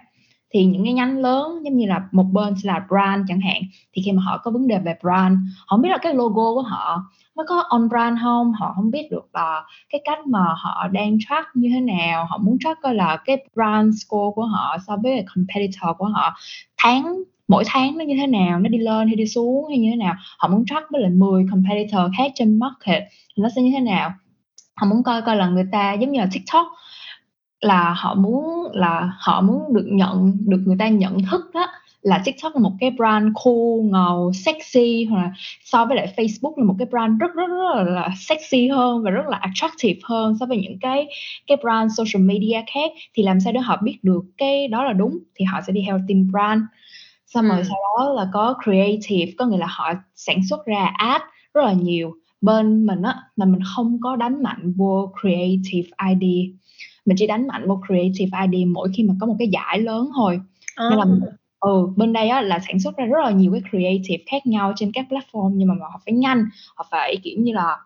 thì 0.50 0.64
những 0.64 0.84
cái 0.84 0.92
nhánh 0.92 1.18
lớn 1.18 1.64
giống 1.64 1.76
như 1.76 1.86
là 1.86 2.00
một 2.12 2.24
bên 2.32 2.54
sẽ 2.62 2.66
là 2.66 2.86
brand 2.88 3.24
chẳng 3.28 3.40
hạn, 3.40 3.62
thì 3.92 4.02
khi 4.04 4.12
mà 4.12 4.22
họ 4.22 4.38
có 4.38 4.50
vấn 4.50 4.66
đề 4.66 4.78
về 4.78 4.94
brand, 5.02 5.38
họ 5.58 5.76
không 5.76 5.82
biết 5.82 5.88
là 5.88 5.98
cái 5.98 6.14
logo 6.14 6.54
của 6.54 6.62
họ 6.62 7.02
nó 7.36 7.44
có 7.48 7.64
on 7.68 7.88
brand 7.88 8.18
không, 8.22 8.52
họ 8.52 8.72
không 8.76 8.90
biết 8.90 9.08
được 9.10 9.28
là 9.32 9.62
cái 9.90 10.00
cách 10.04 10.26
mà 10.26 10.40
họ 10.56 10.88
đang 10.92 11.18
track 11.28 11.46
như 11.54 11.70
thế 11.74 11.80
nào, 11.80 12.26
họ 12.30 12.38
muốn 12.38 12.58
track 12.60 12.80
coi 12.82 12.94
là 12.94 13.16
cái 13.24 13.36
brand 13.54 13.94
score 14.02 14.34
của 14.34 14.44
họ 14.44 14.76
so 14.86 14.96
với 14.96 15.24
competitor 15.34 15.96
của 15.98 16.06
họ 16.06 16.36
tháng, 16.76 17.22
mỗi 17.48 17.64
tháng 17.66 17.98
nó 17.98 18.04
như 18.04 18.14
thế 18.20 18.26
nào, 18.26 18.58
nó 18.58 18.68
đi 18.68 18.78
lên 18.78 19.06
hay 19.06 19.16
đi 19.16 19.26
xuống 19.26 19.68
hay 19.68 19.78
như 19.78 19.90
thế 19.90 19.96
nào. 19.96 20.14
Họ 20.38 20.48
muốn 20.48 20.64
track 20.66 20.86
với 20.90 21.00
lại 21.00 21.10
10 21.10 21.46
competitor 21.50 22.00
khác 22.18 22.32
trên 22.34 22.58
market 22.58 23.02
thì 23.36 23.42
nó 23.42 23.48
sẽ 23.56 23.62
như 23.62 23.70
thế 23.72 23.80
nào. 23.80 24.12
Họ 24.76 24.86
muốn 24.86 25.02
coi 25.02 25.22
coi 25.22 25.36
là 25.36 25.48
người 25.48 25.64
ta 25.72 25.92
giống 25.92 26.12
như 26.12 26.20
là 26.20 26.28
tiktok 26.32 26.66
là 27.60 27.94
họ 27.98 28.14
muốn 28.14 28.70
là 28.72 29.12
họ 29.18 29.40
muốn 29.40 29.74
được 29.74 29.86
nhận 29.92 30.36
được 30.46 30.58
người 30.66 30.76
ta 30.78 30.88
nhận 30.88 31.18
thức 31.30 31.40
đó 31.54 31.66
là 32.02 32.22
TikTok 32.24 32.54
là 32.54 32.60
một 32.60 32.72
cái 32.80 32.90
brand 32.90 33.32
cool, 33.44 33.80
ngầu, 33.90 34.32
sexy 34.32 35.04
hoặc 35.04 35.22
là 35.22 35.32
so 35.64 35.84
với 35.84 35.96
lại 35.96 36.12
Facebook 36.16 36.52
là 36.58 36.64
một 36.64 36.74
cái 36.78 36.86
brand 36.90 37.20
rất 37.20 37.34
rất 37.34 37.46
rất 37.48 37.74
là, 37.76 37.82
là 37.82 38.08
sexy 38.18 38.68
hơn 38.68 39.02
và 39.02 39.10
rất 39.10 39.26
là 39.28 39.36
attractive 39.38 40.00
hơn 40.04 40.36
so 40.40 40.46
với 40.46 40.58
những 40.58 40.78
cái 40.80 41.08
cái 41.46 41.56
brand 41.62 41.92
social 41.98 42.26
media 42.26 42.60
khác. 42.74 42.90
Thì 43.14 43.22
làm 43.22 43.40
sao 43.40 43.52
để 43.52 43.60
họ 43.60 43.76
biết 43.82 43.98
được 44.02 44.22
cái 44.38 44.68
đó 44.68 44.84
là 44.84 44.92
đúng 44.92 45.18
thì 45.34 45.44
họ 45.44 45.60
sẽ 45.66 45.72
đi 45.72 45.82
theo 45.86 45.98
team 46.08 46.28
brand. 46.32 46.62
Xong 47.26 47.48
rồi 47.48 47.58
Ừ. 47.58 47.64
sau 47.68 47.76
đó 47.98 48.12
là 48.12 48.28
có 48.32 48.54
creative 48.64 49.32
có 49.38 49.46
nghĩa 49.46 49.58
là 49.58 49.66
họ 49.70 49.92
sản 50.14 50.38
xuất 50.50 50.66
ra 50.66 50.92
ad 50.98 51.22
rất 51.54 51.64
là 51.64 51.72
nhiều 51.72 52.12
bên 52.40 52.86
mình 52.86 53.02
á 53.02 53.14
mà 53.36 53.46
mình 53.46 53.60
không 53.76 53.98
có 54.02 54.16
đánh 54.16 54.42
mạnh 54.42 54.72
vô 54.76 55.12
creative 55.20 55.88
ID 56.10 56.50
mình 57.08 57.16
chỉ 57.16 57.26
đánh 57.26 57.46
mạnh 57.46 57.68
vô 57.68 57.80
creative 57.86 58.38
ID 58.46 58.66
mỗi 58.66 58.88
khi 58.94 59.02
mà 59.02 59.14
có 59.20 59.26
một 59.26 59.36
cái 59.38 59.48
giải 59.48 59.78
lớn 59.80 60.10
thôi. 60.16 60.40
Nên 60.90 60.98
là 60.98 61.04
À. 61.04 61.32
ừ 61.60 61.88
bên 61.96 62.12
đây 62.12 62.28
á 62.28 62.40
là 62.42 62.58
sản 62.58 62.80
xuất 62.80 62.96
ra 62.96 63.04
rất 63.04 63.24
là 63.24 63.30
nhiều 63.30 63.52
cái 63.52 63.62
creative 63.70 64.24
khác 64.30 64.46
nhau 64.46 64.72
trên 64.76 64.92
các 64.92 65.06
platform 65.08 65.52
nhưng 65.54 65.68
mà 65.68 65.74
họ 65.80 66.00
phải 66.06 66.14
nhanh 66.14 66.44
họ 66.76 66.86
phải 66.90 67.16
kiểu 67.22 67.34
như 67.38 67.52
là 67.52 67.76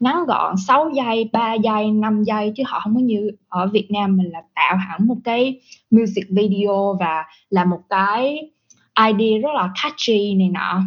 ngắn 0.00 0.24
gọn 0.26 0.54
6 0.66 0.90
giây 0.94 1.30
3 1.32 1.54
giây 1.54 1.90
5 1.90 2.22
giây 2.24 2.52
chứ 2.56 2.62
họ 2.66 2.80
không 2.80 2.94
có 2.94 3.00
như 3.00 3.30
ở 3.48 3.66
Việt 3.66 3.90
Nam 3.90 4.16
mình 4.16 4.30
là 4.30 4.42
tạo 4.54 4.76
hẳn 4.76 5.06
một 5.06 5.16
cái 5.24 5.60
music 5.90 6.24
video 6.30 6.96
và 7.00 7.24
là 7.50 7.64
một 7.64 7.80
cái 7.88 8.50
idea 8.98 9.38
rất 9.42 9.50
là 9.54 9.70
catchy 9.82 10.34
này 10.34 10.48
nọ. 10.48 10.82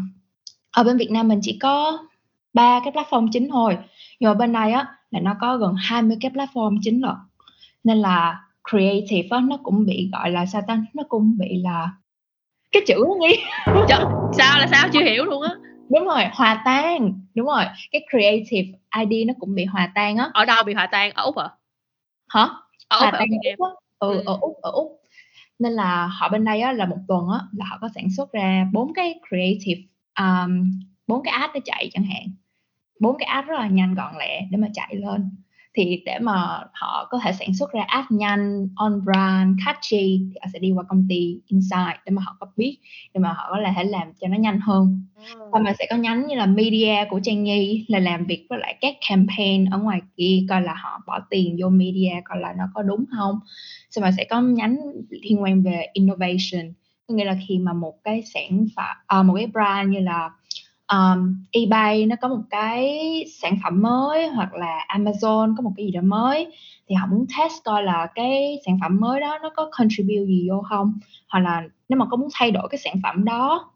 Ở 0.72 0.84
bên 0.84 0.98
Việt 0.98 1.12
Nam 1.12 1.28
mình 1.28 1.40
chỉ 1.42 1.58
có 1.62 1.98
ba 2.54 2.80
cái 2.84 2.94
platform 2.94 3.28
chính 3.32 3.50
thôi. 3.50 3.78
Nhưng 4.20 4.30
mà 4.30 4.34
bên 4.34 4.54
đây 4.54 4.72
á 4.72 4.88
là 5.12 5.20
nó 5.20 5.36
có 5.40 5.58
gần 5.58 5.74
20 5.78 6.18
cái 6.22 6.32
platform 6.32 6.78
chính 6.82 7.02
rồi 7.02 7.14
nên 7.86 7.98
là 7.98 8.42
creative 8.72 9.28
á 9.32 9.40
nó 9.50 9.58
cũng 9.64 9.86
bị 9.86 10.10
gọi 10.14 10.32
là 10.32 10.46
sao 10.46 10.62
ta 10.68 10.84
nó 10.94 11.04
cũng 11.10 11.38
bị 11.38 11.62
là 11.64 11.92
cái 12.72 12.84
chữ 12.88 12.96
Trời, 13.90 14.00
sao 14.38 14.60
là 14.60 14.68
sao? 14.68 14.88
Chưa 14.94 15.04
hiểu 15.04 15.26
luôn 15.26 15.42
á. 15.42 15.56
Đúng 15.90 16.06
rồi 16.06 16.24
hòa 16.34 16.62
tan. 16.66 17.14
Đúng 17.36 17.46
rồi 17.48 17.64
cái 17.92 18.06
creative 18.12 18.78
ID 19.00 19.28
nó 19.28 19.34
cũng 19.40 19.56
bị 19.56 19.66
hòa 19.66 19.92
tan 19.96 20.18
á. 20.18 20.30
Ở 20.34 20.46
đâu 20.46 20.64
bị 20.64 20.74
hòa 20.74 20.88
tan? 20.92 21.12
Ở 21.12 21.24
úc 21.24 21.38
hả? 21.38 21.50
Hả? 22.30 22.50
Ở 22.88 22.98
hòa 23.00 23.12
úc 23.12 23.20
tan 23.20 23.28
ở 23.30 23.68
Úc 23.68 23.80
ừ, 24.00 24.18
Ừ. 24.18 24.24
ở 24.26 24.38
úc 24.42 24.62
ở 24.62 24.72
úc. 24.72 25.02
Nên 25.60 25.74
là 25.74 26.08
họ 26.08 26.30
bên 26.30 26.46
đây 26.46 26.62
á 26.62 26.72
là 26.72 26.86
một 26.86 26.98
tuần 27.08 27.28
á 27.30 27.40
là 27.58 27.66
họ 27.66 27.78
có 27.82 27.90
sản 27.96 28.08
xuất 28.18 28.32
ra 28.32 28.68
bốn 28.74 28.94
cái 28.94 29.20
creative 29.30 29.82
um, 30.20 30.72
bốn 31.08 31.24
cái 31.24 31.34
ad 31.34 31.52
để 31.54 31.60
chạy 31.66 31.90
chẳng 31.94 32.04
hạn. 32.04 32.24
Bốn 33.00 33.18
cái 33.20 33.26
ad 33.28 33.46
rất 33.46 33.60
là 33.60 33.68
nhanh 33.68 33.96
gọn 33.96 34.16
lẹ 34.20 34.42
để 34.52 34.58
mà 34.58 34.68
chạy 34.74 34.96
lên 34.96 35.30
thì 35.76 36.02
để 36.06 36.20
mà 36.20 36.60
họ 36.74 37.08
có 37.10 37.20
thể 37.24 37.32
sản 37.40 37.54
xuất 37.54 37.72
ra 37.72 37.84
ad 37.88 38.06
nhanh 38.10 38.68
on 38.76 39.02
brand 39.06 39.60
catchy 39.66 40.22
thì 40.30 40.40
họ 40.42 40.48
sẽ 40.54 40.60
đi 40.60 40.72
qua 40.72 40.84
công 40.88 41.06
ty 41.10 41.40
Insight 41.48 41.98
để 42.06 42.12
mà 42.12 42.22
họ 42.26 42.38
có 42.40 42.48
biết 42.58 42.78
để 43.14 43.20
mà 43.20 43.34
họ 43.34 43.48
có 43.50 43.58
thể 43.76 43.84
làm 43.84 44.08
cho 44.22 44.28
nó 44.28 44.38
nhanh 44.38 44.60
hơn. 44.60 45.02
Và 45.52 45.60
mình 45.60 45.74
sẽ 45.80 45.88
có 45.90 45.96
nhánh 45.96 46.28
như 46.28 46.36
là 46.36 46.46
media 46.46 46.96
của 47.10 47.20
Trang 47.24 47.44
Nhi 47.44 47.86
là 47.88 48.00
làm 48.00 48.26
việc 48.26 48.46
với 48.50 48.60
lại 48.60 48.78
các 48.82 48.96
campaign 49.10 49.66
ở 49.66 49.78
ngoài 49.78 50.02
kia 50.18 50.46
coi 50.50 50.62
là 50.62 50.74
họ 50.74 51.02
bỏ 51.08 51.20
tiền 51.30 51.58
vô 51.62 51.70
media 51.70 52.12
coi 52.26 52.40
là 52.40 52.54
nó 52.58 52.64
có 52.74 52.82
đúng 52.82 53.06
không. 53.18 53.40
Xong 53.90 54.02
rồi 54.02 54.12
sẽ 54.18 54.26
có 54.30 54.42
nhánh 54.42 54.78
liên 55.10 55.42
quan 55.42 55.64
về 55.64 55.88
innovation 55.94 56.74
có 57.08 57.16
nghĩa 57.16 57.26
là 57.26 57.38
khi 57.48 57.58
mà 57.58 57.74
một 57.74 58.04
cái 58.04 58.24
sản 58.34 58.66
phẩm 58.76 58.96
à, 59.08 59.24
một 59.24 59.34
cái 59.34 59.48
brand 59.48 59.90
như 59.90 60.00
là 60.00 60.30
um, 60.94 61.44
eBay 61.52 62.06
nó 62.06 62.16
có 62.22 62.28
một 62.28 62.42
cái 62.50 63.00
sản 63.42 63.58
phẩm 63.64 63.82
mới 63.82 64.28
hoặc 64.28 64.54
là 64.54 64.86
Amazon 64.88 65.56
có 65.58 65.62
một 65.62 65.72
cái 65.78 65.86
gì 65.86 65.92
đó 65.92 66.02
mới 66.04 66.48
thì 66.88 66.96
họ 66.96 67.08
muốn 67.08 67.26
test 67.38 67.54
coi 67.64 67.84
là 67.84 68.08
cái 68.16 68.60
sản 68.66 68.78
phẩm 68.82 69.00
mới 69.00 69.22
đó 69.22 69.40
nó 69.42 69.50
có 69.56 69.70
contribute 69.72 70.26
gì 70.26 70.48
vô 70.50 70.62
không? 70.70 70.94
Hoặc 71.30 71.40
là 71.40 71.64
nếu 71.90 72.00
mà 72.00 72.06
có 72.06 72.18
muốn 72.18 72.30
thay 72.34 72.52
đổi 72.52 72.68
cái 72.70 72.78
sản 72.78 72.96
phẩm 73.04 73.26
đó 73.26 73.72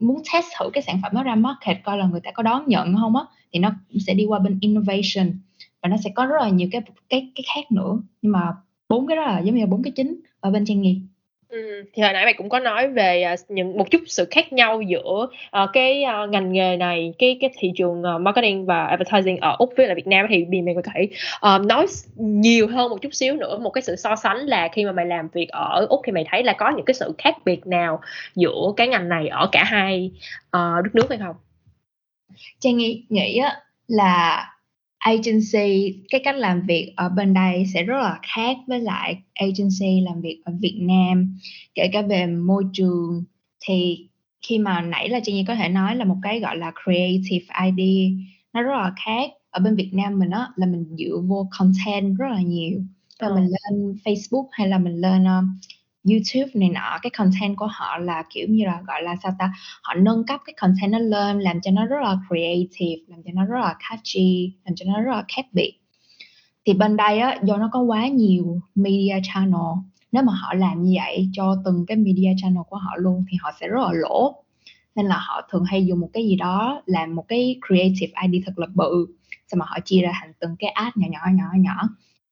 muốn 0.00 0.22
test 0.32 0.46
thử 0.58 0.70
cái 0.72 0.82
sản 0.82 1.00
phẩm 1.02 1.12
đó 1.14 1.22
ra 1.22 1.34
market 1.34 1.76
coi 1.84 1.98
là 1.98 2.06
người 2.06 2.20
ta 2.20 2.30
có 2.30 2.42
đón 2.42 2.64
nhận 2.66 2.96
không 3.00 3.16
á 3.16 3.22
thì 3.52 3.60
nó 3.60 3.70
sẽ 4.06 4.14
đi 4.14 4.24
qua 4.24 4.38
bên 4.38 4.58
innovation 4.60 5.32
và 5.82 5.88
nó 5.88 5.96
sẽ 6.04 6.10
có 6.14 6.26
rất 6.26 6.36
là 6.40 6.48
nhiều 6.48 6.68
cái 6.72 6.82
cái 7.08 7.32
cái 7.34 7.44
khác 7.54 7.72
nữa. 7.72 7.98
Nhưng 8.22 8.32
mà 8.32 8.52
bốn 8.88 9.06
cái 9.06 9.16
đó 9.16 9.22
là 9.22 9.40
giống 9.40 9.54
như 9.54 9.60
là 9.60 9.66
bốn 9.66 9.82
cái 9.82 9.92
chính 9.96 10.20
ở 10.40 10.50
bên 10.50 10.64
trang 10.64 10.80
nghiệp. 10.80 11.00
Ừ, 11.50 11.84
thì 11.92 12.02
hồi 12.02 12.12
nãy 12.12 12.24
mày 12.24 12.34
cũng 12.34 12.48
có 12.48 12.58
nói 12.58 12.88
về 12.88 13.22
à, 13.22 13.36
những 13.48 13.78
một 13.78 13.90
chút 13.90 14.00
sự 14.06 14.26
khác 14.30 14.52
nhau 14.52 14.82
giữa 14.82 15.26
uh, 15.62 15.70
cái 15.72 16.04
uh, 16.24 16.30
ngành 16.30 16.52
nghề 16.52 16.76
này 16.76 17.14
cái 17.18 17.38
cái 17.40 17.50
thị 17.58 17.72
trường 17.76 18.02
uh, 18.02 18.20
marketing 18.20 18.66
và 18.66 18.86
advertising 18.86 19.36
ở 19.36 19.56
úc 19.58 19.72
với 19.76 19.86
lại 19.86 19.94
việt 19.94 20.06
nam 20.06 20.26
thì 20.28 20.44
vì 20.48 20.62
mày 20.62 20.74
có 20.74 20.82
thể 20.94 21.08
uh, 21.54 21.66
nói 21.66 21.86
nhiều 22.16 22.68
hơn 22.68 22.90
một 22.90 23.02
chút 23.02 23.14
xíu 23.14 23.36
nữa 23.36 23.58
một 23.58 23.70
cái 23.70 23.82
sự 23.82 23.96
so 23.96 24.16
sánh 24.16 24.36
là 24.36 24.68
khi 24.72 24.84
mà 24.84 24.92
mày 24.92 25.06
làm 25.06 25.28
việc 25.28 25.48
ở 25.48 25.86
úc 25.88 26.00
thì 26.04 26.12
mày 26.12 26.24
thấy 26.30 26.44
là 26.44 26.52
có 26.52 26.70
những 26.76 26.84
cái 26.84 26.94
sự 26.94 27.14
khác 27.18 27.36
biệt 27.44 27.66
nào 27.66 28.00
giữa 28.34 28.72
cái 28.76 28.88
ngành 28.88 29.08
này 29.08 29.28
ở 29.28 29.48
cả 29.52 29.64
hai 29.64 30.10
uh, 30.46 30.84
đất 30.84 30.94
nước 30.94 31.06
hay 31.08 31.18
không? 31.18 31.36
Trang 32.58 32.76
nghĩ 32.76 33.04
nghĩ 33.08 33.38
á 33.38 33.56
là 33.88 34.46
agency 35.00 35.94
cái 36.10 36.20
cách 36.24 36.36
làm 36.36 36.62
việc 36.66 36.92
ở 36.96 37.08
bên 37.08 37.34
đây 37.34 37.64
sẽ 37.74 37.82
rất 37.82 37.96
là 38.02 38.18
khác 38.34 38.56
với 38.66 38.80
lại 38.80 39.22
agency 39.34 40.00
làm 40.00 40.20
việc 40.20 40.42
ở 40.44 40.52
Việt 40.60 40.78
Nam. 40.80 41.36
Kể 41.74 41.88
cả 41.92 42.02
về 42.02 42.26
môi 42.26 42.64
trường 42.72 43.24
thì 43.68 44.08
khi 44.48 44.58
mà 44.58 44.80
nãy 44.80 45.08
là 45.08 45.20
Trang 45.20 45.34
Nhi 45.34 45.44
có 45.48 45.54
thể 45.54 45.68
nói 45.68 45.96
là 45.96 46.04
một 46.04 46.16
cái 46.22 46.40
gọi 46.40 46.56
là 46.56 46.72
creative 46.84 47.46
ID 47.66 48.12
nó 48.52 48.62
rất 48.62 48.72
là 48.72 48.92
khác. 49.06 49.30
Ở 49.50 49.60
bên 49.60 49.76
Việt 49.76 49.90
Nam 49.94 50.18
mình 50.18 50.30
á 50.30 50.46
là 50.56 50.66
mình 50.66 50.84
dựa 50.98 51.20
vô 51.26 51.48
content 51.58 52.18
rất 52.18 52.26
là 52.30 52.40
nhiều. 52.42 52.80
Và 53.20 53.28
Ờ. 53.28 53.34
mình 53.34 53.44
lên 53.44 53.96
Facebook 54.04 54.46
hay 54.52 54.68
là 54.68 54.78
mình 54.78 55.00
lên 55.00 55.24
um, 55.24 55.58
YouTube 56.04 56.50
này 56.54 56.68
nọ, 56.68 56.98
cái 57.02 57.10
content 57.10 57.56
của 57.56 57.68
họ 57.70 57.98
là, 57.98 58.24
kiểu 58.34 58.46
như 58.48 58.64
là, 58.64 58.80
gọi 58.86 59.02
là 59.02 59.16
sao 59.22 59.32
ta, 59.38 59.52
họ 59.82 59.94
nâng 59.94 60.26
cấp 60.26 60.40
cái 60.46 60.54
content 60.60 60.92
nó 60.92 60.98
lên, 60.98 61.40
làm 61.40 61.60
cho 61.60 61.70
nó 61.70 61.86
rất 61.86 61.96
là 62.02 62.16
creative, 62.28 63.02
làm 63.08 63.22
cho 63.24 63.30
nó 63.34 63.44
rất 63.44 63.60
là 63.60 63.74
catchy, 63.90 64.52
làm 64.64 64.74
cho 64.76 64.84
nó 64.88 65.00
rất 65.00 65.12
là 65.12 65.24
khác 65.36 65.44
biệt. 65.52 65.72
Thì 66.66 66.72
bên 66.74 66.96
đây 66.96 67.18
á, 67.18 67.38
do 67.44 67.56
nó 67.56 67.68
có 67.72 67.80
quá 67.80 68.08
nhiều 68.08 68.60
media 68.74 69.20
channel, 69.22 69.78
nếu 70.12 70.22
mà 70.22 70.32
họ 70.32 70.54
làm 70.54 70.82
như 70.82 70.94
vậy 70.96 71.28
cho 71.32 71.56
từng 71.64 71.84
cái 71.86 71.96
media 71.96 72.30
channel 72.42 72.62
của 72.68 72.76
họ 72.76 72.90
luôn 72.96 73.24
thì 73.30 73.36
họ 73.40 73.50
sẽ 73.60 73.68
rất 73.68 73.80
là 73.80 73.92
lỗ. 73.92 74.44
Nên 74.94 75.06
là 75.06 75.16
họ 75.18 75.48
thường 75.50 75.64
hay 75.64 75.86
dùng 75.86 76.00
một 76.00 76.08
cái 76.12 76.24
gì 76.24 76.36
đó 76.36 76.82
làm 76.86 77.14
một 77.14 77.24
cái 77.28 77.56
creative 77.68 78.12
ID 78.22 78.42
thật 78.46 78.58
là 78.58 78.66
bự, 78.74 79.06
xong 79.48 79.58
mà 79.58 79.66
họ 79.68 79.78
chia 79.84 80.00
ra 80.00 80.12
thành 80.20 80.32
từng 80.40 80.56
cái 80.58 80.70
ad 80.70 80.92
nhỏ 80.96 81.06
nhỏ 81.10 81.20
nhỏ 81.34 81.44
nhỏ 81.56 81.88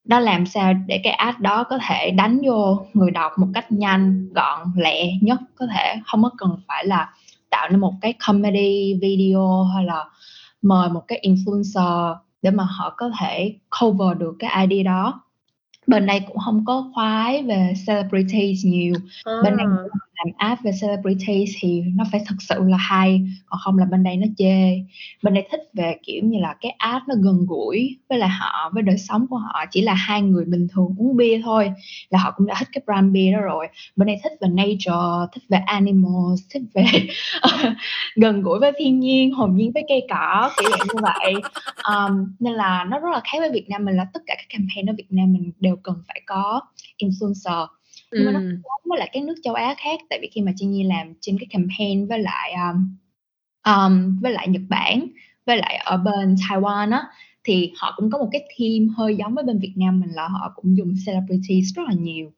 đó 0.08 0.20
làm 0.20 0.46
sao 0.46 0.74
để 0.86 1.00
cái 1.04 1.12
ad 1.12 1.34
đó 1.38 1.64
có 1.64 1.78
thể 1.88 2.10
đánh 2.10 2.40
vô 2.46 2.86
người 2.94 3.10
đọc 3.10 3.32
một 3.36 3.46
cách 3.54 3.72
nhanh, 3.72 4.28
gọn, 4.34 4.58
lẹ 4.76 5.12
nhất 5.20 5.40
có 5.54 5.66
thể. 5.66 5.94
Không 6.06 6.22
có 6.22 6.30
cần 6.38 6.56
phải 6.68 6.86
là 6.86 7.14
tạo 7.50 7.68
nên 7.70 7.80
một 7.80 7.94
cái 8.00 8.14
comedy 8.26 8.98
video 9.02 9.62
hay 9.74 9.84
là 9.84 10.04
mời 10.62 10.88
một 10.88 11.02
cái 11.08 11.20
influencer 11.22 12.16
để 12.42 12.50
mà 12.50 12.64
họ 12.64 12.94
có 12.96 13.10
thể 13.20 13.54
cover 13.80 14.18
được 14.18 14.36
cái 14.38 14.66
ID 14.66 14.84
đó. 14.84 15.20
Bên 15.86 16.06
đây 16.06 16.20
cũng 16.28 16.38
không 16.38 16.64
có 16.64 16.90
khoái 16.94 17.42
về 17.42 17.74
celebrities 17.86 18.64
nhiều. 18.64 18.94
Bên 19.44 19.56
đây 19.56 19.66
à 19.66 19.98
làm 20.18 20.34
app 20.36 20.62
về 20.62 20.70
celebrity 20.80 21.44
thì 21.60 21.82
nó 21.94 22.04
phải 22.12 22.20
thật 22.26 22.34
sự 22.40 22.54
là 22.68 22.76
hay 22.76 23.20
còn 23.46 23.60
không 23.64 23.78
là 23.78 23.84
bên 23.84 24.02
đây 24.02 24.16
nó 24.16 24.26
chê. 24.38 24.78
Bên 25.22 25.34
đây 25.34 25.46
thích 25.50 25.60
về 25.74 25.96
kiểu 26.02 26.22
như 26.24 26.38
là 26.40 26.54
cái 26.60 26.74
app 26.78 27.08
nó 27.08 27.14
gần 27.22 27.46
gũi 27.48 27.98
với 28.08 28.18
là 28.18 28.26
họ 28.26 28.70
với 28.74 28.82
đời 28.82 28.98
sống 28.98 29.26
của 29.30 29.36
họ 29.36 29.64
chỉ 29.70 29.80
là 29.80 29.94
hai 29.94 30.22
người 30.22 30.44
bình 30.44 30.68
thường 30.72 30.94
uống 30.98 31.16
bia 31.16 31.40
thôi 31.44 31.72
là 32.10 32.18
họ 32.18 32.30
cũng 32.36 32.46
đã 32.46 32.54
thích 32.58 32.68
cái 32.72 32.82
brand 32.86 33.12
bia 33.12 33.32
đó 33.32 33.40
rồi. 33.40 33.68
Bên 33.96 34.06
đây 34.06 34.20
thích 34.22 34.32
về 34.40 34.48
nature 34.48 35.26
thích 35.32 35.42
về 35.48 35.58
animals 35.58 36.40
thích 36.50 36.62
về 36.74 36.84
gần 38.16 38.42
gũi 38.42 38.58
với 38.58 38.72
thiên 38.78 39.00
nhiên 39.00 39.32
hồn 39.32 39.56
nhiên 39.56 39.72
với 39.74 39.84
cây 39.88 40.06
cỏ 40.10 40.50
kiểu 40.62 40.70
như 40.70 41.00
vậy. 41.02 41.34
Um, 41.94 42.34
nên 42.38 42.52
là 42.52 42.84
nó 42.84 42.98
rất 42.98 43.08
là 43.12 43.20
khác 43.24 43.38
với 43.38 43.50
Việt 43.50 43.68
Nam 43.68 43.84
mình 43.84 43.96
là 43.96 44.06
tất 44.14 44.20
cả 44.26 44.34
các 44.38 44.46
campaign 44.48 44.90
ở 44.90 44.94
Việt 44.98 45.06
Nam 45.10 45.32
mình 45.32 45.52
đều 45.60 45.76
cần 45.76 46.02
phải 46.08 46.22
có 46.26 46.60
influencer 46.98 47.66
nhưng 48.12 48.26
mà 48.26 48.32
nó 48.32 48.40
giống 48.40 48.80
với 48.84 48.98
lại 48.98 49.10
các 49.12 49.22
nước 49.22 49.34
châu 49.42 49.54
Á 49.54 49.74
khác 49.78 50.00
tại 50.10 50.18
vì 50.22 50.28
khi 50.32 50.40
mà 50.40 50.52
Trang 50.56 50.70
Nhi 50.70 50.82
làm 50.82 51.14
trên 51.20 51.38
cái 51.38 51.46
campaign 51.50 52.06
với 52.06 52.18
lại 52.18 52.52
um, 52.52 52.96
um, 53.64 54.20
với 54.20 54.32
lại 54.32 54.48
Nhật 54.48 54.62
Bản 54.68 55.06
với 55.46 55.56
lại 55.56 55.76
ở 55.76 55.96
bên 55.96 56.34
Taiwan 56.34 56.92
á 56.92 57.02
thì 57.44 57.72
họ 57.76 57.94
cũng 57.96 58.10
có 58.10 58.18
một 58.18 58.28
cái 58.32 58.42
team 58.58 58.88
hơi 58.88 59.16
giống 59.16 59.34
với 59.34 59.44
bên 59.44 59.58
Việt 59.58 59.72
Nam 59.76 60.00
mình 60.00 60.10
là 60.10 60.28
họ 60.28 60.52
cũng 60.56 60.76
dùng 60.76 60.94
celebrities 61.06 61.74
rất 61.76 61.82
là 61.88 61.94
nhiều. 61.94 62.32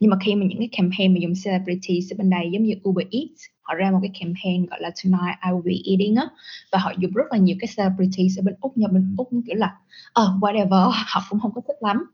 Nhưng 0.00 0.10
mà 0.10 0.16
khi 0.20 0.34
mà 0.34 0.46
những 0.46 0.58
cái 0.58 0.68
campaign 0.72 1.14
mà 1.14 1.18
dùng 1.22 1.32
celebrities 1.44 2.12
ở 2.12 2.14
bên 2.18 2.30
đây 2.30 2.50
giống 2.52 2.62
như 2.64 2.74
Uber 2.88 3.06
Eats 3.10 3.42
họ 3.62 3.74
ra 3.74 3.90
một 3.90 3.98
cái 4.02 4.10
campaign 4.20 4.66
gọi 4.66 4.80
là 4.80 4.90
Tonight 5.04 5.36
I 5.46 5.50
will 5.50 5.62
be 5.62 5.74
eating 5.84 6.16
á 6.16 6.28
và 6.72 6.78
họ 6.78 6.92
dùng 6.98 7.12
rất 7.12 7.24
là 7.30 7.38
nhiều 7.38 7.56
cái 7.60 7.68
celebrities 7.76 8.38
ở 8.38 8.42
bên 8.42 8.54
Úc 8.60 8.72
nhưng 8.74 8.92
bên 8.92 9.14
Úc 9.18 9.28
kiểu 9.46 9.56
là 9.56 9.76
ờ 10.12 10.34
whatever 10.40 10.90
họ 11.06 11.22
cũng 11.30 11.40
không 11.40 11.52
có 11.54 11.60
thích 11.68 11.76
lắm. 11.80 12.04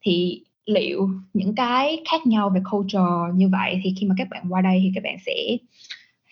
Thì 0.00 0.42
liệu 0.66 1.08
những 1.34 1.54
cái 1.54 2.02
khác 2.10 2.26
nhau 2.26 2.50
về 2.54 2.60
culture 2.70 3.34
như 3.34 3.48
vậy 3.48 3.80
thì 3.84 3.94
khi 4.00 4.06
mà 4.06 4.14
các 4.18 4.28
bạn 4.30 4.44
qua 4.48 4.60
đây 4.60 4.80
thì 4.82 4.90
các 4.94 5.04
bạn 5.04 5.16
sẽ 5.26 5.56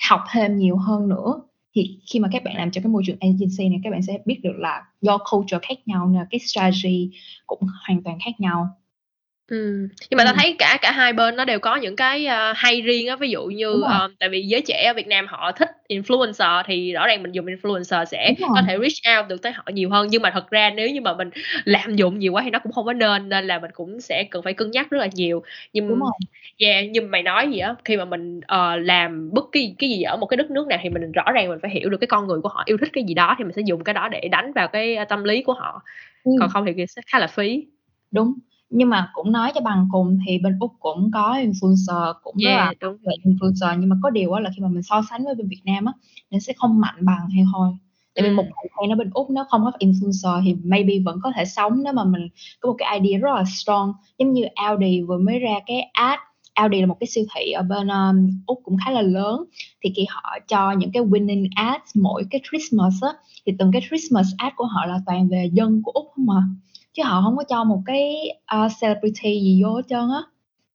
học 0.08 0.20
thêm 0.32 0.58
nhiều 0.58 0.76
hơn 0.76 1.08
nữa. 1.08 1.42
Thì 1.74 1.98
khi 2.06 2.20
mà 2.20 2.28
các 2.32 2.44
bạn 2.44 2.56
làm 2.56 2.70
cho 2.70 2.80
cái 2.80 2.88
môi 2.88 3.02
trường 3.06 3.16
agency 3.20 3.68
này, 3.68 3.80
các 3.84 3.90
bạn 3.90 4.02
sẽ 4.02 4.18
biết 4.26 4.40
được 4.42 4.54
là 4.58 4.82
do 5.00 5.18
culture 5.32 5.58
khác 5.62 5.78
nhau 5.86 6.06
nên 6.08 6.26
cái 6.30 6.38
strategy 6.40 7.10
cũng 7.46 7.60
hoàn 7.86 8.02
toàn 8.02 8.18
khác 8.24 8.40
nhau. 8.40 8.68
Ừm, 9.48 9.88
nhưng 10.10 10.16
mà 10.18 10.24
tao 10.24 10.32
Ừm. 10.32 10.36
thấy 10.36 10.56
cả 10.58 10.78
cả 10.82 10.90
hai 10.92 11.12
bên 11.12 11.36
nó 11.36 11.44
đều 11.44 11.58
có 11.58 11.76
những 11.76 11.96
cái, 11.96 12.26
a, 12.26 12.52
hay 12.56 12.80
riêng 12.80 13.06
á. 13.08 13.16
Ví 13.16 13.30
dụ 13.30 13.44
như, 13.44 13.66
Đúng 13.70 13.82
rồi. 13.82 13.98
ờ, 13.98 14.08
tại 14.20 14.28
vì 14.28 14.42
giới 14.42 14.60
trẻ 14.66 14.84
ở 14.86 14.94
Việt 14.94 15.06
Nam 15.06 15.26
họ 15.28 15.52
thích 15.52 15.68
influencer 15.88 16.62
thì 16.66 16.92
rõ 16.92 17.06
ràng 17.06 17.22
mình 17.22 17.32
dùng 17.32 17.46
influencer 17.46 18.04
sẽ 18.04 18.34
Đúng 18.38 18.48
có 18.52 18.62
rồi. 18.62 18.66
thể 18.66 18.76
reach 18.78 19.18
out 19.20 19.28
được 19.28 19.42
tới 19.42 19.52
họ 19.52 19.62
nhiều 19.72 19.90
hơn. 19.90 20.06
Nhưng 20.10 20.22
mà 20.22 20.30
thật 20.34 20.50
ra 20.50 20.70
nếu 20.70 20.88
như 20.90 21.00
mà 21.00 21.14
mình 21.16 21.30
lạm 21.64 21.96
dụng 21.96 22.18
nhiều 22.18 22.32
quá 22.32 22.42
thì 22.44 22.50
nó 22.50 22.58
cũng 22.58 22.72
không 22.72 22.84
có 22.86 22.92
nên, 22.92 23.28
nên 23.28 23.46
là 23.46 23.58
mình 23.58 23.70
cũng 23.74 24.00
sẽ 24.00 24.24
cần 24.30 24.42
phải 24.42 24.54
cân 24.54 24.70
nhắc 24.70 24.90
rất 24.90 24.98
là 24.98 25.08
nhiều. 25.14 25.42
Nhưng 25.72 26.00
rồi. 26.00 26.10
yeah, 26.58 26.90
như 26.90 27.00
mày 27.00 27.22
nói 27.22 27.46
vậy 27.50 27.60
á, 27.60 27.74
khi 27.84 27.96
mà 27.96 28.04
mình, 28.04 28.40
ờ, 28.46 28.76
làm 28.76 29.30
bất 29.32 29.44
kỳ 29.52 29.74
cái 29.78 29.90
gì 29.90 30.02
ở 30.02 30.16
một 30.16 30.26
cái 30.26 30.36
đất 30.36 30.50
nước 30.50 30.66
nào 30.68 30.78
thì 30.82 30.88
mình 30.88 31.12
rõ 31.12 31.24
ràng 31.34 31.48
mình 31.48 31.58
phải 31.62 31.70
hiểu 31.70 31.90
được 31.90 31.98
cái 32.00 32.06
con 32.08 32.26
người 32.26 32.40
của 32.40 32.48
họ 32.48 32.62
yêu 32.66 32.76
thích 32.80 32.88
cái 32.92 33.04
gì 33.04 33.14
đó 33.14 33.34
thì 33.38 33.44
mình 33.44 33.52
sẽ 33.56 33.62
dùng 33.66 33.84
cái 33.84 33.94
đó 33.94 34.08
để 34.08 34.28
đánh 34.30 34.52
vào 34.52 34.68
cái, 34.68 34.96
a, 34.96 35.04
tâm 35.04 35.24
lý 35.24 35.42
của 35.42 35.52
họ, 35.54 35.82
còn 36.36 36.48
Ừm. 36.48 36.50
không 36.50 36.66
thì 36.66 36.86
sẽ 36.88 37.02
khá 37.06 37.18
là 37.18 37.26
phí. 37.26 37.66
Đúng, 38.12 38.34
nhưng 38.76 38.88
mà 38.88 39.10
cũng 39.12 39.32
nói 39.32 39.52
cho 39.54 39.60
bằng 39.60 39.88
cùng 39.92 40.18
thì 40.26 40.38
bên 40.38 40.58
Úc 40.60 40.72
cũng 40.78 41.10
có 41.14 41.34
influencer 41.34 42.12
cũng 42.22 42.34
rất 42.36 42.50
là 42.50 42.64
Yeah, 42.64 42.80
đúng. 42.80 42.96
về 43.06 43.12
influencer 43.24 43.78
nhưng 43.78 43.88
mà 43.88 43.96
có 44.02 44.10
điều 44.10 44.34
là 44.34 44.50
khi 44.56 44.62
mà 44.62 44.68
mình 44.68 44.82
so 44.82 45.02
sánh 45.10 45.24
với 45.24 45.34
bên 45.34 45.48
Việt 45.48 45.60
Nam 45.64 45.84
á, 45.84 45.92
nó 46.30 46.38
sẽ 46.38 46.52
không 46.56 46.80
mạnh 46.80 46.94
bằng 47.00 47.28
hay 47.34 47.44
thôi. 47.52 47.68
Tại 48.14 48.22
vì 48.22 48.30
một 48.30 48.42
Ừm. 48.42 48.52
campaign 48.52 48.92
ở 48.92 48.96
bên 48.96 49.10
Úc 49.14 49.30
nó 49.30 49.46
không 49.50 49.64
có 49.64 49.72
influencer 49.78 50.42
thì 50.44 50.56
maybe 50.64 50.94
vẫn 51.04 51.18
có 51.22 51.32
thể 51.36 51.44
sống 51.44 51.82
nếu 51.84 51.92
mà 51.92 52.04
mình 52.04 52.28
có 52.60 52.68
một 52.70 52.74
cái 52.78 53.00
idea 53.00 53.18
rất 53.18 53.34
là 53.34 53.44
strong. 53.44 53.92
Giống 54.18 54.32
như 54.32 54.44
Audi 54.54 55.02
vừa 55.02 55.18
mới 55.18 55.38
ra 55.38 55.54
cái 55.66 55.80
ad, 55.92 56.18
Audi 56.54 56.80
là 56.80 56.86
một 56.86 56.96
cái 57.00 57.06
siêu 57.06 57.24
thị 57.36 57.50
ở 57.50 57.62
bên, 57.62 57.88
ờm, 57.88 58.30
Úc 58.46 58.60
cũng 58.64 58.76
khá 58.84 58.90
là 58.90 59.02
lớn, 59.02 59.44
thì 59.82 59.92
khi 59.96 60.06
họ 60.08 60.38
cho 60.48 60.72
những 60.72 60.92
cái 60.92 61.02
winning 61.02 61.48
ads 61.54 61.90
mỗi 61.94 62.24
cái 62.30 62.40
Christmas 62.50 62.94
á, 63.02 63.08
thì 63.46 63.52
từng 63.58 63.72
cái 63.72 63.82
Christmas 63.88 64.26
ad 64.38 64.52
của 64.56 64.64
họ 64.66 64.86
là 64.86 65.00
toàn 65.06 65.28
về 65.28 65.50
dân 65.52 65.82
của 65.82 65.90
Úc 65.90 66.06
không 66.16 66.30
à, 66.30 66.42
chứ 66.94 67.02
họ 67.04 67.20
hông 67.20 67.36
có 67.36 67.44
cho 67.48 67.64
một 67.64 67.82
cái, 67.86 68.16
a, 68.46 68.68
celebrity 68.80 69.40
gì 69.40 69.62
vô 69.62 69.74
hết 69.74 69.82
trơn 69.88 70.08
á. 70.14 70.22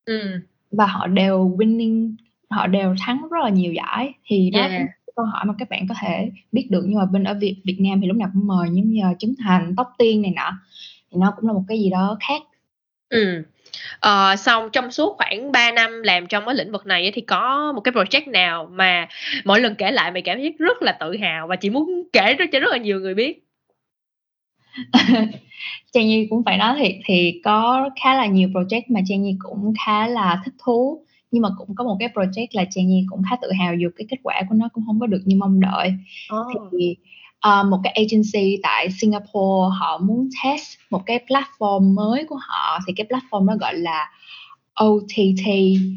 Ừm. 0.05 0.41
Và 0.71 0.85
họ 0.85 1.07
đều 1.07 1.55
winning, 1.57 2.15
họ 2.49 2.67
đều 2.67 2.95
thắng 3.05 3.21
rất 3.31 3.37
là 3.43 3.49
nhiều 3.49 3.73
giải, 3.73 4.13
thì 4.25 4.49
đó 4.53 4.59
Yeah. 4.59 4.81
câu 5.15 5.25
hỏi 5.25 5.45
mà 5.45 5.53
các 5.59 5.69
bạn 5.69 5.85
có 5.89 5.95
thể 6.01 6.31
biết 6.51 6.67
được. 6.71 6.83
Nhưng 6.87 6.99
mà 6.99 7.05
bên 7.05 7.23
ở 7.23 7.33
Việt 7.33 7.55
Việt 7.65 7.77
Nam 7.79 8.01
thì 8.01 8.07
lúc 8.07 8.17
nào 8.17 8.29
cũng 8.33 8.47
mời 8.47 8.69
như 8.69 9.01
là 9.03 9.13
Trấn 9.19 9.35
Thành, 9.43 9.73
Tóc 9.77 9.87
Tiên 9.97 10.21
này 10.21 10.33
nọ, 10.35 10.51
thì 11.11 11.17
nó 11.21 11.33
cũng 11.37 11.47
là 11.47 11.53
một 11.53 11.63
cái 11.67 11.79
gì 11.79 11.89
đó 11.89 12.17
khác. 12.27 12.41
Ừm. 13.09 13.43
Ờ, 13.99 14.35
xong 14.35 14.69
trong 14.73 14.91
suốt 14.91 15.17
khoảng 15.17 15.51
3 15.51 15.71
năm 15.71 16.03
làm 16.03 16.27
trong 16.27 16.45
cái 16.45 16.55
lĩnh 16.55 16.71
vực 16.71 16.85
này 16.85 17.11
thì 17.15 17.21
có 17.21 17.71
một 17.75 17.81
cái 17.81 17.91
project 17.93 18.31
nào 18.31 18.69
mà 18.71 19.07
mỗi 19.45 19.61
lần 19.61 19.75
kể 19.75 19.91
lại 19.91 20.11
mày 20.11 20.21
cảm 20.21 20.41
giác 20.41 20.53
rất 20.59 20.81
là 20.81 20.97
tự 20.99 21.17
hào 21.17 21.47
và 21.47 21.55
chỉ 21.55 21.69
muốn 21.69 22.03
kể 22.13 22.35
cho 22.39 22.59
rất 22.59 22.69
là 22.71 22.77
nhiều 22.77 22.99
người 22.99 23.13
biết? 23.13 23.48
Trang 25.93 26.07
Nhi 26.07 26.27
cũng 26.29 26.43
phải 26.43 26.57
nói 26.57 26.75
thiệt 26.79 26.95
thì 27.05 27.41
có 27.43 27.89
khá 28.03 28.15
là 28.15 28.25
nhiều 28.25 28.49
project 28.49 28.81
mà 28.89 28.99
Trang 29.07 29.21
Nhi 29.21 29.35
cũng 29.39 29.73
khá 29.85 30.07
là 30.07 30.41
thích 30.45 30.53
thú, 30.63 31.03
nhưng 31.31 31.41
mà 31.41 31.49
cũng 31.57 31.75
có 31.75 31.83
một 31.83 31.97
cái 31.99 32.09
project 32.13 32.47
là 32.51 32.65
Trang 32.71 32.87
Nhi 32.87 33.05
cũng 33.09 33.21
khá 33.29 33.35
tự 33.41 33.51
hào 33.51 33.75
dù 33.75 33.89
cái 33.95 34.07
kết 34.09 34.17
quả 34.23 34.41
của 34.49 34.55
nó 34.55 34.69
cũng 34.73 34.83
hông 34.83 34.99
có 34.99 35.07
được 35.07 35.21
như 35.25 35.35
mong 35.35 35.59
đợi. 35.59 35.93
Ồ. 36.29 36.43
Thì, 36.71 36.95
ờ, 37.39 37.63
một 37.63 37.77
cái 37.83 37.93
agency 37.93 38.59
tại 38.63 38.89
Singapore 38.91 39.75
họ 39.79 39.97
muốn 39.97 40.29
test 40.43 40.77
một 40.89 41.05
cái 41.05 41.19
platform 41.27 41.93
mới 41.93 42.25
của 42.29 42.39
họ, 42.41 42.79
thì 42.87 42.93
cái 42.95 43.07
platform 43.09 43.47
đó 43.47 43.55
gọi 43.59 43.73
là 43.75 44.09
OTT, 44.83 45.47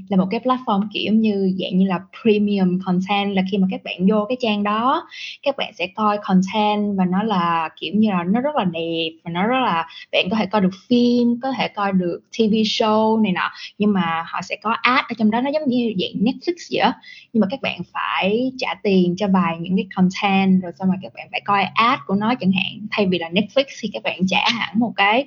là 0.09 0.17
một 0.17 0.27
cái 0.31 0.41
platform, 0.41 0.89
kiểu 0.93 1.13
như, 1.13 1.55
dạng 1.61 1.79
như 1.79 1.87
là 1.87 2.01
premium 2.23 2.79
content, 2.85 3.37
là 3.37 3.43
khi 3.51 3.59
mà 3.59 3.67
các 3.71 3.81
bạn 3.85 4.07
vô 4.11 4.27
cái 4.29 4.37
trang 4.41 4.63
đó, 4.63 5.09
các 5.43 5.57
bạn 5.57 5.73
sẽ 5.79 5.87
coi 5.95 6.19
content 6.23 6.99
và 6.99 7.05
nó 7.05 7.23
là, 7.23 7.69
kiểu 7.81 7.93
như 7.95 8.11
là, 8.11 8.25
nó 8.25 8.41
rất 8.41 8.55
là 8.57 8.65
đẹp 8.65 9.11
và 9.25 9.31
nó 9.31 9.47
rất 9.47 9.59
là 9.65 9.87
bạn 10.13 10.27
có 10.31 10.37
thể 10.37 10.47
coi 10.47 10.61
được 10.61 10.75
phim, 10.89 11.41
có 11.43 11.53
thể 11.59 11.69
coi 11.69 11.93
được 11.93 12.21
TV 12.39 12.55
show 12.55 13.23
này 13.23 13.33
nọ, 13.33 13.51
nhưng 13.79 13.93
mà 13.93 14.25
họ 14.27 14.43
sẽ 14.43 14.57
có 14.63 14.71
ad 14.83 15.05
ở 15.09 15.15
trong 15.19 15.31
đó, 15.31 15.41
nó 15.41 15.51
giống 15.51 15.69
như 15.69 15.93
dạng 15.99 16.25
Netflix 16.25 16.55
vậy 16.71 16.81
đó. 16.81 16.93
Nhưng 17.33 17.41
mà 17.41 17.47
các 17.51 17.63
bạn 17.63 17.81
phải 17.93 18.53
trả 18.59 18.75
tiền 18.83 19.15
cho 19.17 19.29
vài 19.29 19.57
những 19.61 19.77
cái 19.77 19.87
content, 19.95 20.63
rồi 20.63 20.73
xong 20.79 20.89
rồi 20.89 20.97
các 21.03 21.13
bạn 21.15 21.29
phải 21.31 21.41
coi 21.45 21.63
ad 21.63 21.99
của 22.07 22.15
nó 22.15 22.35
chẳng 22.41 22.53
hạn. 22.53 22.87
Thay 22.91 23.07
vì 23.07 23.19
là 23.19 23.29
Netflix 23.29 23.65
thì 23.81 23.91
các 23.93 24.03
bạn 24.03 24.21
trả 24.27 24.51
hẳn 24.51 24.79
một 24.79 24.93
cái, 24.97 25.27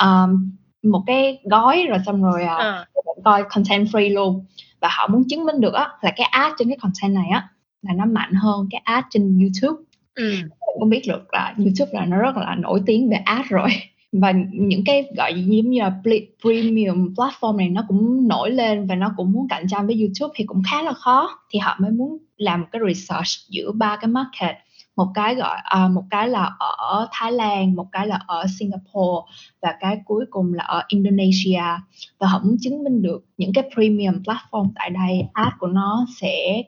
um, 0.00 0.50
một 0.92 1.02
cái 1.06 1.38
gói 1.44 1.86
rồi 1.88 1.98
xong 2.06 2.22
rồi, 2.22 2.42
à, 2.44 2.54
Ờ. 2.54 2.84
các 2.94 3.00
bạn 3.06 3.16
coi 3.24 3.44
content 3.50 3.86
free 3.86 4.14
luôn. 4.14 4.44
Và 4.80 4.88
họ 4.92 5.08
muốn 5.08 5.22
chứng 5.28 5.44
minh 5.44 5.60
được 5.60 5.74
á 5.74 5.88
là 6.02 6.12
cái 6.16 6.26
ad 6.30 6.52
trên 6.58 6.68
cái 6.68 6.76
content 6.80 7.14
này 7.14 7.28
á, 7.32 7.48
là 7.82 7.92
nó 7.96 8.04
mạnh 8.04 8.32
hơn 8.34 8.68
cái 8.70 8.80
ad 8.84 9.04
trên 9.10 9.38
YouTube. 9.40 9.82
Bạn 10.40 10.58
cũng 10.80 10.90
biết 10.90 11.02
được 11.08 11.22
là 11.34 11.54
YouTube 11.58 11.90
là 11.92 12.04
nó 12.06 12.16
rất 12.16 12.36
là 12.36 12.54
nổi 12.54 12.82
tiếng 12.86 13.10
về 13.10 13.16
ad 13.16 13.46
rồi. 13.48 13.68
Và 14.12 14.32
những 14.52 14.82
cái, 14.86 15.04
gọi, 15.16 15.34
giống 15.34 15.70
như 15.70 15.80
là 15.80 15.92
premium 16.42 17.14
platform 17.14 17.56
này 17.56 17.68
nó 17.68 17.84
cũng 17.88 18.28
nổi 18.28 18.50
lên 18.50 18.86
và 18.86 18.94
nó 18.94 19.12
cũng 19.16 19.32
muốn 19.32 19.48
cạnh 19.48 19.66
tranh 19.68 19.86
với 19.86 19.96
YouTube 20.00 20.32
thì 20.36 20.44
cũng 20.44 20.62
khá 20.70 20.82
là 20.82 20.92
khó. 20.92 21.28
Thì 21.50 21.58
họ 21.58 21.76
mới 21.80 21.90
muốn 21.90 22.18
làm 22.36 22.60
một 22.60 22.66
cái 22.72 22.82
research 22.88 23.28
giữa 23.48 23.72
3 23.72 23.96
cái 24.00 24.08
market, 24.08 24.56
một 24.96 25.06
cái 25.14 25.34
gọi 25.34 25.56
à, 25.64 25.88
một 25.88 26.04
cái 26.10 26.28
là 26.28 26.50
ở 26.78 27.08
Thái 27.12 27.32
Lan, 27.32 27.74
một 27.76 27.86
cái 27.92 28.06
là 28.06 28.20
ở 28.26 28.44
Singapore 28.58 29.32
và 29.62 29.74
cái 29.80 29.98
cuối 30.04 30.24
cùng 30.30 30.54
là 30.54 30.64
ở 30.64 30.82
Indonesia. 30.88 31.62
Và 32.18 32.26
họ 32.28 32.40
muốn 32.44 32.56
chứng 32.60 32.84
minh 32.84 33.02
được 33.02 33.24
những 33.36 33.52
cái 33.54 33.70
premium 33.74 34.22
platform 34.22 34.68
tại 34.74 34.90
đây, 34.90 35.22
ad 35.32 35.52
của 35.58 35.66
nó 35.66 36.06
sẽ 36.20 36.62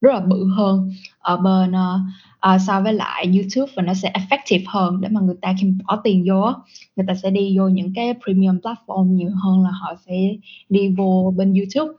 rất 0.00 0.12
là 0.14 0.20
bự 0.20 0.46
hơn 0.56 0.92
ở 1.18 1.36
bên, 1.36 1.72
uh, 1.72 2.60
so 2.66 2.80
với 2.80 2.92
lại 2.92 3.26
YouTube 3.34 3.72
và 3.76 3.82
nó 3.82 3.94
sẽ 3.94 4.12
effective 4.14 4.62
hơn 4.66 5.00
để 5.00 5.08
mà 5.08 5.20
người 5.20 5.36
ta 5.42 5.54
khi 5.60 5.72
bỏ 5.84 6.00
tiền 6.04 6.24
vô 6.28 6.52
người 6.96 7.06
ta 7.08 7.14
sẽ 7.14 7.30
đi 7.30 7.58
vô 7.58 7.68
những 7.68 7.92
cái 7.94 8.14
premium 8.24 8.58
platform 8.58 9.04
nhiều 9.04 9.30
hơn 9.42 9.64
là 9.64 9.70
họ 9.70 9.94
sẽ 10.06 10.14
đi 10.68 10.88
vô 10.88 11.32
bên 11.36 11.54
YouTube. 11.54 11.98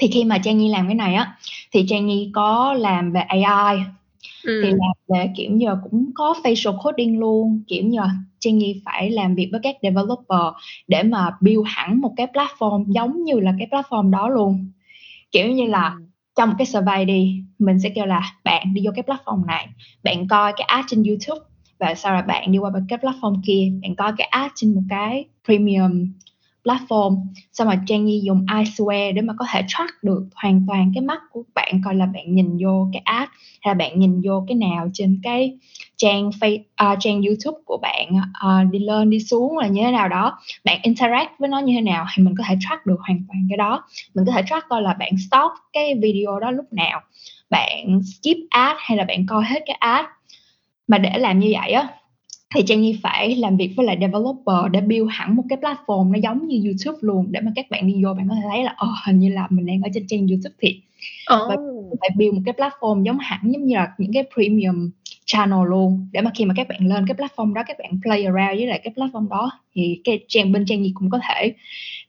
Thì 0.00 0.08
khi 0.08 0.24
mà 0.24 0.38
Trang 0.38 0.58
Nhi 0.58 0.68
làm 0.68 0.86
cái 0.86 0.94
này 0.94 1.14
á, 1.14 1.36
thì 1.72 1.86
Trang 1.88 2.06
Nhi 2.06 2.30
có 2.34 2.72
làm 2.72 3.12
về 3.12 3.20
AI, 3.20 3.76
thì 4.62 4.68
Ừm. 4.70 4.78
làm 4.78 4.92
về, 5.08 5.32
kiểu 5.36 5.50
là, 5.60 5.76
cũng 5.90 6.10
có 6.14 6.34
facial 6.44 6.78
coding 6.84 7.18
luôn, 7.20 7.62
kiểu 7.68 7.84
là, 7.92 8.10
Trang 8.40 8.58
Nhi 8.58 8.82
phải 8.84 9.10
làm 9.10 9.34
việc 9.34 9.48
với 9.52 9.60
các 9.62 9.76
developer 9.82 10.54
để 10.88 11.02
mà 11.02 11.30
build 11.40 11.62
hẳn 11.66 12.00
một 12.00 12.12
cái 12.16 12.26
platform 12.34 12.84
giống 12.92 13.24
như 13.24 13.40
là 13.40 13.52
cái 13.58 13.68
platform 13.70 14.10
đó 14.10 14.28
luôn. 14.28 14.70
Kiểu 15.32 15.52
như 15.52 15.66
là, 15.66 15.90
Ừm. 15.90 16.06
trong 16.36 16.48
một 16.50 16.54
cái 16.58 16.66
survey 16.66 17.04
đi, 17.04 17.44
mình 17.58 17.80
sẽ 17.80 17.90
kêu 17.90 18.06
là 18.06 18.22
"Bạn 18.44 18.74
đi 18.74 18.82
vô 18.86 18.92
cái 18.96 19.04
platform 19.04 19.46
này, 19.46 19.68
bạn 20.04 20.28
coi 20.28 20.52
cái 20.56 20.64
ad 20.68 20.84
trên 20.88 21.04
YouTube 21.04 21.40
và 21.80 21.94
sau 21.94 22.14
rồi 22.14 22.22
bạn 22.22 22.52
đi 22.52 22.58
qua 22.58 22.70
cái 22.88 22.98
platform 22.98 23.36
kia, 23.46 23.72
bạn 23.82 23.96
coi 23.96 24.12
cái 24.18 24.28
ad 24.30 24.52
trên 24.56 24.74
một 24.74 24.82
cái 24.90 25.24
premium 25.46 26.12
platform 26.64 27.26
xong 27.52 27.66
rồi 27.66 27.76
Trang 27.86 28.04
Nhi 28.04 28.20
dùng 28.24 28.46
iSwear 28.46 29.14
để 29.14 29.22
mà 29.22 29.34
có 29.38 29.46
thể 29.52 29.62
track 29.68 29.90
được 30.02 30.26
hoàn 30.34 30.64
toàn 30.68 30.92
cái 30.94 31.02
mắt 31.02 31.22
của 31.30 31.42
bạn 31.54 31.80
coi 31.84 31.94
là 31.94 32.06
bạn 32.06 32.34
nhìn 32.34 32.58
vô 32.62 32.88
cái 32.92 33.02
ad 33.04 33.28
hay 33.60 33.74
là 33.74 33.74
bạn 33.74 33.98
nhìn 33.98 34.20
vô 34.24 34.44
cái 34.48 34.54
nào 34.54 34.88
trên 34.92 35.20
cái 35.22 35.58
trang 35.96 36.30
face 36.30 36.60
uh, 36.92 36.98
trang 37.00 37.22
YouTube 37.22 37.58
của 37.64 37.78
bạn 37.82 38.08
uh, 38.16 38.72
đi 38.72 38.78
lên 38.78 39.10
đi 39.10 39.20
xuống 39.20 39.58
là 39.58 39.66
như 39.66 39.82
thế 39.82 39.90
nào 39.90 40.08
đó. 40.08 40.38
Bạn 40.64 40.80
interact 40.82 41.30
với 41.38 41.48
nó 41.48 41.58
như 41.58 41.72
thế 41.74 41.80
nào 41.80 42.06
thì 42.14 42.22
mình 42.22 42.34
có 42.38 42.44
thể 42.48 42.56
track 42.60 42.86
được 42.86 43.00
hoàn 43.00 43.22
toàn 43.28 43.46
cái 43.50 43.56
đó. 43.56 43.84
Mình 44.14 44.24
có 44.26 44.32
thể 44.32 44.42
track 44.48 44.68
coi 44.68 44.82
là 44.82 44.94
bạn 44.94 45.12
stop 45.28 45.52
cái 45.72 45.94
video 46.02 46.40
đó 46.40 46.50
lúc 46.50 46.72
nào. 46.72 47.00
Bạn 47.50 48.00
skip 48.04 48.36
ad 48.50 48.76
hay 48.78 48.98
là 48.98 49.04
bạn 49.04 49.26
coi 49.26 49.44
hết 49.44 49.62
cái 49.66 49.76
ad. 49.80 50.04
Mà 50.88 50.98
để 50.98 51.18
làm 51.18 51.38
như 51.38 51.52
vậy 51.60 51.72
á 51.72 51.88
thì 52.54 52.62
Trang 52.66 52.80
Nhi 52.80 52.98
phải 53.02 53.36
làm 53.36 53.56
việc 53.56 53.72
với 53.76 53.86
lại 53.86 53.96
developer 54.00 54.72
để 54.72 54.80
build 54.80 55.08
hẳn 55.10 55.36
một 55.36 55.42
cái 55.48 55.58
platform 55.58 56.10
nó 56.10 56.18
giống 56.18 56.48
như 56.48 56.62
YouTube 56.64 56.98
luôn 57.00 57.26
để 57.30 57.40
mà 57.40 57.52
các 57.56 57.70
bạn 57.70 57.86
đi 57.86 58.04
vô 58.04 58.14
bạn 58.14 58.28
có 58.28 58.34
thể 58.34 58.48
thấy 58.50 58.64
là 58.64 58.76
oh, 58.84 58.94
hình 59.06 59.18
như 59.18 59.28
là 59.28 59.46
mình 59.50 59.66
đang 59.66 59.82
ở 59.82 59.88
trên 59.94 60.06
trang 60.06 60.26
YouTube 60.26 60.54
thiệt 60.60 60.74
oh. 61.34 61.48
và 61.48 61.56
phải 62.00 62.10
build 62.16 62.34
một 62.34 62.40
cái 62.46 62.54
platform 62.54 63.02
giống 63.02 63.18
hẳn 63.18 63.40
giống 63.44 63.64
như 63.64 63.74
là 63.74 63.92
những 63.98 64.12
cái 64.12 64.24
premium 64.34 64.90
channel 65.24 65.68
luôn 65.68 66.08
để 66.12 66.20
mà 66.20 66.30
khi 66.34 66.44
mà 66.44 66.54
các 66.56 66.68
bạn 66.68 66.86
lên 66.86 67.04
cái 67.06 67.16
platform 67.16 67.52
đó 67.52 67.62
các 67.66 67.76
bạn 67.78 68.00
play 68.02 68.24
around 68.24 68.58
với 68.58 68.66
lại 68.66 68.80
cái 68.84 68.92
platform 68.96 69.28
đó 69.28 69.50
thì 69.74 70.00
cái 70.04 70.20
trang 70.28 70.52
bên 70.52 70.64
trang 70.66 70.84
gì 70.84 70.92
cũng 70.94 71.10
có 71.10 71.20
thể 71.28 71.54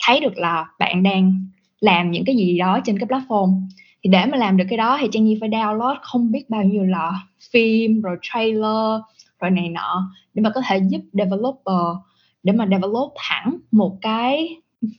thấy 0.05 0.19
được 0.19 0.37
là 0.37 0.65
bạn 0.79 1.03
đang 1.03 1.45
làm 1.81 2.11
những 2.11 2.25
cái 2.25 2.35
gì 2.35 2.57
đó 2.57 2.79
trên 2.85 2.99
cái 2.99 3.07
platform 3.07 3.61
thì 4.03 4.09
để 4.09 4.25
mà 4.25 4.37
làm 4.37 4.57
được 4.57 4.65
cái 4.69 4.77
đó 4.77 4.97
thì 5.01 5.07
Trang 5.11 5.25
Nhi 5.25 5.37
phải 5.41 5.49
download 5.49 5.95
không 6.01 6.31
biết 6.31 6.49
bao 6.49 6.63
nhiêu 6.63 6.83
là 6.83 7.11
phim 7.51 8.01
rồi 8.01 8.17
trailer 8.21 9.01
rồi 9.41 9.51
này 9.51 9.69
nọ 9.69 10.11
để 10.33 10.41
mà 10.41 10.51
có 10.55 10.61
thể 10.67 10.81
giúp 10.89 11.01
developer 11.13 11.97
để 12.43 12.53
mà 12.53 12.67
develop 12.71 13.13
thẳng 13.15 13.57
một 13.71 13.97
cái 14.01 14.49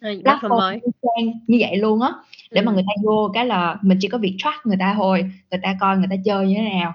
platform 0.00 0.58
mới. 0.58 0.80
như 1.46 1.58
vậy 1.60 1.76
luôn 1.76 2.00
á 2.02 2.12
để 2.50 2.60
ừ. 2.60 2.64
mà 2.64 2.72
người 2.72 2.82
ta 2.82 2.92
vô 3.04 3.30
cái 3.34 3.46
là 3.46 3.78
mình 3.82 3.98
chỉ 4.00 4.08
có 4.08 4.18
việc 4.18 4.34
track 4.38 4.66
người 4.66 4.76
ta 4.80 4.94
thôi 4.96 5.30
người 5.50 5.60
ta 5.62 5.76
coi 5.80 5.96
người 5.96 6.08
ta 6.10 6.16
chơi 6.24 6.46
như 6.46 6.54
thế 6.56 6.70
nào 6.70 6.94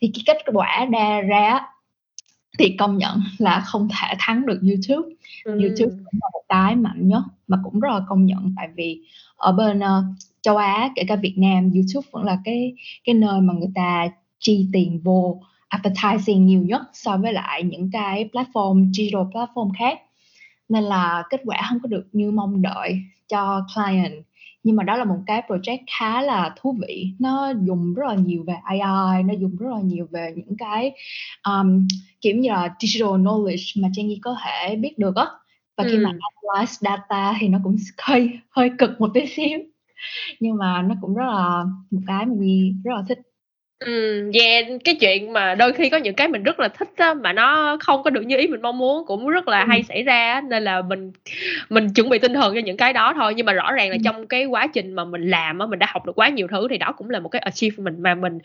thì 0.00 0.10
cái 0.14 0.22
kết 0.26 0.52
quả 0.52 0.86
đa 0.90 1.20
ra 1.20 1.60
thì 2.58 2.76
công 2.78 2.98
nhận 2.98 3.20
là 3.38 3.60
không 3.60 3.88
thể 3.88 4.14
thắng 4.18 4.46
được 4.46 4.60
YouTube 4.62 5.14
ừ. 5.44 5.60
YouTube 5.60 5.96
cũng 5.96 6.20
là 6.20 6.28
một 6.32 6.42
cái 6.48 6.76
mạnh 6.76 7.08
nhất 7.08 7.22
mà 7.48 7.58
cũng 7.64 7.80
rất 7.80 7.88
là 7.92 8.00
công 8.08 8.26
nhận 8.26 8.54
tại 8.56 8.68
vì 8.74 9.00
ở 9.36 9.52
bên 9.52 9.78
uh, 9.78 10.04
châu 10.42 10.56
Á 10.56 10.90
kể 10.96 11.02
cả 11.08 11.16
Việt 11.16 11.34
Nam 11.36 11.70
YouTube 11.74 12.08
vẫn 12.10 12.24
là 12.24 12.38
cái 12.44 12.74
cái 13.04 13.14
nơi 13.14 13.40
mà 13.40 13.54
người 13.54 13.70
ta 13.74 14.08
chi 14.38 14.68
tiền 14.72 15.00
vô 15.04 15.40
advertising 15.68 16.46
nhiều 16.46 16.62
nhất 16.62 16.82
so 16.92 17.16
với 17.16 17.32
lại 17.32 17.62
những 17.62 17.90
cái 17.92 18.28
platform 18.32 18.92
digital 18.92 19.22
platform 19.22 19.70
khác. 19.78 19.98
Nên 20.68 20.84
là 20.84 21.22
kết 21.30 21.40
quả 21.44 21.66
không 21.68 21.80
có 21.82 21.86
được 21.86 22.06
như 22.12 22.30
mong 22.30 22.62
đợi 22.62 23.00
cho 23.28 23.66
client. 23.74 24.24
Nhưng 24.62 24.76
mà 24.76 24.84
đó 24.84 24.96
là 24.96 25.04
một 25.04 25.18
cái 25.26 25.42
project 25.48 25.78
khá 25.98 26.22
là 26.22 26.54
thú 26.60 26.76
vị. 26.80 27.14
Nó 27.18 27.52
dùng 27.62 27.94
rất 27.94 28.06
là 28.08 28.14
nhiều 28.14 28.44
về 28.46 28.54
AI 28.64 29.22
nó 29.22 29.34
dùng 29.34 29.56
rất 29.56 29.70
là 29.70 29.80
nhiều 29.80 30.06
về 30.10 30.32
những 30.36 30.56
cái 30.58 30.92
um, 31.44 31.86
kiểu 32.20 32.36
như 32.36 32.50
là 32.50 32.74
digital 32.80 33.08
knowledge 33.08 33.82
mà 33.82 33.88
Trang 33.92 34.08
Nhi 34.08 34.18
có 34.22 34.36
thể 34.44 34.76
biết 34.76 34.98
được 34.98 35.16
á. 35.16 35.26
Và 35.76 35.84
khi 35.84 35.98
mà 35.98 36.10
analyze 36.10 36.76
data 36.80 37.34
thì 37.40 37.48
nó 37.48 37.58
cũng 37.64 37.76
hơi 38.02 38.38
hơi 38.50 38.70
cực 38.78 39.00
một 39.00 39.10
tí 39.14 39.26
xíu. 39.26 39.58
Nhưng 40.40 40.56
mà 40.56 40.82
nó 40.82 40.94
cũng 41.00 41.14
rất 41.14 41.26
là 41.26 41.64
một 41.90 42.00
cái 42.06 42.26
mà 42.26 42.34
Nhi 42.38 42.74
rất 42.84 42.94
là 42.94 43.02
thích 43.08 43.18
Ừm, 43.80 44.30
yeah, 44.32 44.64
cái 44.84 44.94
chuyện 45.00 45.32
mà 45.32 45.54
đôi 45.54 45.72
khi 45.72 45.90
có 45.90 45.96
những 45.96 46.14
cái 46.14 46.28
mình 46.28 46.42
rất 46.42 46.60
là 46.60 46.68
thích 46.68 46.88
á, 46.96 47.14
mà 47.14 47.32
nó 47.32 47.76
không 47.80 48.02
có 48.02 48.10
được 48.10 48.22
như 48.22 48.36
ý 48.38 48.46
mình 48.46 48.62
mong 48.62 48.78
muốn 48.78 49.06
cũng 49.06 49.28
rất 49.28 49.48
là 49.48 49.64
hay 49.64 49.82
xảy 49.82 50.02
ra 50.02 50.32
á, 50.32 50.40
nên 50.40 50.64
là 50.64 50.82
mình 50.82 51.12
mình 51.70 51.88
chuẩn 51.94 52.08
bị 52.08 52.18
tinh 52.18 52.34
thần 52.34 52.54
cho 52.54 52.60
những 52.60 52.76
cái 52.76 52.92
đó 52.92 53.12
thôi. 53.16 53.34
Nhưng 53.36 53.46
mà 53.46 53.52
rõ 53.52 53.72
ràng 53.72 53.90
là 53.90 53.94
Ừm. 53.96 54.02
trong 54.04 54.26
cái 54.26 54.44
quá 54.46 54.66
trình 54.66 54.92
mà 54.92 55.04
mình 55.04 55.22
làm 55.30 55.58
á, 55.58 55.66
mình 55.66 55.78
đã 55.78 55.86
học 55.90 56.06
được 56.06 56.12
quá 56.18 56.28
nhiều 56.28 56.46
thứ 56.50 56.66
thì 56.70 56.78
đó 56.78 56.92
cũng 56.96 57.10
là 57.10 57.20
một 57.20 57.28
cái 57.28 57.40
achievement 57.42 57.98
mà 57.98 58.14
mình 58.14 58.38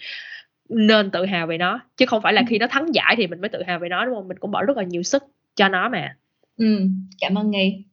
nên 0.69 1.11
tự 1.11 1.25
hào 1.25 1.47
về 1.47 1.57
nó, 1.57 1.79
chứ 1.97 2.05
không 2.05 2.21
phải 2.23 2.33
là 2.33 2.43
khi 2.47 2.59
nó 2.59 2.67
thắng 2.67 2.95
giải 2.95 3.15
thì 3.17 3.27
mình 3.27 3.41
mới 3.41 3.49
tự 3.49 3.63
hào 3.63 3.79
về 3.79 3.89
nó, 3.89 4.05
đúng 4.05 4.15
không? 4.15 4.27
Mình 4.27 4.37
cũng 4.39 4.51
bỏ 4.51 4.63
rất 4.63 4.77
là 4.77 4.83
nhiều 4.83 5.03
sức 5.03 5.23
cho 5.55 5.69
nó 5.69 5.89
mà. 5.89 6.15
Ừm, 6.57 7.07
cảm 7.21 7.37
ơn 7.37 7.51
Nghi. 7.51 7.85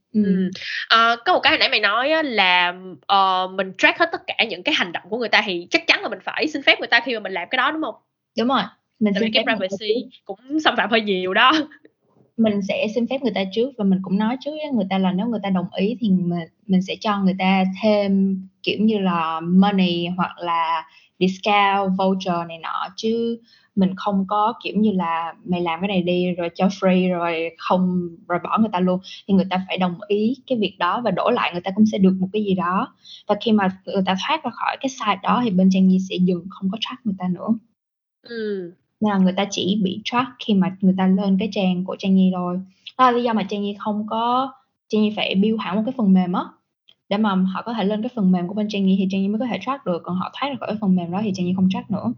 Ờ, 0.88 1.16
có 1.24 1.32
một 1.32 1.40
cái 1.42 1.50
hồi 1.50 1.58
nãy 1.58 1.68
mày 1.68 1.80
nói 1.80 2.10
á 2.10 2.22
là, 2.22 2.74
ờ, 3.06 3.48
mình 3.54 3.72
track 3.78 3.98
hết 3.98 4.08
tất 4.12 4.20
cả 4.26 4.44
những 4.48 4.62
cái 4.62 4.74
hành 4.74 4.92
động 4.92 5.02
của 5.10 5.18
người 5.18 5.28
ta 5.28 5.42
thì 5.46 5.66
chắc 5.70 5.86
chắn 5.86 6.00
là 6.02 6.08
mình 6.08 6.18
phải 6.24 6.48
xin 6.48 6.62
phép 6.62 6.78
người 6.80 6.88
ta 6.88 7.00
khi 7.04 7.14
mà 7.14 7.20
mình 7.20 7.32
làm 7.32 7.48
cái 7.50 7.56
đó, 7.56 7.70
đúng 7.72 7.82
hông? 7.82 7.94
Đúng 8.38 8.48
rồi, 8.48 8.62
mình 9.00 9.14
Tại 9.14 9.20
xin 9.22 9.32
cái 9.34 9.44
phép 9.46 9.52
privacy 9.56 9.94
cũng 10.24 10.60
xâm 10.64 10.76
phạm 10.76 10.90
hơi 10.90 11.00
nhiều 11.00 11.34
đó. 11.34 11.52
Mình 12.36 12.60
sẽ 12.68 12.86
xin 12.94 13.06
phép 13.10 13.22
người 13.22 13.32
ta 13.34 13.42
trước 13.54 13.70
và 13.78 13.84
mình 13.84 13.98
cũng 14.02 14.18
nói 14.18 14.36
trước 14.44 14.50
với 14.50 14.72
người 14.74 14.86
ta 14.90 14.98
là 14.98 15.12
nếu 15.12 15.26
người 15.26 15.40
ta 15.42 15.50
đồng 15.50 15.66
ý 15.76 15.96
thì 16.00 16.10
mình 16.10 16.40
mình 16.66 16.82
sẽ 16.82 16.94
cho 17.00 17.18
người 17.22 17.36
ta 17.38 17.64
thêm, 17.82 18.42
kiểu 18.62 18.78
như 18.80 18.98
là, 18.98 19.40
money 19.40 20.06
hoặc 20.16 20.38
là 20.38 20.84
discount, 21.18 21.92
voucher 21.98 22.48
này 22.48 22.58
nọ 22.58 22.88
chứ 22.96 23.38
mình 23.78 23.94
không 23.96 24.24
có 24.28 24.54
kiểu 24.62 24.74
như 24.76 24.92
là 24.92 25.34
mày 25.44 25.60
làm 25.60 25.80
cái 25.80 25.88
này 25.88 26.02
đi 26.02 26.32
rồi 26.34 26.50
cho 26.54 26.66
free 26.66 27.18
rồi 27.18 27.50
không 27.58 28.08
rồi 28.28 28.38
bỏ 28.44 28.58
người 28.58 28.70
ta 28.72 28.80
luôn. 28.80 29.00
Thì 29.28 29.34
người 29.34 29.46
ta 29.50 29.64
phải 29.68 29.78
đồng 29.78 29.94
ý 30.08 30.36
cái 30.46 30.58
việc 30.58 30.76
đó 30.78 31.00
và 31.04 31.10
đổi 31.10 31.32
lại 31.32 31.52
người 31.52 31.60
ta 31.60 31.70
cũng 31.74 31.86
sẽ 31.86 31.98
được 31.98 32.14
một 32.20 32.28
cái 32.32 32.44
gì 32.44 32.54
đó. 32.54 32.94
Và 33.28 33.34
khi 33.40 33.52
mà 33.52 33.68
người 33.84 34.02
ta 34.06 34.16
thoát 34.26 34.44
ra 34.44 34.50
khỏi 34.50 34.76
cái 34.80 34.88
site 34.88 35.20
đó 35.22 35.40
thì 35.44 35.50
bên 35.50 35.70
trang 35.72 35.88
nhi 35.88 35.98
sẽ 36.10 36.16
dừng 36.16 36.46
không 36.50 36.70
có 36.72 36.78
track 36.80 37.06
người 37.06 37.14
ta 37.18 37.28
nữa. 37.28 37.48
Ừ. 38.28 38.72
nên 39.00 39.10
là 39.10 39.18
người 39.18 39.32
ta 39.32 39.46
chỉ 39.50 39.80
bị 39.84 40.00
track 40.04 40.28
khi 40.46 40.54
mà 40.54 40.76
người 40.80 40.94
ta 40.98 41.06
lên 41.06 41.36
cái 41.40 41.48
trang 41.52 41.84
của 41.84 41.96
trang 41.98 42.14
nhi 42.14 42.32
thôi. 42.34 42.60
Đó 42.98 43.10
là 43.10 43.16
lý 43.16 43.22
do 43.22 43.32
mà 43.32 43.42
trang 43.42 43.62
nhi 43.62 43.76
không 43.78 44.06
có 44.10 44.52
trang 44.88 45.02
nhi 45.02 45.12
phải 45.16 45.34
build 45.34 45.60
hẳn 45.60 45.76
một 45.76 45.82
cái 45.86 45.94
phần 45.96 46.14
mềm 46.14 46.32
á. 46.32 46.44
Để 47.08 47.16
mà 47.16 47.34
họ 47.34 47.62
có 47.62 47.72
thể 47.72 47.84
lên 47.84 48.02
cái 48.02 48.10
phần 48.14 48.32
mềm 48.32 48.48
của 48.48 48.54
bên 48.54 48.66
trang 48.70 48.86
nhi 48.86 48.96
thì 48.98 49.08
trang 49.10 49.22
nhi 49.22 49.28
mới 49.28 49.38
có 49.38 49.46
thể 49.46 49.58
track 49.62 49.86
được 49.86 50.02
còn 50.04 50.16
họ 50.16 50.30
thoát 50.34 50.48
ra 50.48 50.56
khỏi 50.60 50.68
cái 50.68 50.78
phần 50.80 50.96
mềm 50.96 51.10
đó 51.10 51.20
thì 51.22 51.32
trang 51.34 51.46
nhi 51.46 51.52
không 51.56 51.68
track 51.70 51.90
nữa 51.90 52.12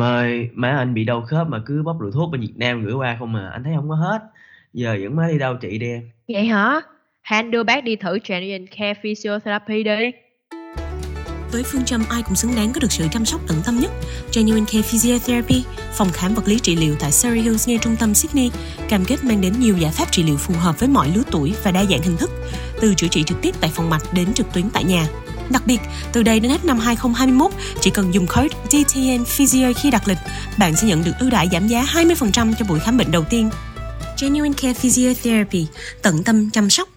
Em 0.00 0.06
ơi, 0.06 0.50
má 0.54 0.76
anh 0.78 0.94
bị 0.94 1.04
đau 1.04 1.22
khớp 1.22 1.48
mà 1.48 1.62
cứ 1.66 1.82
bóc 1.82 1.96
rượu 2.00 2.10
thuốc 2.10 2.30
bên 2.30 2.40
Việt 2.40 2.52
Nam 2.56 2.84
gửi 2.84 2.94
qua 2.94 3.16
không 3.18 3.32
mà 3.32 3.50
anh 3.52 3.64
thấy 3.64 3.72
không 3.76 3.88
có 3.88 3.94
hết. 3.94 4.22
Giờ 4.72 4.96
dẫn 5.02 5.16
má 5.16 5.28
đi 5.32 5.38
đâu 5.38 5.54
trị 5.54 5.78
đi 5.78 5.86
em. 5.86 6.10
Vậy 6.28 6.46
hả? 6.46 6.80
Han 7.22 7.50
đưa 7.50 7.62
bác 7.62 7.84
đi 7.84 7.96
thử 7.96 8.18
Genuine 8.28 8.66
Care 8.66 8.94
Physiotherapy 9.02 9.82
đi. 9.82 10.10
Với 11.52 11.62
phương 11.62 11.84
châm 11.84 12.02
ai 12.10 12.22
cũng 12.22 12.34
xứng 12.34 12.50
đáng 12.56 12.72
có 12.72 12.80
được 12.80 12.92
sự 12.92 13.04
chăm 13.10 13.24
sóc 13.24 13.40
tận 13.48 13.56
tâm 13.64 13.78
nhất, 13.80 13.90
Genuine 14.34 14.66
Care 14.66 14.82
Physiotherapy, 14.82 15.64
phòng 15.92 16.08
khám 16.12 16.34
vật 16.34 16.48
lý 16.48 16.58
trị 16.58 16.76
liệu 16.76 16.94
tại 17.00 17.12
Surrey 17.12 17.42
Hills 17.42 17.68
ngay 17.68 17.78
trung 17.82 17.96
tâm 18.00 18.14
Sydney, 18.14 18.50
cam 18.88 19.04
kết 19.04 19.24
mang 19.24 19.40
đến 19.40 19.52
nhiều 19.60 19.76
giải 19.78 19.92
pháp 19.94 20.12
trị 20.12 20.22
liệu 20.22 20.36
phù 20.36 20.54
hợp 20.54 20.80
với 20.80 20.88
mọi 20.88 21.08
lứa 21.14 21.22
tuổi 21.30 21.54
và 21.64 21.70
đa 21.70 21.84
dạng 21.84 22.02
hình 22.02 22.16
thức, 22.16 22.30
từ 22.80 22.94
chữa 22.94 23.08
trị 23.08 23.22
trực 23.22 23.42
tiếp 23.42 23.54
tại 23.60 23.70
phòng 23.74 23.90
mạch 23.90 24.02
đến 24.14 24.32
trực 24.34 24.52
tuyến 24.54 24.64
tại 24.72 24.84
nhà. 24.84 25.06
Đặc 25.50 25.62
biệt, 25.66 25.78
từ 26.12 26.22
đây 26.22 26.40
đến 26.40 26.52
hết 26.52 26.64
năm 26.64 26.78
2021, 26.78 27.50
chỉ 27.80 27.90
cần 27.90 28.14
dùng 28.14 28.26
code 28.26 28.56
DTN 28.70 29.24
Physio 29.24 29.72
khi 29.76 29.90
đặt 29.90 30.08
lịch, 30.08 30.18
bạn 30.58 30.76
sẽ 30.76 30.86
nhận 30.86 31.04
được 31.04 31.12
ưu 31.20 31.30
đãi 31.30 31.48
giảm 31.52 31.68
giá 31.68 31.84
20% 31.92 32.54
cho 32.58 32.64
buổi 32.68 32.80
khám 32.80 32.96
bệnh 32.96 33.10
đầu 33.10 33.24
tiên. 33.30 33.50
Genuine 34.20 34.54
Care 34.62 34.74
Physiotherapy, 34.74 35.66
tận 36.02 36.24
tâm 36.24 36.50
chăm 36.50 36.70
sóc 36.70 36.88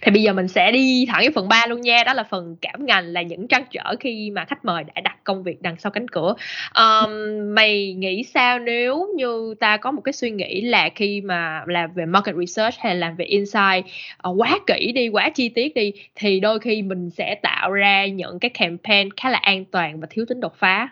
thì 0.00 0.12
bây 0.12 0.22
giờ 0.22 0.32
mình 0.32 0.48
sẽ 0.48 0.72
đi 0.72 1.06
thẳng 1.08 1.20
cái 1.20 1.30
phần 1.34 1.48
3 1.48 1.66
luôn 1.68 1.80
nha. 1.80 2.02
Đó 2.06 2.14
là 2.14 2.22
phần 2.22 2.56
cảm 2.60 2.86
ngành 2.86 3.04
là 3.04 3.22
những 3.22 3.48
trăn 3.48 3.64
trở 3.70 3.94
khi 4.00 4.30
mà 4.30 4.44
khách 4.44 4.64
mời 4.64 4.84
đã 4.84 5.00
đặt 5.00 5.16
công 5.24 5.42
việc 5.42 5.62
đằng 5.62 5.76
sau 5.78 5.92
cánh 5.92 6.08
cửa. 6.08 6.34
Um, 6.74 7.10
mày 7.54 7.92
nghĩ 7.92 8.22
sao 8.22 8.58
nếu 8.58 9.08
như 9.16 9.54
ta 9.60 9.76
có 9.76 9.90
một 9.90 10.00
cái 10.04 10.12
suy 10.12 10.30
nghĩ 10.30 10.60
là 10.60 10.88
khi 10.94 11.20
mà 11.20 11.62
làm 11.66 11.92
về 11.94 12.06
market 12.06 12.36
research 12.36 12.74
hay 12.78 12.96
làm 12.96 13.16
về 13.16 13.24
insight 13.24 13.84
uh, 14.28 14.40
quá 14.40 14.58
kỹ 14.66 14.92
đi 14.92 15.08
quá 15.08 15.30
chi 15.30 15.48
tiết 15.48 15.74
đi 15.74 15.92
thì 16.14 16.40
đôi 16.40 16.58
khi 16.58 16.82
mình 16.82 17.10
sẽ 17.10 17.34
tạo 17.34 17.72
ra 17.72 18.06
những 18.06 18.38
cái 18.38 18.48
campaign 18.48 19.08
khá 19.16 19.30
là 19.30 19.38
an 19.38 19.64
toàn 19.64 20.00
và 20.00 20.06
thiếu 20.10 20.24
tính 20.28 20.40
đột 20.40 20.54
phá? 20.56 20.88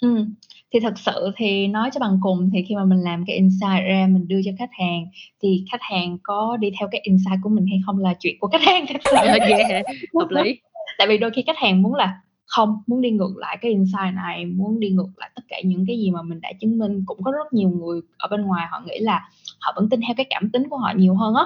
Ừ 0.00 0.24
thì 0.72 0.80
thật 0.80 0.98
sự 0.98 1.30
thì 1.36 1.66
nói 1.66 1.90
cho 1.92 2.00
bằng 2.00 2.18
cùng 2.22 2.50
thì 2.52 2.64
khi 2.68 2.74
mà 2.74 2.84
mình 2.84 2.98
làm 2.98 3.24
cái 3.26 3.36
insight 3.36 3.84
ra 3.86 4.06
mình 4.10 4.28
đưa 4.28 4.40
cho 4.44 4.50
khách 4.58 4.70
hàng 4.78 5.06
thì 5.42 5.64
khách 5.72 5.82
hàng 5.82 6.18
có 6.22 6.56
đi 6.60 6.70
theo 6.78 6.88
cái 6.92 7.00
insight 7.04 7.38
của 7.42 7.50
mình 7.50 7.66
hay 7.66 7.80
không 7.86 7.98
là 7.98 8.14
chuyện 8.20 8.36
của 8.40 8.48
khách 8.48 8.62
hàng. 8.62 8.86
Thật 8.88 9.00
sự 9.04 9.16
yeah, 9.16 9.84
hợp 10.14 10.28
lý. 10.30 10.60
Tại 10.98 11.06
vì 11.08 11.18
đôi 11.18 11.30
khi 11.30 11.42
khách 11.46 11.58
hàng 11.58 11.82
muốn 11.82 11.94
là 11.94 12.20
không 12.46 12.76
muốn 12.86 13.00
đi 13.00 13.10
ngược 13.10 13.36
lại 13.36 13.58
cái 13.60 13.70
insight 13.70 14.14
này 14.14 14.44
muốn 14.44 14.80
đi 14.80 14.90
ngược 14.90 15.08
lại 15.16 15.30
tất 15.34 15.42
cả 15.48 15.56
những 15.64 15.84
cái 15.86 15.98
gì 15.98 16.10
mà 16.10 16.22
mình 16.22 16.40
đã 16.40 16.52
chứng 16.60 16.78
minh. 16.78 17.02
Cũng 17.06 17.22
có 17.22 17.30
rất 17.30 17.52
nhiều 17.52 17.70
người 17.70 18.00
ở 18.18 18.28
bên 18.28 18.42
ngoài 18.42 18.66
họ 18.70 18.82
nghĩ 18.86 18.98
là 18.98 19.28
họ 19.60 19.72
vẫn 19.76 19.88
tin 19.88 20.00
theo 20.06 20.14
cái 20.16 20.26
cảm 20.30 20.50
tính 20.50 20.68
của 20.68 20.76
họ 20.76 20.92
nhiều 20.96 21.14
hơn 21.14 21.34
á 21.34 21.44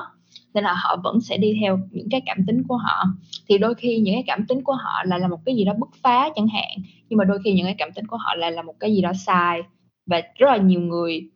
nên 0.55 0.65
là 0.65 0.75
họ 0.77 0.97
vẫn 1.05 1.21
sẽ 1.21 1.37
đi 1.37 1.59
theo 1.61 1.81
những 1.91 2.09
cái 2.11 2.21
cảm 2.27 2.39
tính 2.47 2.63
của 2.69 2.77
họ. 2.77 3.05
Thì 3.49 3.59
đôi 3.59 3.75
khi 3.75 3.99
những 3.99 4.15
cái 4.15 4.25
cảm 4.27 4.47
tính 4.47 4.63
của 4.63 4.73
họ 4.73 5.03
là 5.05 5.19
là 5.19 5.29
một 5.29 5.39
cái 5.47 5.57
gì 5.57 5.65
đó 5.65 5.73
bứt 5.79 5.89
phá 6.03 6.29
chẳng 6.37 6.49
hạn 6.49 6.71
nhưng 7.09 7.17
mà 7.17 7.25
đôi 7.25 7.39
khi 7.45 7.53
những 7.53 7.67
cái 7.67 7.75
cảm 7.79 7.93
tính 7.93 8.07
của 8.07 8.17
họ 8.17 8.35
lại 8.35 8.53
là 8.53 8.63
một 8.63 8.75
cái 8.81 8.95
gì 8.95 9.03
đó 9.03 9.13
sai 9.13 9.63
và 10.07 10.23
rất 10.35 10.47
là 10.51 10.57
nhiều 10.57 10.81
người 10.81 11.31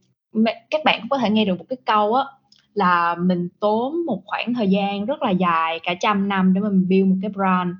các 0.70 0.80
bạn 0.84 1.06
có 1.10 1.18
thể 1.18 1.30
nghe 1.30 1.44
được 1.44 1.58
một 1.58 1.64
cái 1.68 1.76
câu 1.84 2.14
á 2.14 2.24
là 2.74 3.14
mình 3.14 3.48
tốn 3.60 4.06
một 4.06 4.22
khoảng 4.26 4.54
thời 4.54 4.68
gian 4.68 5.04
rất 5.04 5.22
là 5.22 5.30
dài 5.30 5.80
cả 5.82 5.94
trăm 6.00 6.28
năm 6.28 6.54
để 6.54 6.60
mình 6.60 6.88
build 6.88 7.08
một 7.08 7.16
cái 7.22 7.30
brand. 7.30 7.70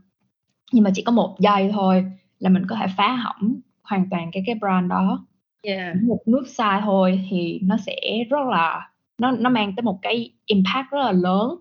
Nhưng 0.72 0.84
mà 0.84 0.90
chỉ 0.94 1.02
có 1.02 1.12
một 1.12 1.36
giây 1.38 1.70
thôi 1.72 2.04
là 2.38 2.50
mình 2.50 2.66
có 2.68 2.76
thể 2.76 2.86
phá 2.96 3.14
hỏng 3.14 3.60
hoàn 3.82 4.10
toàn 4.10 4.30
cái 4.32 4.42
cái 4.46 4.54
brand 4.54 4.90
đó. 4.90 5.26
Yeah. 5.62 5.96
một 6.02 6.18
nước 6.26 6.42
sai 6.48 6.80
thôi 6.84 7.24
thì 7.30 7.60
nó 7.62 7.76
sẽ 7.86 8.24
rất 8.30 8.46
là 8.50 8.90
nó 9.18 9.30
nó 9.30 9.50
mang 9.50 9.76
tới 9.76 9.82
một 9.82 9.98
cái 10.02 10.32
impact 10.46 10.90
rất 10.90 10.98
là 10.98 11.12
lớn. 11.12 11.58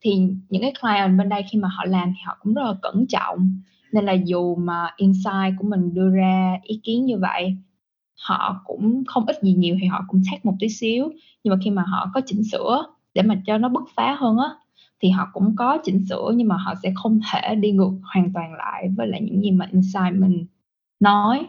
Thì 0.00 0.16
những 0.48 0.62
cái 0.62 0.72
client 0.80 1.18
bên 1.18 1.28
đây 1.28 1.42
khi 1.50 1.58
mà 1.58 1.68
họ 1.68 1.84
làm 1.84 2.08
thì 2.08 2.20
họ 2.24 2.36
cũng 2.40 2.54
rất 2.54 2.62
là 2.62 2.74
cẩn 2.82 3.06
trọng 3.08 3.60
nên 3.94 4.04
là 4.04 4.12
dù 4.12 4.54
mà 4.56 4.90
insight 4.96 5.54
của 5.58 5.68
mình 5.68 5.94
đưa 5.94 6.10
ra 6.10 6.58
ý 6.62 6.80
kiến 6.84 7.06
như 7.06 7.18
vậy, 7.18 7.56
họ 8.20 8.62
cũng 8.64 9.04
không 9.06 9.26
ít 9.26 9.36
gì 9.42 9.54
nhiều 9.54 9.76
thì 9.80 9.86
họ 9.86 10.04
cũng 10.08 10.22
take 10.30 10.40
một 10.44 10.54
tí 10.60 10.68
xíu 10.68 11.12
nhưng 11.44 11.52
mà 11.54 11.58
khi 11.64 11.70
mà 11.70 11.82
họ 11.82 12.10
có 12.14 12.20
chỉnh 12.26 12.42
sửa 12.52 12.86
để 13.14 13.22
mà 13.22 13.36
cho 13.46 13.58
nó 13.58 13.68
bứt 13.68 13.82
phá 13.96 14.16
hơn 14.20 14.38
á, 14.38 14.48
thì 15.02 15.10
họ 15.10 15.28
cũng 15.32 15.56
có 15.56 15.78
chỉnh 15.84 16.04
sửa 16.08 16.32
nhưng 16.36 16.48
mà 16.48 16.56
họ 16.56 16.74
sẽ 16.82 16.92
không 16.96 17.20
thể 17.32 17.54
đi 17.54 17.72
ngược 17.72 17.90
hoàn 18.14 18.32
toàn 18.34 18.54
lại 18.54 18.88
với 18.96 19.06
lại 19.06 19.20
những 19.22 19.42
gì 19.42 19.50
mà 19.50 19.68
insight 19.72 20.14
mình 20.14 20.46
nói 21.00 21.46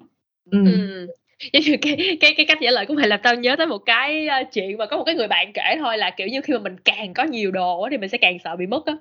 ừ. 0.51 0.59
Ừ. 0.65 1.07
Giống 1.53 1.63
như 1.63 1.77
cái 1.81 2.17
cái 2.21 2.33
cái 2.37 2.45
cách 2.45 2.57
trả 2.61 2.71
lời 2.71 2.85
của 2.85 2.93
mày 2.93 3.07
làm 3.07 3.19
tao 3.23 3.35
nhớ 3.35 3.55
tới 3.57 3.67
một 3.67 3.77
cái 3.85 4.27
ờ, 4.27 4.43
chuyện 4.53 4.77
mà 4.77 4.85
có 4.85 4.97
một 4.97 5.03
cái 5.05 5.15
người 5.15 5.27
bạn 5.27 5.51
kể 5.53 5.75
thôi 5.79 5.97
là 5.97 6.11
kiểu 6.17 6.27
như 6.27 6.41
khi 6.41 6.53
mà 6.53 6.59
mình 6.59 6.75
càng 6.85 7.13
có 7.13 7.23
nhiều 7.23 7.51
đồ 7.51 7.81
á 7.81 7.89
thì 7.91 7.97
mình 7.97 8.09
sẽ 8.09 8.17
càng 8.17 8.37
sợ 8.43 8.55
bị 8.55 8.67
mất 8.67 8.85
á 8.85 8.93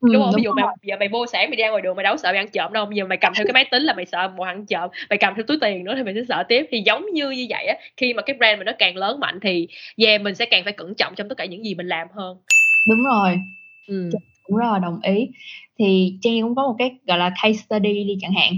Ừ, 0.00 0.08
đúng 0.12 0.22
không? 0.22 0.34
đúng 0.34 0.36
Ví 0.36 0.42
dụ 0.42 0.52
mày 0.52 0.64
giờ 0.82 0.96
mày 1.00 1.08
mua 1.08 1.26
sáng 1.26 1.50
mày 1.50 1.56
đi 1.56 1.62
ra 1.62 1.70
ngoài 1.70 1.82
đường 1.82 1.96
mày 1.96 2.04
đâu 2.04 2.16
sợ 2.16 2.32
bị 2.32 2.38
ăn 2.38 2.48
trộm 2.52 2.72
đâu, 2.72 2.86
bây 2.86 2.96
giờ 2.96 3.04
mày 3.06 3.18
cầm 3.18 3.32
theo 3.36 3.46
cái 3.46 3.52
máy 3.52 3.64
tính 3.70 3.82
là 3.82 3.94
mày 3.94 4.06
sợ 4.06 4.28
một 4.36 4.44
ăn 4.44 4.66
trộm, 4.66 4.90
mày 5.10 5.18
cầm 5.18 5.34
theo 5.36 5.44
túi 5.48 5.58
tiền 5.60 5.84
nữa 5.84 5.94
thì 5.96 6.02
mày 6.02 6.14
sẽ 6.14 6.20
sợ 6.28 6.42
tiếp. 6.48 6.66
Thì 6.70 6.82
giống 6.86 7.06
như 7.12 7.30
như 7.30 7.46
vậy 7.50 7.66
á, 7.66 7.74
khi 7.96 8.14
mà 8.14 8.22
cái 8.22 8.36
brand 8.38 8.58
mình 8.58 8.66
nó 8.66 8.72
càng 8.78 8.96
lớn 8.96 9.20
mạnh 9.20 9.38
thì 9.42 9.68
yeah 9.96 10.20
mình 10.22 10.34
sẽ 10.34 10.46
càng 10.46 10.64
phải 10.64 10.72
cẩn 10.72 10.94
trọng 10.94 11.14
trong 11.14 11.28
tất 11.28 11.34
cả 11.38 11.44
những 11.44 11.64
gì 11.64 11.74
mình 11.74 11.86
làm 11.88 12.08
hơn. 12.14 12.36
đúng 12.86 13.02
rồi 13.04 13.40
Ừ. 13.86 14.18
cũng 14.42 14.56
rất 14.56 14.66
là 14.72 14.78
đồng 14.78 15.00
ý 15.02 15.28
thì 15.78 16.18
Trang 16.22 16.42
cũng 16.42 16.54
có 16.54 16.62
một 16.62 16.76
cái 16.78 16.98
gọi 17.06 17.18
là 17.18 17.30
case 17.42 17.52
study 17.52 18.04
đi 18.04 18.18
chẳng 18.20 18.32
hạn 18.32 18.52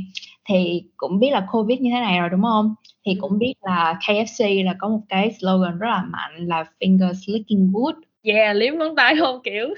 thì 0.49 0.83
cũng 0.97 1.21
biết 1.21 1.31
là 1.33 1.47
Covid 1.53 1.81
như 1.81 1.91
thế 1.95 2.01
này 2.01 2.21
rồi 2.21 2.29
đúng 2.31 2.43
không 2.43 2.75
thì 3.07 3.17
cũng 3.21 3.39
biết 3.39 3.55
là 3.63 3.99
KFC 4.07 4.63
là 4.65 4.75
có 4.79 4.89
một 4.89 5.01
cái 5.09 5.33
slogan 5.41 5.79
rất 5.79 5.89
là 5.89 6.03
mạnh 6.13 6.47
là 6.49 6.65
fingers 6.81 7.35
licking 7.35 7.73
good 7.73 7.95
Yeah, 8.23 8.57
liếm 8.57 8.79
ngón 8.79 8.97
tay 8.97 9.15
không 9.21 9.41
kiểu. 9.45 9.69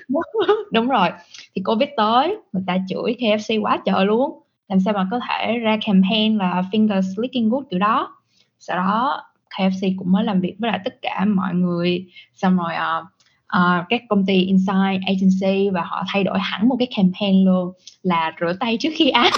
đúng 0.72 0.88
rồi 0.88 1.08
thì 1.54 1.62
Covid 1.64 1.88
tới 1.96 2.36
người 2.52 2.62
ta 2.66 2.76
chửi 2.88 3.16
KFC 3.18 3.60
quá 3.62 3.78
trời 3.86 4.06
luôn 4.06 4.42
làm 4.68 4.80
sao 4.80 4.94
mà 4.94 5.08
có 5.10 5.20
thể 5.28 5.58
ra 5.58 5.78
campaign 5.86 6.38
là 6.38 6.62
fingers 6.72 7.22
licking 7.22 7.50
good 7.50 7.64
kiểu 7.70 7.78
đó 7.78 8.16
sau 8.58 8.76
đó 8.76 9.22
KFC 9.50 9.94
cũng 9.98 10.12
mới 10.12 10.24
làm 10.24 10.40
việc 10.40 10.54
với 10.58 10.70
lại 10.70 10.80
tất 10.84 10.94
cả 11.02 11.24
mọi 11.28 11.54
người 11.54 12.06
xong 12.34 12.56
rồi 12.56 12.74
ờ, 12.74 13.04
ờ, 13.46 13.84
các 13.88 14.02
công 14.08 14.26
ty 14.26 14.34
inside 14.40 15.00
agency 15.06 15.70
và 15.70 15.82
họ 15.82 16.04
thay 16.12 16.24
đổi 16.24 16.38
hẳn 16.38 16.68
một 16.68 16.76
cái 16.78 16.88
campaign 16.96 17.44
luôn 17.44 17.72
là 18.02 18.32
rửa 18.40 18.52
tay 18.60 18.76
trước 18.80 18.90
khi 18.94 19.10
ăn 19.10 19.32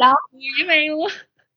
Đó. 0.00 0.14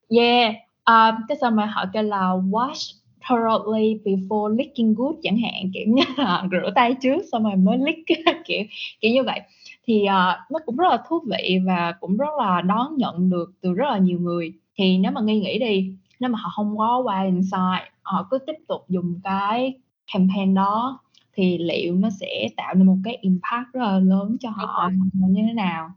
Yeah 0.09 0.55
um, 0.85 1.15
cái 1.27 1.37
xong 1.41 1.55
rồi 1.55 1.67
họ 1.67 1.85
kêu 1.93 2.03
là 2.03 2.29
wash 2.51 2.93
thoroughly 3.29 3.99
before 4.05 4.57
licking 4.57 4.93
good 4.93 5.15
chẳng 5.23 5.37
hạn 5.37 5.71
kiểu 5.73 5.83
như 5.87 6.03
là 6.17 6.43
rửa 6.51 6.71
tay 6.75 6.95
trước 7.01 7.21
xong 7.31 7.43
rồi 7.43 7.55
mới 7.55 7.77
lick 7.77 7.99
kiểu 8.45 8.63
kiểu 9.01 9.11
như 9.11 9.23
vậy. 9.23 9.41
Thì 9.87 10.05
ờ, 10.05 10.37
nó 10.51 10.59
cũng 10.65 10.77
rất 10.77 10.87
là 10.89 11.03
thú 11.09 11.19
vị 11.27 11.59
và 11.65 11.93
cũng 11.99 12.17
rất 12.17 12.29
là 12.39 12.61
đón 12.61 12.97
nhận 12.97 13.29
được 13.29 13.51
từ 13.61 13.73
rất 13.73 13.85
là 13.89 13.97
nhiều 13.97 14.19
người. 14.19 14.53
Thì 14.77 14.97
nếu 14.97 15.11
mà 15.11 15.21
nghi 15.21 15.39
nghĩ 15.39 15.59
đi 15.59 15.95
nếu 16.19 16.29
mà 16.29 16.39
họ 16.39 16.49
không 16.55 16.77
có 16.77 17.01
qua 17.03 17.23
insight 17.23 17.93
họ 18.01 18.27
cứ 18.31 18.37
tiếp 18.37 18.55
tục 18.67 18.85
dùng 18.89 19.19
cái 19.23 19.73
campaign 20.13 20.53
đó 20.53 20.99
thì 21.33 21.57
liệu 21.57 21.95
nó 21.95 22.09
sẽ 22.09 22.47
tạo 22.57 22.73
nên 22.73 22.87
một 22.87 22.97
cái 23.03 23.17
impact 23.21 23.73
rất 23.73 23.81
là 23.81 23.99
lớn 23.99 24.37
cho 24.39 24.49
họ 24.49 24.89
như 25.13 25.41
thế 25.47 25.53
nào 25.53 25.91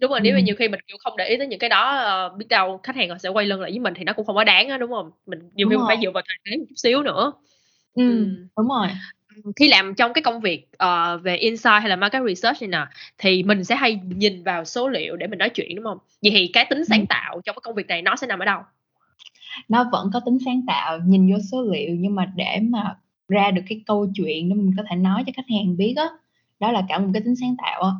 Đúng 0.00 0.10
rồi, 0.10 0.20
nếu 0.20 0.34
mà 0.34 0.40
nhiều 0.40 0.54
khi 0.58 0.68
mình 0.68 0.80
kiểu 0.86 0.96
không 1.04 1.16
để 1.16 1.24
ý 1.28 1.36
tới 1.36 1.46
những 1.46 1.58
cái 1.58 1.70
đó 1.70 1.96
ờ, 1.96 2.28
biết 2.28 2.46
đâu 2.48 2.80
khách 2.82 2.96
hàng 2.96 3.08
họ 3.08 3.18
sẽ 3.18 3.28
quay 3.28 3.46
lưng 3.46 3.60
lại 3.60 3.70
với 3.70 3.78
mình 3.78 3.94
thì 3.96 4.04
nó 4.04 4.12
cũng 4.12 4.26
không 4.26 4.36
có 4.36 4.44
đáng 4.44 4.68
á 4.68 4.78
đúng 4.78 4.90
không? 4.90 5.10
Mình 5.26 5.38
nhiều 5.54 5.68
Đúng 5.68 5.70
khi 5.70 5.76
mình 5.76 5.84
phải 5.88 5.98
dựa 6.02 6.10
vào 6.10 6.22
thời 6.28 6.36
thế 6.50 6.56
một 6.56 6.64
chút 6.68 6.74
xíu 6.76 7.02
nữa. 7.02 7.32
ừ, 7.94 8.02
Ừm. 8.02 8.48
đúng 8.56 8.68
rồi 8.68 8.88
khi 9.56 9.68
làm 9.68 9.94
trong 9.94 10.12
cái 10.12 10.22
công 10.22 10.40
việc 10.40 10.68
ờ, 10.78 11.18
về 11.18 11.36
insight 11.36 11.80
hay 11.80 11.88
là 11.88 11.96
market 11.96 12.22
research 12.28 12.62
này 12.62 12.68
nè 12.68 12.86
thì 13.18 13.42
mình 13.42 13.64
sẽ 13.64 13.76
hay 13.76 14.00
nhìn 14.16 14.42
vào 14.42 14.64
số 14.64 14.88
liệu 14.88 15.16
để 15.16 15.26
mình 15.26 15.38
nói 15.38 15.48
chuyện 15.50 15.76
đúng 15.76 15.84
không? 15.84 15.98
Vậy 16.22 16.30
thì 16.34 16.50
cái 16.52 16.66
tính 16.70 16.84
sáng 16.84 17.00
Ừ. 17.00 17.06
tạo 17.08 17.40
trong 17.44 17.54
cái 17.56 17.60
công 17.62 17.74
việc 17.74 17.86
này 17.86 18.02
nó 18.02 18.16
sẽ 18.16 18.26
nằm 18.26 18.38
ở 18.38 18.44
đâu? 18.44 18.60
nó 19.68 19.84
vẫn 19.92 20.10
có 20.12 20.20
tính 20.20 20.38
sáng 20.44 20.60
tạo 20.66 20.98
nhìn 21.06 21.32
vô 21.32 21.38
số 21.52 21.62
liệu 21.72 21.90
nhưng 21.98 22.14
mà 22.14 22.32
để 22.36 22.58
mà 22.62 22.96
ra 23.28 23.50
được 23.50 23.62
cái 23.68 23.82
câu 23.86 24.06
chuyện 24.14 24.48
để 24.48 24.54
mình 24.54 24.74
có 24.76 24.82
thể 24.90 24.96
nói 24.96 25.24
cho 25.26 25.32
khách 25.36 25.46
hàng 25.50 25.76
biết 25.76 25.94
á 25.96 26.04
đó 26.60 26.72
là 26.72 26.82
cả 26.88 26.98
một 26.98 27.08
cái 27.14 27.22
tính 27.22 27.34
sáng 27.40 27.54
tạo 27.58 27.82
á 27.82 27.90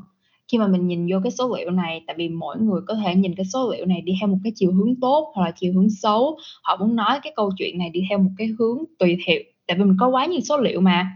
khi 0.53 0.59
mà 0.59 0.67
mình 0.69 0.87
nhìn 0.87 1.07
vô 1.13 1.19
cái 1.23 1.31
số 1.33 1.57
liệu 1.57 1.71
này, 1.71 2.03
tại 2.07 2.17
vì 2.19 2.29
mỗi 2.29 2.57
người 2.61 2.81
có 2.89 2.95
thể 2.95 3.15
nhìn 3.15 3.35
cái 3.35 3.47
số 3.47 3.71
liệu 3.73 3.87
này 3.87 4.01
đi 4.01 4.13
theo 4.21 4.29
một 4.29 4.39
cái 4.45 4.53
chiều 4.57 4.73
hướng 4.73 4.95
tốt 5.01 5.33
hoặc 5.35 5.45
là 5.45 5.51
chiều 5.57 5.73
hướng 5.75 5.91
xấu. 5.91 6.39
Họ 6.63 6.77
muốn 6.77 6.97
nói 6.97 7.19
cái 7.23 7.33
câu 7.37 7.51
chuyện 7.59 7.79
này 7.79 7.91
đi 7.91 8.01
theo 8.11 8.19
một 8.19 8.31
cái 8.39 8.47
hướng 8.59 8.79
tùy 8.99 9.19
theo, 9.27 9.37
tại 9.67 9.79
vì 9.79 9.85
mình 9.85 9.97
có 10.01 10.09
quá 10.09 10.27
nhiều 10.27 10.41
số 10.41 10.59
liệu 10.59 10.81
mà. 10.81 11.11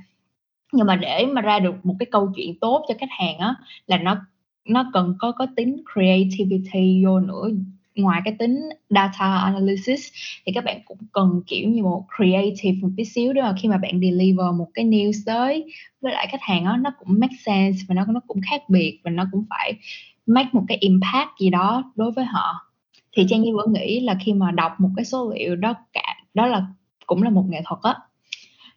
Nhưng 0.72 0.87
mà 0.87 0.97
để 0.97 1.26
mà 1.32 1.41
ra 1.41 1.59
được 1.59 1.74
một 1.85 1.95
cái 1.99 2.07
câu 2.12 2.32
chuyện 2.37 2.61
tốt 2.61 2.85
cho 2.89 2.95
khách 3.01 3.11
hàng 3.11 3.39
á, 3.39 3.55
là 3.87 3.99
nó 3.99 4.16
nó 4.68 4.91
cần 4.95 5.14
có 5.18 5.32
có 5.32 5.47
tính 5.57 5.76
creativity 5.95 7.05
vô 7.05 7.20
nữa 7.20 7.51
ngoài 7.95 8.20
cái 8.24 8.34
tính 8.38 8.61
data 8.90 9.36
analysis 9.36 10.09
thì 10.47 10.53
các 10.55 10.64
bạn 10.64 10.80
cũng 10.84 10.99
cần 11.12 11.42
kiểu 11.47 11.68
như 11.68 11.82
một 11.82 12.05
creative 12.16 12.78
một 12.82 12.88
tí 12.97 13.05
xíu 13.05 13.32
để 13.32 13.42
mà 13.42 13.55
khi 13.62 13.68
mà 13.68 13.76
bạn 13.78 14.01
deliver 14.01 14.47
một 14.57 14.68
cái 14.74 14.84
news 14.84 15.12
tới 15.26 15.72
với 16.01 16.12
lại 16.12 16.26
khách 16.30 16.42
hàng 16.42 16.64
á 16.64 16.76
nó 16.80 16.90
cũng 16.99 17.09
make 17.20 17.36
sense 17.47 17.78
và 17.88 17.95
nó 17.95 18.05
nó 18.09 18.20
cũng 18.26 18.40
khác 18.51 18.62
biệt 18.68 19.01
và 19.05 19.11
nó 19.11 19.24
cũng 19.32 19.45
phải 19.51 19.74
make 20.26 20.49
một 20.53 20.62
cái 20.68 20.78
impact 20.80 21.28
gì 21.40 21.51
đó 21.51 21.92
đối 21.97 22.12
với 22.12 22.24
họ 22.24 22.70
thì 23.16 23.26
Trang 23.28 23.42
Nhi 23.42 23.53
vẫn 23.53 23.72
nghĩ 23.72 24.01
là 24.01 24.16
khi 24.24 24.32
mà 24.32 24.51
đọc 24.51 24.72
một 24.78 24.90
cái 24.97 25.05
số 25.05 25.32
liệu 25.34 25.57
đó 25.57 25.74
cả 25.92 26.16
đó 26.34 26.47
là 26.47 26.66
cũng 27.07 27.22
là 27.22 27.30
một 27.30 27.45
nghệ 27.49 27.61
thuật 27.64 27.80
á 27.82 27.95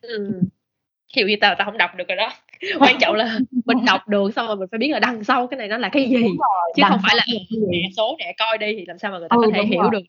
Ừ. 0.01 0.41
Kiểu 1.13 1.27
như 1.27 1.35
tao 1.41 1.55
tao 1.57 1.65
không 1.65 1.77
đọc 1.77 1.91
được 1.97 2.07
rồi 2.07 2.15
đó. 2.17 2.29
Quan 2.79 2.95
trọng 3.01 3.15
là 3.15 3.39
mình 3.65 3.77
đọc 3.85 4.07
được 4.07 4.33
xong 4.35 4.47
rồi 4.47 4.55
mình 4.57 4.67
phải 4.71 4.77
biết 4.77 4.87
là 4.91 4.99
đằng 4.99 5.23
sau 5.23 5.47
cái 5.47 5.57
này 5.57 5.67
nó 5.67 5.77
là 5.77 5.89
cái 5.89 6.09
gì 6.09 6.15
chứ 6.75 6.81
đằng 6.81 6.91
không 6.91 6.99
phải 7.03 7.15
là 7.15 7.25
mẹ 7.69 7.89
số 7.97 8.15
để 8.19 8.33
coi 8.37 8.57
đi 8.57 8.75
thì 8.77 8.85
làm 8.85 8.97
sao 8.97 9.11
mà 9.11 9.19
người 9.19 9.29
ta 9.29 9.35
Ừ, 9.35 9.41
có 9.45 9.51
thể 9.53 9.65
hiểu 9.65 9.81
rồi. 9.81 9.91
được. 9.91 9.99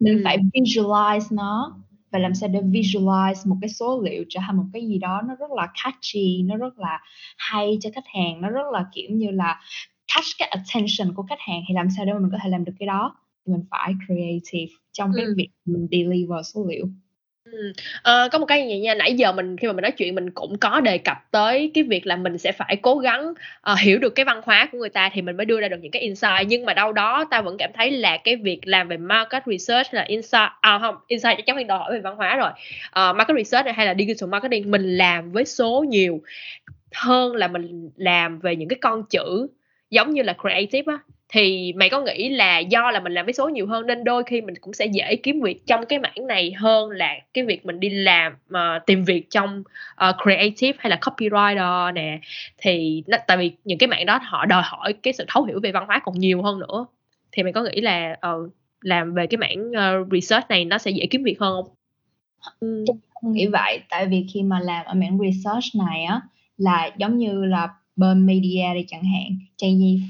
mình 0.00 0.16
Ừ. 0.16 0.20
phải 0.24 0.38
visualize 0.54 1.26
nó 1.36 1.76
và 2.12 2.18
làm 2.18 2.34
sao 2.34 2.48
để 2.48 2.60
visualize 2.60 3.50
một 3.50 3.56
cái 3.60 3.68
số 3.68 4.02
liệu 4.04 4.24
trở 4.28 4.40
thành 4.46 4.56
một 4.56 4.64
cái 4.72 4.86
gì 4.86 4.98
đó 4.98 5.22
nó 5.28 5.34
rất 5.34 5.50
là 5.56 5.68
catchy 5.84 6.42
nó 6.42 6.56
rất 6.56 6.78
là 6.78 7.00
hay 7.36 7.78
cho 7.80 7.90
khách 7.94 8.06
hàng 8.14 8.40
nó 8.40 8.48
rất 8.50 8.70
là 8.72 8.86
kiểu 8.94 9.10
như 9.10 9.30
là 9.30 9.60
catch 10.14 10.26
cái 10.38 10.48
attention 10.48 11.14
của 11.14 11.22
khách 11.22 11.40
hàng 11.40 11.60
thì 11.68 11.74
làm 11.74 11.88
sao 11.96 12.04
để 12.04 12.12
mình 12.12 12.28
có 12.32 12.38
thể 12.44 12.48
làm 12.50 12.64
được 12.64 12.72
cái 12.78 12.86
đó 12.86 13.16
thì 13.46 13.52
mình 13.52 13.64
phải 13.70 13.92
creative 14.06 14.72
trong 14.92 15.10
cái 15.16 15.24
Ừ. 15.24 15.34
việc 15.36 15.48
mình 15.64 15.88
deliver 15.90 16.46
số 16.54 16.66
liệu 16.68 16.86
Ờ, 18.02 18.28
có 18.32 18.38
một 18.38 18.46
cái 18.46 18.68
gì 18.68 18.78
nha 18.78 18.94
nãy 18.94 19.14
giờ 19.14 19.32
mình 19.32 19.56
khi 19.56 19.66
mà 19.66 19.72
mình 19.72 19.82
nói 19.82 19.90
chuyện 19.92 20.14
mình 20.14 20.30
cũng 20.30 20.58
có 20.58 20.80
đề 20.80 20.98
cập 20.98 21.16
tới 21.30 21.70
cái 21.74 21.84
việc 21.84 22.06
là 22.06 22.16
mình 22.16 22.38
sẽ 22.38 22.52
phải 22.52 22.76
cố 22.82 22.98
gắng 22.98 23.30
uh, 23.72 23.78
hiểu 23.78 23.98
được 23.98 24.14
cái 24.14 24.24
văn 24.24 24.40
hóa 24.44 24.68
của 24.72 24.78
người 24.78 24.88
ta 24.88 25.10
thì 25.12 25.22
mình 25.22 25.36
mới 25.36 25.46
đưa 25.46 25.60
ra 25.60 25.68
được 25.68 25.76
những 25.82 25.90
cái 25.90 26.02
insight. 26.02 26.46
Nhưng 26.48 26.64
mà 26.64 26.74
đâu 26.74 26.92
đó 26.92 27.24
ta 27.30 27.40
vẫn 27.40 27.56
cảm 27.58 27.70
thấy 27.74 27.90
là 27.90 28.16
cái 28.16 28.36
việc 28.36 28.60
làm 28.64 28.88
về 28.88 28.96
market 28.96 29.42
research 29.46 29.94
là 29.94 30.02
insight 30.02 30.50
à 30.60 30.78
không 30.78 30.94
insight 31.06 31.36
chắc 31.36 31.46
chắn 31.46 31.56
phải 31.56 31.64
đòi 31.64 31.78
hỏi 31.78 31.92
về 31.92 32.00
văn 32.00 32.16
hóa 32.16 32.36
rồi. 32.36 32.50
Uh, 32.88 33.16
market 33.16 33.36
research 33.36 33.64
này 33.64 33.74
hay 33.74 33.86
là 33.86 33.94
digital 33.98 34.28
marketing 34.28 34.70
mình 34.70 34.96
làm 34.96 35.32
với 35.32 35.44
số 35.44 35.84
nhiều 35.88 36.20
hơn 36.94 37.34
là 37.36 37.48
mình 37.48 37.90
làm 37.96 38.38
về 38.38 38.56
những 38.56 38.68
cái 38.68 38.78
con 38.82 39.02
chữ 39.10 39.48
giống 39.94 40.10
như 40.10 40.22
là 40.22 40.34
creative 40.42 40.92
á 40.92 40.98
thì 41.28 41.72
mày 41.76 41.90
có 41.90 42.00
nghĩ 42.00 42.28
là 42.28 42.58
do 42.58 42.90
là 42.90 43.00
mình 43.00 43.14
làm 43.14 43.26
với 43.26 43.32
số 43.32 43.48
nhiều 43.48 43.66
hơn 43.66 43.86
nên 43.86 44.04
đôi 44.04 44.24
khi 44.24 44.40
mình 44.40 44.54
cũng 44.60 44.74
sẽ 44.74 44.86
dễ 44.86 45.16
kiếm 45.16 45.40
việc 45.40 45.66
trong 45.66 45.86
cái 45.86 45.98
mảng 45.98 46.26
này 46.26 46.52
hơn 46.52 46.90
là 46.90 47.14
cái 47.34 47.44
việc 47.44 47.66
mình 47.66 47.80
đi 47.80 47.88
làm 47.88 48.32
mà 48.48 48.78
tìm 48.86 49.04
việc 49.04 49.30
trong 49.30 49.62
uh, 50.08 50.16
creative 50.22 50.78
hay 50.78 50.90
là 50.90 50.98
copywriter 51.00 51.92
nè 51.92 52.18
thì 52.58 53.02
nó, 53.06 53.18
tại 53.26 53.36
vì 53.36 53.52
những 53.64 53.78
cái 53.78 53.86
mảng 53.86 54.06
đó 54.06 54.20
họ 54.22 54.46
đòi 54.46 54.62
hỏi 54.64 54.92
cái 54.92 55.12
sự 55.12 55.24
thấu 55.28 55.44
hiểu 55.44 55.60
về 55.62 55.72
văn 55.72 55.84
hóa 55.86 56.00
còn 56.04 56.14
nhiều 56.18 56.42
hơn 56.42 56.58
nữa 56.58 56.86
thì 57.32 57.42
mày 57.42 57.52
có 57.52 57.62
nghĩ 57.62 57.80
là 57.80 58.16
uh, 58.34 58.50
làm 58.80 59.14
về 59.14 59.26
cái 59.26 59.38
mảng 59.38 59.70
uh, 59.70 60.12
research 60.12 60.48
này 60.48 60.64
nó 60.64 60.78
sẽ 60.78 60.90
dễ 60.90 61.06
kiếm 61.06 61.22
việc 61.22 61.40
hơn 61.40 61.62
không? 61.62 61.74
Ừ. 62.60 62.84
không 63.14 63.32
nghĩ 63.32 63.46
vậy 63.46 63.80
tại 63.88 64.06
vì 64.06 64.26
khi 64.34 64.42
mà 64.42 64.60
làm 64.60 64.84
ở 64.86 64.94
mảng 64.94 65.18
research 65.18 65.74
này 65.74 66.04
á 66.04 66.20
là 66.58 66.90
giống 66.96 67.18
như 67.18 67.44
là 67.44 67.68
bên 67.96 68.26
media 68.26 68.74
đi 68.74 68.84
chẳng 68.88 69.04
hạn. 69.04 69.38
Trang 69.56 69.78
Nhi 69.78 70.02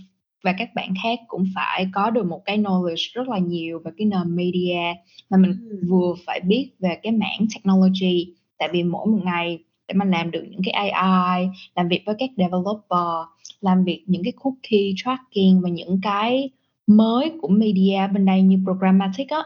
và 0.45 0.55
các 0.59 0.75
bạn 0.75 0.95
khác 1.03 1.19
cũng 1.29 1.45
phải 1.55 1.87
có 1.93 2.11
được 2.11 2.27
một 2.27 2.43
cái 2.45 2.59
knowledge 2.59 3.11
rất 3.13 3.29
là 3.29 3.39
nhiều 3.39 3.81
về 3.85 3.91
cái 3.99 4.07
nền 4.07 4.37
media 4.37 5.01
mà 5.31 5.39
mình 5.39 5.81
vừa 5.89 6.15
phải 6.27 6.41
biết 6.41 6.71
về 6.79 6.99
cái 7.03 7.13
mảng 7.13 7.47
technology. 7.55 8.35
Tại 8.59 8.69
vì 8.73 8.83
mỗi 8.83 9.07
một 9.07 9.19
ngày 9.25 9.59
để 9.89 9.95
mà 9.95 10.05
làm 10.05 10.31
được 10.31 10.45
những 10.51 10.61
cái 10.65 10.91
AI 10.91 11.49
làm 11.77 11.89
việc 11.89 12.03
với 12.07 12.15
các 12.19 12.31
developer 12.37 13.29
làm 13.61 13.85
việc 13.85 14.05
những 14.07 14.23
cái 14.25 14.33
cookie 14.37 14.93
tracking 14.97 15.61
và 15.63 15.69
những 15.69 16.01
cái 16.03 16.51
mới 16.87 17.33
của 17.43 17.49
media 17.49 18.07
bên 18.13 18.25
đây 18.25 18.43
như 18.43 18.59
programmatic 18.65 19.29
á 19.29 19.43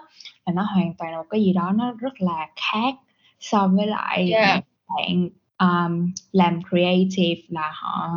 là 0.47 0.53
nó 0.53 0.63
hoàn 0.63 0.95
toàn 0.99 1.13
là 1.13 1.19
một 1.19 1.27
cái 1.31 1.43
gì 1.43 1.53
đó 1.53 1.73
nó 1.77 1.93
rất 1.99 2.13
là 2.21 2.49
khác 2.57 2.95
so 3.41 3.69
với 3.69 3.87
lại 3.87 4.31
Yeah. 4.31 4.65
bạn 4.97 5.29
um, 5.61 6.13
làm 6.33 6.61
creative 6.71 7.41
là 7.49 7.71
họ 7.75 8.11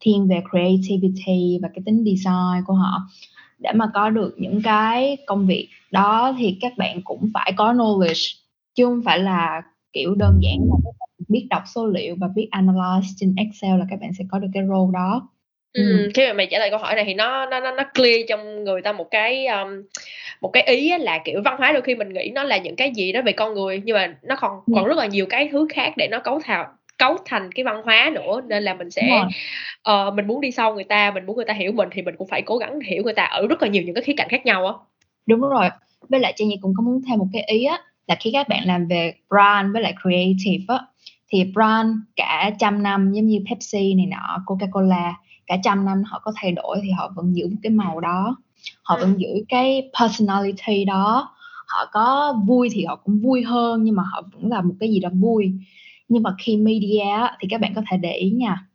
thiên 0.00 0.28
về 0.28 0.42
creativity 0.50 1.58
và 1.62 1.68
cái 1.74 1.82
tính 1.86 2.04
design 2.04 2.64
của 2.66 2.74
họ 2.74 3.00
để 3.58 3.72
mà 3.74 3.90
có 3.94 4.10
được 4.10 4.34
những 4.38 4.60
cái 4.64 5.16
công 5.26 5.46
việc 5.46 5.68
đó 5.90 6.34
thì 6.38 6.58
các 6.60 6.72
bạn 6.78 7.00
cũng 7.04 7.30
phải 7.34 7.52
có 7.56 7.72
knowledge 7.72 8.34
chứ 8.74 8.84
không 8.84 9.02
phải 9.04 9.18
là 9.18 9.62
kiểu 9.92 10.14
đơn 10.14 10.40
giản 10.42 10.56
là 10.70 10.76
các 10.84 10.90
bạn 11.00 11.08
biết 11.28 11.46
đọc 11.50 11.62
số 11.74 11.86
liệu 11.86 12.16
và 12.18 12.28
biết 12.34 12.48
analyze 12.52 13.02
trên 13.16 13.34
Excel 13.38 13.78
là 13.78 13.84
các 13.90 13.98
bạn 14.00 14.10
sẽ 14.18 14.24
có 14.30 14.38
được 14.38 14.48
cái 14.54 14.62
role 14.68 14.92
đó 14.94 15.28
Ừ. 15.78 16.10
khi 16.14 16.26
mà 16.26 16.32
mày 16.32 16.46
trả 16.50 16.58
lời 16.58 16.70
câu 16.70 16.78
hỏi 16.78 16.94
này 16.94 17.04
thì 17.04 17.14
nó 17.14 17.46
nó 17.46 17.60
nó 17.60 17.70
nó 17.70 17.82
clear 17.94 18.20
trong 18.28 18.64
người 18.64 18.82
ta 18.82 18.92
một 18.92 19.06
cái 19.10 19.46
um, 19.46 19.68
một 20.40 20.50
cái 20.52 20.62
ý 20.62 20.98
là 20.98 21.18
kiểu 21.24 21.42
văn 21.44 21.54
hóa 21.58 21.72
đôi 21.72 21.82
khi 21.82 21.94
mình 21.94 22.08
nghĩ 22.12 22.30
nó 22.34 22.42
là 22.42 22.56
những 22.58 22.76
cái 22.76 22.90
gì 22.90 23.12
đó 23.12 23.20
về 23.22 23.32
con 23.32 23.54
người 23.54 23.82
nhưng 23.84 23.94
mà 23.96 24.16
nó 24.22 24.36
còn 24.40 24.52
Ừ. 24.66 24.72
còn 24.74 24.84
rất 24.84 24.96
là 24.98 25.06
nhiều 25.06 25.26
cái 25.30 25.48
thứ 25.52 25.66
khác 25.70 25.92
để 25.96 26.08
nó 26.10 26.20
cấu 26.20 26.40
thành 26.44 26.66
cấu 26.98 27.16
thành 27.24 27.52
cái 27.52 27.64
văn 27.64 27.82
hóa 27.84 28.10
nữa 28.14 28.40
nên 28.48 28.62
là 28.62 28.74
mình 28.74 28.90
sẽ 28.90 29.22
ờ, 29.82 30.10
mình 30.10 30.26
muốn 30.26 30.40
đi 30.40 30.50
sau 30.50 30.74
người 30.74 30.84
ta 30.84 31.10
mình 31.14 31.26
muốn 31.26 31.36
người 31.36 31.44
ta 31.44 31.54
hiểu 31.54 31.72
mình 31.72 31.88
thì 31.92 32.02
mình 32.02 32.14
cũng 32.18 32.28
phải 32.28 32.42
cố 32.42 32.56
gắng 32.58 32.80
hiểu 32.80 33.02
người 33.02 33.14
ta 33.14 33.24
ở 33.24 33.46
rất 33.46 33.62
là 33.62 33.68
nhiều 33.68 33.82
những 33.82 33.94
cái 33.94 34.04
khía 34.04 34.14
cạnh 34.16 34.28
khác 34.30 34.46
nhau 34.46 34.66
á. 34.66 34.72
Đúng 35.26 35.40
rồi. 35.40 35.68
Với 36.08 36.20
lại 36.20 36.32
Trang 36.36 36.48
Nhi 36.48 36.56
cũng 36.62 36.74
có 36.76 36.82
muốn 36.82 37.00
thêm 37.08 37.18
một 37.18 37.26
cái 37.32 37.42
ý 37.42 37.64
á 37.64 37.78
là 38.06 38.14
khi 38.20 38.30
các 38.32 38.48
bạn 38.48 38.62
làm 38.66 38.86
về 38.86 39.14
brand 39.30 39.72
với 39.72 39.82
lại 39.82 39.94
creative 40.02 40.64
á 40.74 40.80
thì 41.28 41.44
brand 41.54 41.96
cả 42.16 42.50
trăm 42.58 42.82
năm 42.82 43.12
giống 43.12 43.26
như 43.26 43.38
Pepsi 43.50 43.94
này 43.94 44.06
nọ 44.06 44.38
Coca-Cola 44.46 45.12
cả 45.46 45.56
trăm 45.62 45.84
năm 45.84 46.02
họ 46.06 46.20
có 46.24 46.32
thay 46.36 46.52
đổi 46.52 46.80
thì 46.82 46.90
họ 46.90 47.12
vẫn 47.16 47.36
giữ 47.36 47.48
một 47.48 47.56
cái 47.62 47.70
màu 47.70 48.00
đó. 48.00 48.36
Họ 48.82 48.96
Ừ. 48.96 49.00
vẫn 49.00 49.20
giữ 49.20 49.28
cái 49.48 49.90
personality 50.00 50.84
đó. 50.84 51.30
Họ 51.66 51.86
có 51.92 52.36
vui 52.46 52.68
thì 52.72 52.84
họ 52.84 52.96
cũng 52.96 53.20
vui 53.22 53.42
hơn 53.42 53.84
nhưng 53.84 53.96
mà 53.96 54.02
họ 54.12 54.22
vẫn 54.32 54.50
là 54.50 54.60
một 54.60 54.74
cái 54.80 54.88
gì 54.88 55.00
đó 55.00 55.08
vui 55.12 55.52
nhưng 56.08 56.22
mà 56.22 56.30
khi 56.38 56.56
media 56.56 57.26
thì 57.40 57.48
các 57.50 57.60
bạn 57.60 57.72
có 57.74 57.82
thể 57.90 57.96
để 57.96 58.12
ý 58.12 58.30
nha 58.30 58.66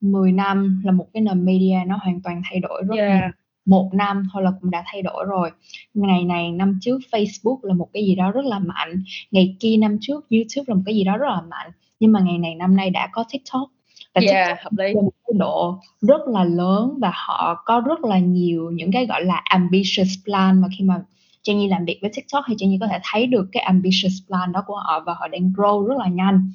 10 0.00 0.32
năm 0.32 0.82
là 0.84 0.92
một 0.92 1.06
cái 1.12 1.22
nền 1.22 1.44
media 1.44 1.78
nó 1.86 1.96
hoàn 2.02 2.20
toàn 2.22 2.42
thay 2.50 2.60
đổi 2.60 2.82
rất 2.88 2.96
Yeah. 2.96 3.20
nhiều 3.22 3.30
một 3.66 3.90
năm 3.94 4.22
thôi 4.32 4.42
là 4.42 4.52
cũng 4.60 4.70
đã 4.70 4.82
thay 4.86 5.02
đổi 5.02 5.24
rồi 5.28 5.50
ngày 5.94 6.24
này 6.24 6.52
năm 6.52 6.78
trước 6.82 6.98
Facebook 7.12 7.58
là 7.62 7.74
một 7.74 7.88
cái 7.92 8.04
gì 8.06 8.14
đó 8.14 8.30
rất 8.30 8.44
là 8.44 8.58
mạnh 8.58 9.02
ngày 9.30 9.56
kia 9.60 9.76
năm 9.76 9.98
trước 10.00 10.26
YouTube 10.30 10.64
là 10.66 10.74
một 10.74 10.82
cái 10.86 10.94
gì 10.94 11.04
đó 11.04 11.16
rất 11.16 11.28
là 11.28 11.40
mạnh 11.50 11.70
nhưng 12.00 12.12
mà 12.12 12.20
ngày 12.20 12.38
này 12.38 12.54
năm 12.54 12.76
nay 12.76 12.90
đã 12.90 13.08
có 13.12 13.24
TikTok 13.32 13.68
và 14.14 14.20
Yeah, 14.20 14.48
TikTok 14.48 14.64
hợp 14.64 14.84
lý. 14.84 14.94
một 14.94 15.10
cái 15.26 15.34
độ 15.38 15.78
rất 16.00 16.20
là 16.26 16.44
lớn 16.44 16.94
và 17.00 17.12
họ 17.14 17.62
có 17.64 17.80
rất 17.86 18.04
là 18.04 18.18
nhiều 18.18 18.70
những 18.70 18.92
cái 18.92 19.06
gọi 19.06 19.24
là 19.24 19.42
ambitious 19.44 20.08
plan 20.24 20.60
mà 20.60 20.68
khi 20.78 20.84
mà 20.84 21.02
Nhi 21.48 21.68
làm 21.68 21.84
việc 21.84 21.98
với 22.00 22.10
TikTok 22.14 22.44
thì 22.48 22.66
Nhi 22.66 22.78
có 22.80 22.86
thể 22.86 22.98
thấy 23.12 23.26
được 23.26 23.48
cái 23.52 23.62
ambitious 23.62 24.12
plan 24.28 24.52
đó 24.52 24.62
của 24.66 24.76
họ 24.76 25.02
và 25.06 25.14
họ 25.14 25.28
đang 25.28 25.52
grow 25.56 25.86
rất 25.86 25.94
là 25.98 26.08
nhanh 26.08 26.50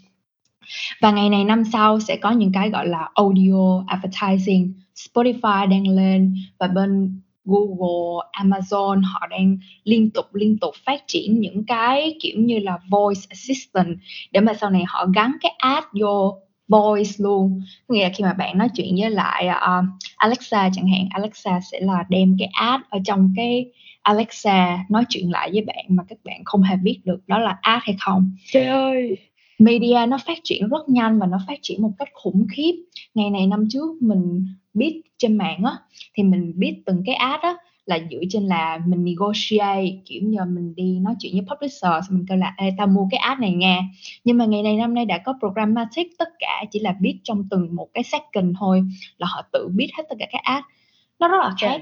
và 1.01 1.11
ngày 1.11 1.29
này 1.29 1.43
năm 1.43 1.63
sau 1.73 1.99
sẽ 1.99 2.15
có 2.15 2.31
những 2.31 2.51
cái 2.51 2.69
gọi 2.69 2.87
là 2.87 3.09
audio 3.13 3.83
advertising. 3.87 4.73
Spotify 4.95 5.69
đang 5.69 5.87
lên 5.87 6.35
và 6.57 6.67
bên 6.67 7.19
Google, 7.45 8.29
Amazon 8.31 9.01
họ 9.05 9.27
đang 9.29 9.57
liên 9.83 10.09
tục 10.09 10.25
liên 10.33 10.57
tục 10.57 10.73
phát 10.85 11.01
triển 11.07 11.39
những 11.39 11.65
cái 11.65 12.17
kiểu 12.21 12.39
như 12.39 12.59
là 12.59 12.77
voice 12.89 13.21
assistant 13.29 13.97
để 14.31 14.39
mà 14.39 14.53
sau 14.53 14.69
này 14.69 14.83
họ 14.87 15.05
gắn 15.15 15.31
cái 15.41 15.51
ad 15.57 15.83
vô 15.99 16.37
voice 16.67 17.11
luôn. 17.17 17.61
Có 17.87 17.95
nghĩa 17.95 18.03
là 18.03 18.09
khi 18.15 18.23
mà 18.23 18.33
bạn 18.33 18.57
nói 18.57 18.67
chuyện 18.75 18.95
với 18.99 19.09
lại 19.09 19.47
uh, 19.47 19.85
Alexa 20.15 20.69
chẳng 20.73 20.87
hạn 20.87 21.07
Alexa 21.09 21.59
sẽ 21.71 21.79
là 21.79 22.03
đem 22.09 22.35
cái 22.39 22.49
ad 22.51 22.81
ở 22.89 22.99
trong 23.05 23.33
cái 23.35 23.65
Alexa 24.01 24.85
nói 24.89 25.03
chuyện 25.09 25.31
lại 25.31 25.49
với 25.53 25.61
bạn 25.61 25.85
mà 25.89 26.03
các 26.07 26.17
bạn 26.23 26.43
không 26.45 26.63
hề 26.63 26.75
biết 26.75 26.99
được 27.03 27.27
đó 27.27 27.39
là 27.39 27.57
ad 27.61 27.79
hay 27.83 27.95
không. 27.99 28.31
Trời 28.51 28.65
ơi! 28.65 29.17
Media 29.59 30.05
nó 30.07 30.17
phát 30.25 30.37
triển 30.43 30.69
rất 30.69 30.89
nhanh 30.89 31.19
và 31.19 31.25
nó 31.25 31.37
phát 31.47 31.59
triển 31.61 31.81
một 31.81 31.91
cách 31.99 32.07
khủng 32.13 32.47
khiếp. 32.55 32.73
Ngày 33.13 33.29
này 33.29 33.47
năm 33.47 33.67
trước 33.69 34.01
mình 34.01 34.45
biết 34.73 35.01
trên 35.17 35.37
mạng 35.37 35.63
á 35.63 35.73
thì 36.13 36.23
mình 36.23 36.53
biết 36.55 36.81
từng 36.85 37.03
cái 37.05 37.15
ad 37.15 37.41
á 37.41 37.55
là 37.85 37.99
dựa 38.11 38.21
trên 38.29 38.43
là 38.43 38.79
mình 38.87 39.03
negotiate 39.03 39.91
kiểu 40.05 40.21
như 40.23 40.39
mình 40.47 40.75
đi 40.75 40.99
nói 40.99 41.15
chuyện 41.19 41.33
với 41.33 41.45
publisher 41.49 42.11
mình 42.11 42.25
kêu 42.29 42.37
là 42.37 42.53
Ê, 42.57 42.73
tao 42.77 42.87
mua 42.87 43.07
cái 43.11 43.17
ad 43.17 43.39
này 43.39 43.51
nha. 43.51 43.81
Nhưng 44.23 44.37
mà 44.37 44.45
ngày 44.45 44.63
này 44.63 44.75
năm 44.75 44.93
nay 44.93 45.05
đã 45.05 45.17
có 45.17 45.33
programmatic 45.39 46.07
tất 46.17 46.29
cả 46.39 46.63
chỉ 46.71 46.79
là 46.79 46.95
biết 47.01 47.19
trong 47.23 47.47
từng 47.51 47.75
một 47.75 47.87
cái 47.93 48.03
second 48.03 48.55
thôi 48.59 48.83
là 49.17 49.27
họ 49.29 49.41
tự 49.53 49.67
biết 49.75 49.87
hết 49.97 50.03
tất 50.09 50.15
cả 50.19 50.25
các 50.31 50.41
ad. 50.43 50.63
Nó 51.19 51.27
rất 51.27 51.37
là 51.39 51.53
khác 51.61 51.81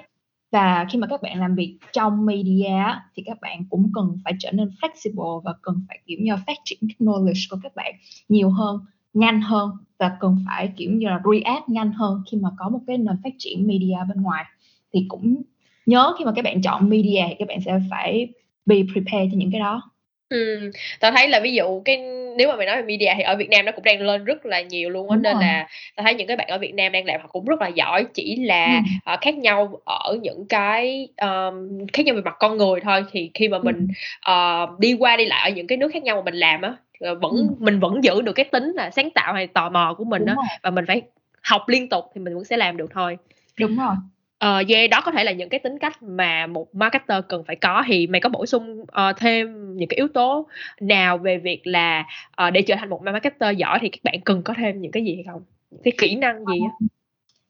và 0.52 0.86
khi 0.92 1.00
mà 1.00 1.08
các 1.08 1.22
bạn 1.22 1.40
làm 1.40 1.56
việc 1.56 1.78
trong 1.94 2.26
media 2.26 2.84
thì 3.16 3.24
các 3.26 3.38
bạn 3.42 3.64
cũng 3.70 3.92
cần 3.94 4.20
phải 4.24 4.34
trở 4.40 4.52
nên 4.52 4.70
flexible 4.82 5.42
và 5.42 5.54
cần 5.62 5.82
phải, 5.88 6.00
kiểu 6.06 6.18
như 6.22 6.36
phát 6.48 6.58
triển 6.66 6.80
cái 6.82 6.96
knowledge 7.00 7.48
của 7.50 7.58
các 7.64 7.76
bạn 7.76 7.94
nhiều 8.30 8.50
hơn, 8.50 8.80
nhanh 9.14 9.42
hơn 9.42 9.72
và 10.00 10.18
cần 10.20 10.38
phải, 10.46 10.74
kiểu 10.78 10.92
như 10.92 11.08
là, 11.08 11.22
react 11.32 11.70
nhanh 11.70 11.92
hơn 11.92 12.24
khi 12.32 12.38
mà 12.38 12.50
có 12.58 12.70
một 12.70 12.80
cái 12.88 12.98
nền 12.98 13.16
phát 13.24 13.34
triển 13.38 13.68
media 13.68 13.98
bên 14.10 14.22
ngoài. 14.22 14.46
Thì 14.94 15.06
cũng 15.08 15.42
nhớ 15.86 16.14
khi 16.20 16.26
mà 16.26 16.32
các 16.36 16.42
bạn 16.46 16.62
chọn 16.62 16.90
media 16.90 17.26
thì 17.30 17.36
các 17.40 17.48
bạn 17.48 17.62
sẽ 17.62 17.80
phải 17.90 18.28
be 18.66 18.76
prepared 18.94 19.32
cho 19.32 19.38
những 19.38 19.52
cái 19.52 19.60
đó. 19.60 19.92
Ừ, 20.30 20.72
tao 21.00 21.12
thấy 21.12 21.28
là 21.28 21.40
ví 21.40 21.54
dụ 21.54 21.82
cái 21.86 21.98
nếu 22.38 22.48
mà 22.48 22.56
mày 22.56 22.66
nói 22.66 22.76
về 22.76 22.82
media 22.82 23.14
thì 23.18 23.24
ở 23.24 23.36
Việt 23.36 23.50
Nam 23.50 23.66
nó 23.66 23.72
cũng 23.72 23.84
đang 23.84 24.02
lên 24.02 24.26
rất 24.26 24.46
là 24.46 24.62
nhiều 24.62 24.90
luôn 24.90 25.10
á 25.10 25.16
Đúng 25.16 25.24
nên 25.24 25.34
rồi. 25.34 25.44
là 25.44 25.68
tao 25.96 26.04
thấy 26.04 26.14
những 26.14 26.28
cái 26.28 26.38
bạn 26.38 26.48
ở 26.48 26.58
Việt 26.58 26.74
Nam 26.74 26.92
đang 26.92 27.06
làm 27.06 27.22
họ 27.22 27.28
cũng 27.28 27.46
rất 27.46 27.62
là 27.62 27.68
giỏi 27.68 28.06
chỉ 28.14 28.36
là 28.36 28.66
Ừ. 28.78 28.82
ờ, 29.04 29.18
khác 29.22 29.36
nhau 29.38 29.80
ở 29.86 30.18
những 30.22 30.46
cái 30.50 31.08
um, 31.22 31.86
khác 31.94 32.06
nhau 32.06 32.16
về 32.16 32.22
mặt 32.22 32.36
con 32.40 32.58
người 32.58 32.80
thôi 32.84 33.04
thì 33.12 33.32
khi 33.34 33.48
mà 33.48 33.60
mình 33.60 33.88
ờ, 34.22 34.68
đi 34.80 34.94
qua 35.00 35.18
đi 35.18 35.26
lại 35.26 35.50
ở 35.52 35.54
những 35.56 35.68
cái 35.68 35.78
nước 35.78 35.90
khác 35.94 36.04
nhau 36.04 36.16
mà 36.16 36.22
mình 36.22 36.34
làm 36.36 36.62
á 36.62 36.74
ờ, 37.00 37.16
vẫn 37.16 37.32
Ừ. 37.32 37.48
mình 37.60 37.80
vẫn 37.80 38.04
giữ 38.04 38.22
được 38.22 38.34
cái 38.34 38.46
tính 38.52 38.72
là 38.76 38.92
sáng 38.92 39.10
tạo 39.12 39.34
hay 39.34 39.48
tò 39.48 39.70
mò 39.70 39.96
của 39.98 40.04
mình 40.04 40.22
đúng 40.26 40.30
á 40.30 40.36
rồi 40.36 40.46
và 40.64 40.70
mình 40.70 40.86
phải 40.88 41.02
học 41.44 41.62
liên 41.68 41.90
tục 41.90 42.06
thì 42.16 42.22
mình 42.22 42.36
vẫn 42.36 42.44
sẽ 42.44 42.58
làm 42.58 42.78
được 42.78 42.92
thôi 42.94 43.18
đúng 43.60 43.78
rồi 43.78 43.96
Ờ, 44.40 44.64
yeah, 44.68 44.90
đó 44.90 45.02
có 45.06 45.12
thể 45.12 45.24
là 45.24 45.32
những 45.32 45.50
cái 45.50 45.60
tính 45.60 45.80
cách 45.80 46.04
mà 46.04 46.48
một 46.48 46.76
marketer 46.76 47.24
cần 47.30 47.44
phải 47.48 47.56
có 47.56 47.84
thì 47.88 48.08
mày 48.08 48.22
có 48.22 48.30
bổ 48.30 48.46
sung 48.46 48.82
uh, 48.82 49.18
thêm 49.18 49.76
những 49.78 49.90
cái 49.90 49.98
yếu 49.98 50.08
tố 50.08 50.48
nào 50.82 51.18
về 51.18 51.38
việc 51.38 51.68
là 51.68 52.06
uh, 52.48 52.54
để 52.54 52.62
trở 52.62 52.76
thành 52.76 52.90
một 52.90 53.02
marketer 53.04 53.58
giỏi 53.58 53.80
thì 53.82 53.90
các 53.90 54.00
bạn 54.04 54.22
cần 54.26 54.42
có 54.44 54.54
thêm 54.58 54.82
những 54.82 54.92
cái 54.92 55.04
gì 55.06 55.16
hay 55.16 55.24
không? 55.34 55.42
Những 55.72 55.82
cái 55.84 55.94
kỹ 55.98 56.16
năng 56.16 56.46
gì 56.46 56.60
á? 56.64 56.88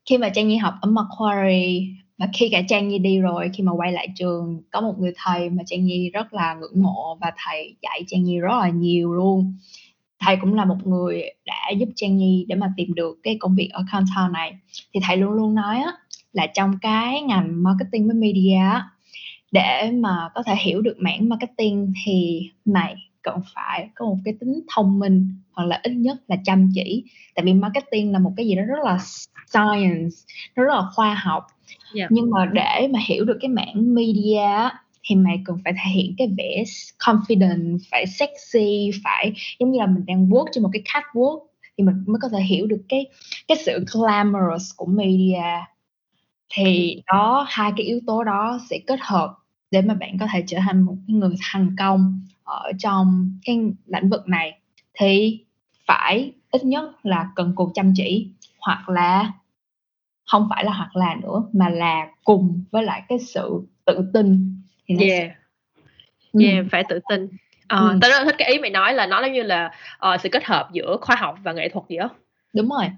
khi 0.10 0.18
mà 0.18 0.30
Trang 0.30 0.48
Nhi 0.48 0.58
học 0.58 0.74
ở 0.82 0.92
Macquarie 0.92 1.82
và 2.18 2.28
khi 2.34 2.50
cả 2.52 2.62
Trang 2.68 2.88
Nhi 2.88 3.00
đi 3.00 3.20
rồi 3.20 3.50
khi 3.54 3.64
mà 3.64 3.72
quay 3.72 3.92
lại 3.92 4.08
trường 4.16 4.62
có 4.72 4.82
một 4.82 4.96
người 5.00 5.14
thầy 5.16 5.50
mà 5.50 5.64
Trang 5.66 5.86
Nhi 5.86 6.10
rất 6.10 6.34
là 6.34 6.54
ngưỡng 6.54 6.84
mộ 6.84 7.18
và 7.22 7.32
thầy 7.46 7.76
dạy 7.82 8.04
Trang 8.08 8.24
Nhi 8.24 8.40
rất 8.40 8.58
là 8.60 8.70
nhiều 8.70 9.14
luôn 9.14 9.54
thầy 10.20 10.38
cũng 10.42 10.54
là 10.54 10.66
một 10.66 10.78
người 10.86 11.24
đã 11.46 11.70
giúp 11.78 11.90
Trang 11.96 12.18
Nhi 12.18 12.46
để 12.48 12.56
mà 12.56 12.74
tìm 12.78 12.96
được 12.96 13.20
cái 13.24 13.38
công 13.40 13.56
việc 13.56 13.70
ở 13.74 13.84
Countdown 13.92 14.32
này 14.32 14.54
thì 14.94 15.00
thầy 15.04 15.18
luôn 15.18 15.32
luôn 15.32 15.56
nói 15.56 15.78
á, 15.78 15.92
là 16.34 16.48
trong 16.54 16.74
cái 16.82 17.22
ngành 17.22 17.64
marketing 17.64 18.08
với 18.08 18.16
media 18.16 18.82
để 19.52 19.92
mà 19.94 20.30
có 20.36 20.44
thể 20.44 20.56
hiểu 20.56 20.82
được 20.82 20.96
mảng 21.00 21.30
marketing 21.30 21.94
thì 22.06 22.50
mày 22.66 22.96
cần 23.22 23.42
phải 23.56 23.90
có 23.96 24.06
một 24.06 24.18
cái 24.26 24.34
tính 24.40 24.62
thông 24.76 25.00
minh 25.00 25.30
hoặc 25.52 25.66
là 25.66 25.80
ít 25.84 25.92
nhất 25.92 26.18
là 26.28 26.36
chăm 26.46 26.72
chỉ. 26.76 27.04
Tại 27.36 27.46
vì 27.46 27.54
marketing 27.54 28.12
là 28.12 28.20
một 28.20 28.34
cái 28.38 28.48
gì 28.48 28.56
đó 28.56 28.62
rất 28.62 28.80
là 28.84 29.00
science 29.48 30.16
nó 30.56 30.64
rất 30.64 30.76
là 30.76 30.82
khoa 30.96 31.14
học. 31.14 31.48
Yeah. 31.96 32.12
nhưng 32.12 32.30
mà 32.32 32.46
để 32.46 32.88
mà 32.94 33.00
hiểu 33.08 33.26
được 33.26 33.38
cái 33.42 33.50
mảng 33.50 33.96
media 33.96 34.70
thì 35.04 35.16
mày 35.16 35.42
cần 35.46 35.58
phải 35.64 35.74
thể 35.74 35.92
hiện 35.92 36.16
cái 36.18 36.28
vẻ 36.38 36.64
confident 37.00 37.78
phải 37.92 38.06
sexy 38.08 38.92
phải 39.04 39.34
giống 39.60 39.72
như 39.72 39.80
là 39.80 39.86
mình 39.86 40.06
đang 40.06 40.30
work 40.30 40.46
trên 40.52 40.64
một 40.64 40.70
cái 40.74 40.82
catwalk 40.86 41.40
thì 41.78 41.84
mình 41.84 42.04
mới 42.08 42.20
có 42.22 42.30
thể 42.30 42.44
hiểu 42.44 42.68
được 42.68 42.82
cái 42.90 43.06
cái 43.48 43.58
sự 43.66 43.86
glamorous 43.94 44.72
của 44.76 44.86
media 44.86 45.44
thì 46.50 47.02
đó 47.08 47.46
hai 47.50 47.72
cái 47.78 47.86
yếu 47.86 48.00
tố 48.08 48.24
đó 48.24 48.60
sẽ 48.70 48.80
kết 48.88 49.00
hợp 49.02 49.36
để 49.72 49.82
mà 49.82 49.94
bạn 49.94 50.18
có 50.20 50.28
thể 50.34 50.44
trở 50.48 50.58
thành 50.62 50.82
một 50.82 50.96
người 51.08 51.36
thành 51.52 51.76
công 51.80 52.22
ở 52.44 52.72
trong 52.80 53.38
cái 53.46 53.60
lĩnh 53.86 54.10
vực 54.10 54.28
này 54.28 54.60
thì 54.94 55.40
phải 55.86 56.34
ít 56.52 56.66
nhất 56.66 57.06
là 57.06 57.30
cần 57.36 57.54
cù 57.56 57.72
chăm 57.76 57.94
chỉ 57.96 58.28
hoặc 58.60 58.90
là 58.90 59.32
không 60.26 60.48
phải 60.50 60.64
là 60.66 60.72
hoặc 60.72 60.96
là 60.96 61.16
nữa 61.16 61.44
mà 61.54 61.70
là 61.70 62.08
cùng 62.24 62.64
với 62.72 62.84
lại 62.84 63.04
cái 63.10 63.20
sự 63.20 63.62
tự 63.86 64.10
tin 64.14 64.62
thì 64.88 64.96
nó 64.96 65.02
sẽ 65.02 65.20
Yeah, 65.20 65.32
Ừ, 66.34 66.42
yeah, 66.46 66.66
phải 66.72 66.84
tự 66.90 67.00
tin. 67.10 67.28
Ờ, 67.68 67.90
Ừ. 67.90 67.98
tao 68.02 68.12
rất 68.12 68.24
thích 68.26 68.36
cái 68.38 68.52
ý 68.52 68.60
mày 68.60 68.70
nói 68.70 68.94
là 68.94 69.06
nó 69.08 69.22
giống 69.22 69.34
như 69.34 69.44
là 69.44 69.72
ờ, 69.98 70.18
sự 70.18 70.30
kết 70.32 70.46
hợp 70.46 70.70
giữa 70.72 70.98
khoa 71.02 71.16
học 71.16 71.38
và 71.44 71.54
nghệ 71.54 71.70
thuật 71.70 71.86
gì 71.90 71.98
đó. 71.98 72.10
đúng 72.54 72.70
rồi 72.70 72.90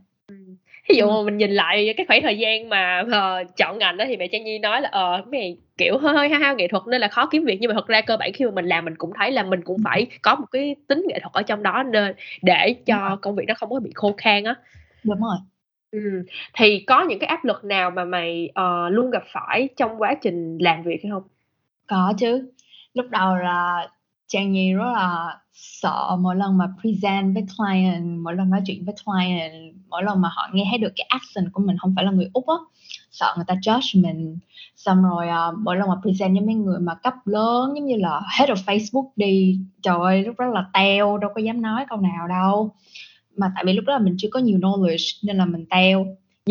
Ví 0.90 0.96
dụ 0.98 1.08
mà 1.10 1.22
mình 1.26 1.38
nhìn 1.38 1.52
lại 1.52 1.94
cái 1.98 2.06
khoảng 2.06 2.22
thời 2.22 2.38
gian 2.38 2.70
mà 2.70 3.04
ờ, 3.12 3.44
chọn 3.58 3.78
ngành 3.80 3.98
đó 3.98 4.06
thì 4.08 4.18
mẹ 4.18 4.28
Trang 4.28 4.44
Nhi 4.44 4.60
nói 4.60 4.82
là 4.82 4.90
ờ 4.92 5.24
mày 5.32 5.58
kiểu 5.78 5.98
hơi 5.98 6.30
hao 6.30 6.40
hao 6.40 6.56
nghệ 6.56 6.68
thuật 6.68 6.84
nên 6.88 7.02
là 7.02 7.08
khó 7.08 7.26
kiếm 7.26 7.46
việc 7.46 7.58
nhưng 7.62 7.70
mà 7.70 7.74
thật 7.74 7.88
ra 7.88 8.02
cơ 8.02 8.18
bản 8.18 8.32
khi 8.34 8.46
mà 8.46 8.52
mình 8.52 8.66
làm 8.66 8.86
mình 8.86 8.96
cũng 8.98 9.12
thấy 9.20 9.32
là 9.32 9.44
mình 9.44 9.62
cũng 9.64 9.78
phải 9.84 10.08
có 10.22 10.36
một 10.36 10.46
cái 10.52 10.76
tính 10.88 11.06
nghệ 11.08 11.20
thuật 11.20 11.34
ở 11.34 11.42
trong 11.42 11.64
đó 11.64 11.84
nên 11.84 12.16
để 12.42 12.76
cho 12.86 13.18
công 13.22 13.36
việc 13.36 13.46
nó 13.48 13.54
không 13.54 13.70
có 13.70 13.80
bị 13.80 13.92
khô 13.96 14.14
khan 14.18 14.44
á. 14.44 14.56
đúng 15.04 15.22
rồi 15.22 15.38
Ừ. 15.92 16.00
Thì 16.54 16.84
có 16.88 17.04
những 17.04 17.20
cái 17.20 17.28
áp 17.28 17.46
lực 17.46 17.64
nào 17.66 17.92
mà 17.92 18.06
mày 18.06 18.50
ờ, 18.54 18.90
luôn 18.90 19.12
gặp 19.12 19.24
phải 19.34 19.70
trong 19.78 20.02
quá 20.02 20.16
trình 20.22 20.58
làm 20.62 20.84
việc 20.84 21.00
hay 21.04 21.12
không? 21.12 21.24
có 21.88 22.14
chứ 22.18 22.52
lúc 22.94 23.06
đầu 23.10 23.36
là 23.36 23.88
Trang 24.30 24.52
Nhi 24.52 24.74
rất 24.74 24.92
là 24.94 25.38
sợ 25.54 26.18
mỗi 26.20 26.36
lần 26.36 26.58
mà 26.58 26.66
present 26.82 27.34
với 27.34 27.44
client 27.58 28.20
mỗi 28.24 28.36
lần 28.36 28.50
nói 28.50 28.62
chuyện 28.66 28.86
với 28.86 28.96
client 29.06 29.76
mỗi 29.90 30.04
lần 30.04 30.22
mà 30.22 30.30
họ 30.34 30.50
nghe 30.54 30.64
thấy 30.70 30.80
được 30.80 30.94
cái 30.96 31.06
accent 31.10 31.54
của 31.54 31.62
mình 31.66 31.78
không 31.78 31.94
phải 31.96 32.06
là 32.06 32.12
người 32.12 32.30
úc 32.34 32.48
á 32.48 32.56
sợ 33.12 33.34
người 33.36 33.46
ta 33.48 33.54
judge 33.54 34.02
mình. 34.02 34.38
Xong 34.76 35.04
rồi 35.04 35.28
uh, 35.28 35.60
mỗi 35.60 35.78
lần 35.78 35.90
mà 35.90 35.96
present 36.02 36.34
với 36.34 36.42
mấy 36.42 36.56
người 36.56 36.80
mà 36.80 36.96
cấp 36.96 37.14
lớn 37.26 37.74
giống 37.76 37.86
như 37.86 37.96
là 37.96 38.22
head 38.40 38.50
of 38.50 38.56
Facebook 38.56 39.10
đi 39.16 39.60
trời 39.82 39.98
ơi 40.00 40.24
lúc 40.24 40.40
đó 40.40 40.46
là 40.46 40.66
teo 40.74 41.18
đâu 41.18 41.32
có 41.36 41.42
dám 41.42 41.62
nói 41.62 41.86
câu 41.90 41.98
nào 42.02 42.28
đâu. 42.28 42.76
Mà 43.38 43.52
tại 43.56 43.64
vì 43.66 43.74
lúc 43.74 43.86
đó 43.86 43.94
là 43.94 44.00
mình 44.00 44.16
chưa 44.18 44.30
có 44.32 44.40
nhiều 44.40 44.60
knowledge 44.60 45.20
nên 45.24 45.38
là 45.38 45.46
mình 45.46 45.66
teo 45.70 46.06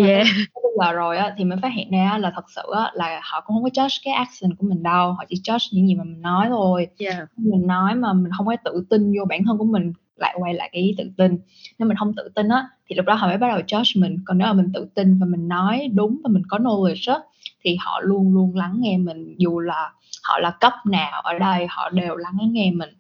yeah. 0.07 0.27
bây 0.55 0.73
giờ 0.87 0.93
rồi 0.93 1.17
á, 1.17 1.35
thì 1.39 1.45
mình 1.45 1.59
phát 1.63 1.73
hiện 1.75 1.91
ra 1.91 2.19
là 2.19 2.33
thật 2.35 2.45
sự 2.57 2.63
á, 2.77 2.91
là 2.95 3.21
họ 3.23 3.41
cũng 3.41 3.57
không 3.57 3.63
có 3.63 3.83
judge 3.83 4.01
cái 4.05 4.15
action 4.15 4.55
của 4.55 4.67
mình 4.67 4.83
đâu 4.83 5.13
họ 5.13 5.25
chỉ 5.29 5.37
judge 5.45 5.69
những 5.73 5.89
gì 5.89 5.95
mà 5.95 6.05
mình 6.05 6.23
nói 6.23 6.47
thôi 6.49 6.87
yeah. 6.99 7.29
mình 7.37 7.67
nói 7.67 7.95
mà 7.95 8.13
mình 8.13 8.33
không 8.37 8.47
có 8.47 8.57
tự 8.65 8.85
tin 8.91 9.13
vô 9.19 9.25
bản 9.25 9.45
thân 9.45 9.59
của 9.59 9.65
mình 9.65 9.93
lại 10.17 10.35
quay 10.39 10.55
lại 10.55 10.69
cái 10.73 10.83
ý 10.83 10.95
tự 10.99 11.11
tin 11.17 11.39
nếu 11.79 11.89
mình 11.89 11.97
không 11.97 12.15
tự 12.17 12.29
tin 12.35 12.49
á 12.49 12.69
thì 12.87 12.97
lúc 12.97 13.07
đó 13.07 13.15
họ 13.15 13.27
mới 13.27 13.39
bắt 13.39 13.49
đầu 13.49 13.59
judge 13.59 14.01
mình 14.01 14.19
còn 14.25 14.39
nếu 14.39 14.47
mà 14.47 14.53
mình 14.53 14.71
tự 14.75 14.89
tin 14.95 15.19
và 15.19 15.27
mình 15.27 15.49
nói 15.49 15.89
đúng 15.95 16.21
và 16.25 16.29
mình 16.33 16.43
có 16.49 16.59
knowledge 16.59 17.15
á 17.15 17.21
thì 17.65 17.77
họ 17.81 18.01
luôn 18.01 18.35
luôn 18.35 18.57
lắng 18.57 18.77
nghe 18.79 18.99
mình 18.99 19.35
dù 19.39 19.61
là 19.61 19.93
họ 20.25 20.39
là 20.39 20.51
cấp 20.61 20.73
nào 20.87 21.21
ở 21.21 21.39
đây 21.39 21.67
họ 21.71 21.91
đều 21.91 22.17
lắng 22.17 22.39
nghe 22.41 22.71
mình 22.71 22.91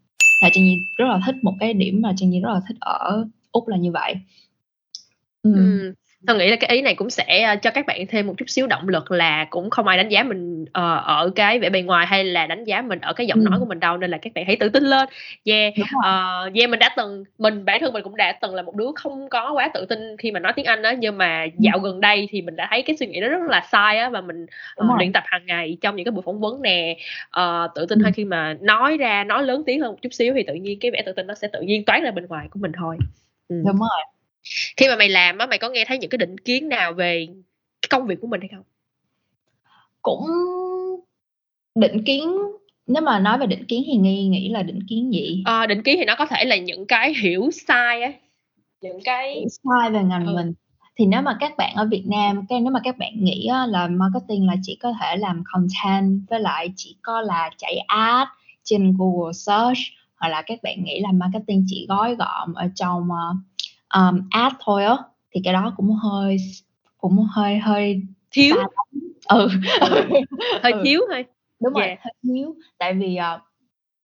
là 0.43 0.51
Trang 0.53 0.65
Nhi 0.65 0.77
rất 0.97 1.07
là 1.09 1.21
thích 1.27 1.35
một 1.43 1.55
cái 1.61 1.75
điểm 1.75 2.01
mà 2.03 2.13
Trang 2.17 2.31
Nhi 2.31 2.41
rất 2.41 2.51
là 2.53 2.61
thích 2.69 2.77
ở 2.81 3.27
Úc 3.53 3.69
là 3.69 3.77
như 3.77 3.93
vậy 3.93 4.15
ừ. 5.43 5.55
Ừ 5.55 5.95
tôi 6.27 6.37
nghĩ 6.37 6.51
là 6.51 6.57
cái 6.57 6.71
ý 6.77 6.83
này 6.83 6.95
cũng 6.95 7.11
sẽ 7.11 7.43
ờ, 7.43 7.57
cho 7.57 7.71
các 7.71 7.87
bạn 7.87 8.07
thêm 8.07 8.27
một 8.27 8.35
chút 8.39 8.49
xíu 8.49 8.67
động 8.67 8.89
lực 8.89 9.11
là 9.11 9.47
cũng 9.51 9.71
không 9.71 9.87
ai 9.87 9.97
đánh 9.97 10.09
giá 10.09 10.23
mình 10.23 10.63
uh, 10.63 10.69
ở 11.05 11.31
cái 11.35 11.59
vẻ 11.59 11.71
bề 11.71 11.83
ngoài 11.83 12.07
hay 12.07 12.25
là 12.25 12.47
đánh 12.47 12.65
giá 12.65 12.83
mình 12.83 13.01
ở 13.01 13.13
cái 13.13 13.27
giọng 13.27 13.39
ừ. 13.39 13.47
nói 13.51 13.59
của 13.59 13.65
mình 13.65 13.81
đâu 13.81 13.97
nên 13.97 14.11
là 14.11 14.19
các 14.23 14.33
bạn 14.35 14.45
hãy 14.47 14.57
tự 14.57 14.69
tin 14.69 14.85
lên. 14.85 15.09
Yeah 15.45 15.75
uh, 15.79 16.55
yeah 16.55 16.71
mình 16.71 16.79
đã 16.79 16.95
từng 16.97 17.25
mình 17.39 17.65
bản 17.65 17.81
thân 17.81 17.93
mình 17.93 18.03
cũng 18.03 18.17
đã 18.17 18.33
từng 18.33 18.55
là 18.55 18.63
một 18.63 18.75
đứa 18.75 18.89
không 18.95 19.29
có 19.29 19.53
quá 19.53 19.71
tự 19.75 19.87
tin 19.87 20.17
khi 20.19 20.33
mà 20.33 20.41
nói 20.41 20.53
tiếng 20.57 20.65
anh 20.65 20.83
đó 20.83 20.93
nhưng 20.99 21.19
mà 21.19 21.47
dạo 21.59 21.79
gần 21.79 22.01
đây 22.01 22.29
thì 22.31 22.43
mình 22.43 22.57
đã 22.57 22.69
thấy 22.71 22.83
cái 22.83 22.97
suy 22.97 23.07
nghĩ 23.07 23.21
đó 23.21 23.29
rất 23.29 23.49
là 23.49 23.67
sai 23.73 23.99
á 23.99 24.09
và 24.09 24.21
mình 24.21 24.47
uh, 24.85 24.99
luyện 24.99 25.13
tập 25.13 25.23
hàng 25.27 25.47
ngày 25.47 25.77
trong 25.81 25.97
những 25.97 26.05
cái 26.05 26.13
buổi 26.13 26.23
phỏng 26.23 26.41
vấn 26.41 26.63
nè. 26.63 26.97
Uh, 27.41 27.71
tự 27.75 27.87
tin 27.87 27.99
ừ. 27.99 28.05
hơn 28.05 28.13
khi 28.13 28.25
mà 28.25 28.57
nói 28.61 28.97
ra 28.97 29.25
nói 29.25 29.43
lớn 29.43 29.63
tiếng 29.67 29.81
hơn 29.81 29.91
một 29.91 29.99
chút 30.03 30.13
xíu 30.13 30.35
thì 30.35 30.43
tự 30.43 30.55
nhiên 30.55 30.79
cái 30.81 30.91
vẻ 30.91 31.03
tự 31.07 31.13
tin 31.13 31.27
nó 31.27 31.35
sẽ 31.35 31.49
tự 31.53 31.61
nhiên 31.61 31.85
toát 31.85 32.01
ra 32.03 32.11
bên 32.11 32.27
ngoài 32.27 32.49
của 32.51 32.59
mình 32.63 32.73
thôi. 32.77 32.97
Ừ. 33.49 33.63
đúng 33.67 33.79
rồi 33.79 34.18
khi 34.77 34.89
mà 34.89 34.97
mày 34.97 35.09
làm 35.09 35.39
á 35.39 35.47
mày 35.47 35.59
có 35.59 35.69
nghe 35.69 35.85
thấy 35.85 35.99
những 35.99 36.11
cái 36.11 36.19
định 36.19 36.39
kiến 36.39 36.69
nào 36.69 36.93
về 36.93 37.27
cái 37.83 37.89
công 37.91 38.07
việc 38.07 38.21
của 38.21 38.27
mình 38.27 38.41
hay 38.41 38.49
không? 38.53 38.65
Cũng 40.03 40.27
định 41.75 42.05
kiến 42.05 42.33
nếu 42.87 43.03
mà 43.03 43.19
nói 43.19 43.39
về 43.39 43.47
định 43.47 43.65
kiến 43.65 43.83
thì 43.87 43.97
nghi 43.97 44.29
nghĩ 44.29 44.49
là 44.49 44.63
định 44.63 44.81
kiến 44.89 45.13
gì? 45.13 45.43
À, 45.45 45.67
định 45.67 45.83
kiến 45.83 45.97
thì 45.99 46.05
nó 46.05 46.15
có 46.19 46.27
thể 46.27 46.45
là 46.45 46.57
những 46.57 46.87
cái 46.87 47.15
hiểu 47.15 47.51
sai 47.67 48.03
á. 48.03 48.13
Những 48.81 48.99
cái 49.05 49.35
hiểu 49.35 49.49
sai 49.49 49.91
về 49.91 50.03
ngành 50.03 50.27
ừ. 50.27 50.35
mình. 50.35 50.53
Thì 50.99 51.07
nếu 51.07 51.23
mà 51.23 51.37
các 51.41 51.57
bạn 51.57 51.75
ở 51.75 51.89
Việt 51.91 52.05
Nam 52.07 52.47
cái 52.49 52.61
nếu 52.61 52.73
mà 52.73 52.81
các 52.85 52.99
bạn 52.99 53.13
nghĩ 53.17 53.49
là 53.69 53.89
marketing 53.89 54.47
là 54.47 54.55
chỉ 54.63 54.79
có 54.83 54.93
thể 55.01 55.17
làm 55.17 55.43
content 55.53 56.21
với 56.31 56.41
lại 56.41 56.73
chỉ 56.77 56.97
có 57.03 57.21
là 57.21 57.51
chạy 57.59 57.79
ad 57.79 58.29
trên 58.65 58.97
Google 58.99 59.33
search 59.33 59.79
hoặc 60.17 60.29
là 60.29 60.43
các 60.43 60.59
bạn 60.63 60.85
nghĩ 60.85 61.01
là 61.01 61.13
marketing 61.13 61.65
chỉ 61.67 61.87
gói 61.89 62.15
gọn 62.15 62.55
ở 62.55 62.69
trong 62.75 63.03
uh, 63.03 63.37
um, 63.95 64.29
ad 64.31 64.53
thôi 64.61 64.85
á 64.85 64.97
thì 65.31 65.41
cái 65.45 65.53
đó 65.53 65.73
cũng 65.77 65.93
hơi 65.93 66.37
cũng 66.99 67.27
hơi 67.31 67.59
hơi 67.59 68.03
thiếu 68.31 68.57
ừ. 69.29 69.49
hơi 70.63 70.73
ừ. 70.73 70.83
thiếu 70.85 71.01
thôi 71.11 71.25
đúng 71.61 71.75
yeah. 71.75 71.89
rồi 71.89 71.97
hơi 72.01 72.13
thiếu 72.23 72.55
tại 72.79 72.95
vì 72.95 73.19
uh, 73.35 73.41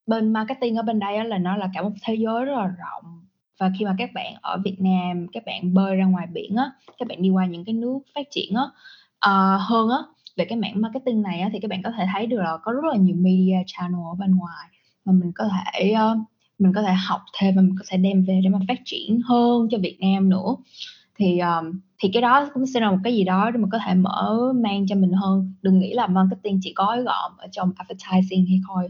bên 0.07 0.33
marketing 0.33 0.77
ở 0.77 0.83
bên 0.83 0.99
đây 0.99 1.17
á, 1.17 1.25
là 1.25 1.39
nó 1.39 1.57
là 1.57 1.71
cả 1.75 1.83
một 1.83 1.91
thế 2.03 2.15
giới 2.15 2.45
rất 2.45 2.53
là 2.53 2.67
rộng 2.67 3.21
và 3.61 3.71
khi 3.79 3.85
mà 3.85 3.95
các 3.99 4.11
bạn 4.15 4.35
ở 4.43 4.59
Việt 4.65 4.77
Nam 4.79 5.27
các 5.33 5.43
bạn 5.47 5.75
bơi 5.75 5.97
ra 5.97 6.05
ngoài 6.05 6.27
biển 6.33 6.57
á 6.57 6.71
các 6.99 7.09
bạn 7.09 7.23
đi 7.23 7.31
qua 7.31 7.47
những 7.47 7.65
cái 7.65 7.75
nước 7.75 7.99
phát 8.15 8.27
triển 8.31 8.55
á 8.55 8.63
uh, 9.31 9.61
hơn 9.61 9.89
á 9.89 9.99
về 10.37 10.45
cái 10.45 10.59
mảng 10.59 10.81
marketing 10.81 11.23
này 11.23 11.41
á, 11.41 11.49
thì 11.53 11.59
các 11.61 11.69
bạn 11.69 11.83
có 11.83 11.91
thể 11.91 12.07
thấy 12.13 12.27
được 12.27 12.41
là 12.41 12.57
có 12.63 12.73
rất 12.73 12.85
là 12.85 12.97
nhiều 12.97 13.17
media 13.19 13.57
channel 13.67 14.01
ở 14.11 14.15
bên 14.19 14.37
ngoài 14.37 14.69
mà 15.05 15.13
mình 15.13 15.33
có 15.35 15.45
thể 15.49 15.95
uh, 15.95 16.19
mình 16.59 16.73
có 16.75 16.83
thể 16.83 16.93
học 16.93 17.21
thêm 17.39 17.57
và 17.57 17.63
mình 17.63 17.75
có 17.79 17.85
thể 17.89 17.97
đem 17.97 18.25
về 18.25 18.41
để 18.45 18.51
mà 18.51 18.59
phát 18.69 18.79
triển 18.85 19.21
hơn 19.25 19.69
cho 19.71 19.79
Việt 19.79 19.99
Nam 20.01 20.29
nữa. 20.29 20.57
Thì 21.19 21.39
um, 21.39 21.81
thì 22.03 22.11
cái 22.13 22.23
đó 22.23 22.51
cũng 22.55 22.67
sẽ 22.67 22.81
là 22.81 22.91
một 22.91 22.99
cái 23.05 23.15
gì 23.15 23.25
đó 23.25 23.51
để 23.51 23.59
mà 23.59 23.69
có 23.73 23.79
thể 23.87 23.95
mở 23.95 24.53
mang 24.57 24.87
cho 24.87 24.95
mình 24.95 25.13
hơn. 25.13 25.53
Đừng 25.63 25.79
nghĩ 25.79 25.93
là 25.95 26.07
marketing 26.07 26.59
chỉ 26.63 26.73
gói 26.77 27.03
gọn 27.03 27.33
ở 27.39 27.47
trong 27.53 27.73
advertising 27.77 28.47
hay 28.47 28.61
thôi 28.69 28.89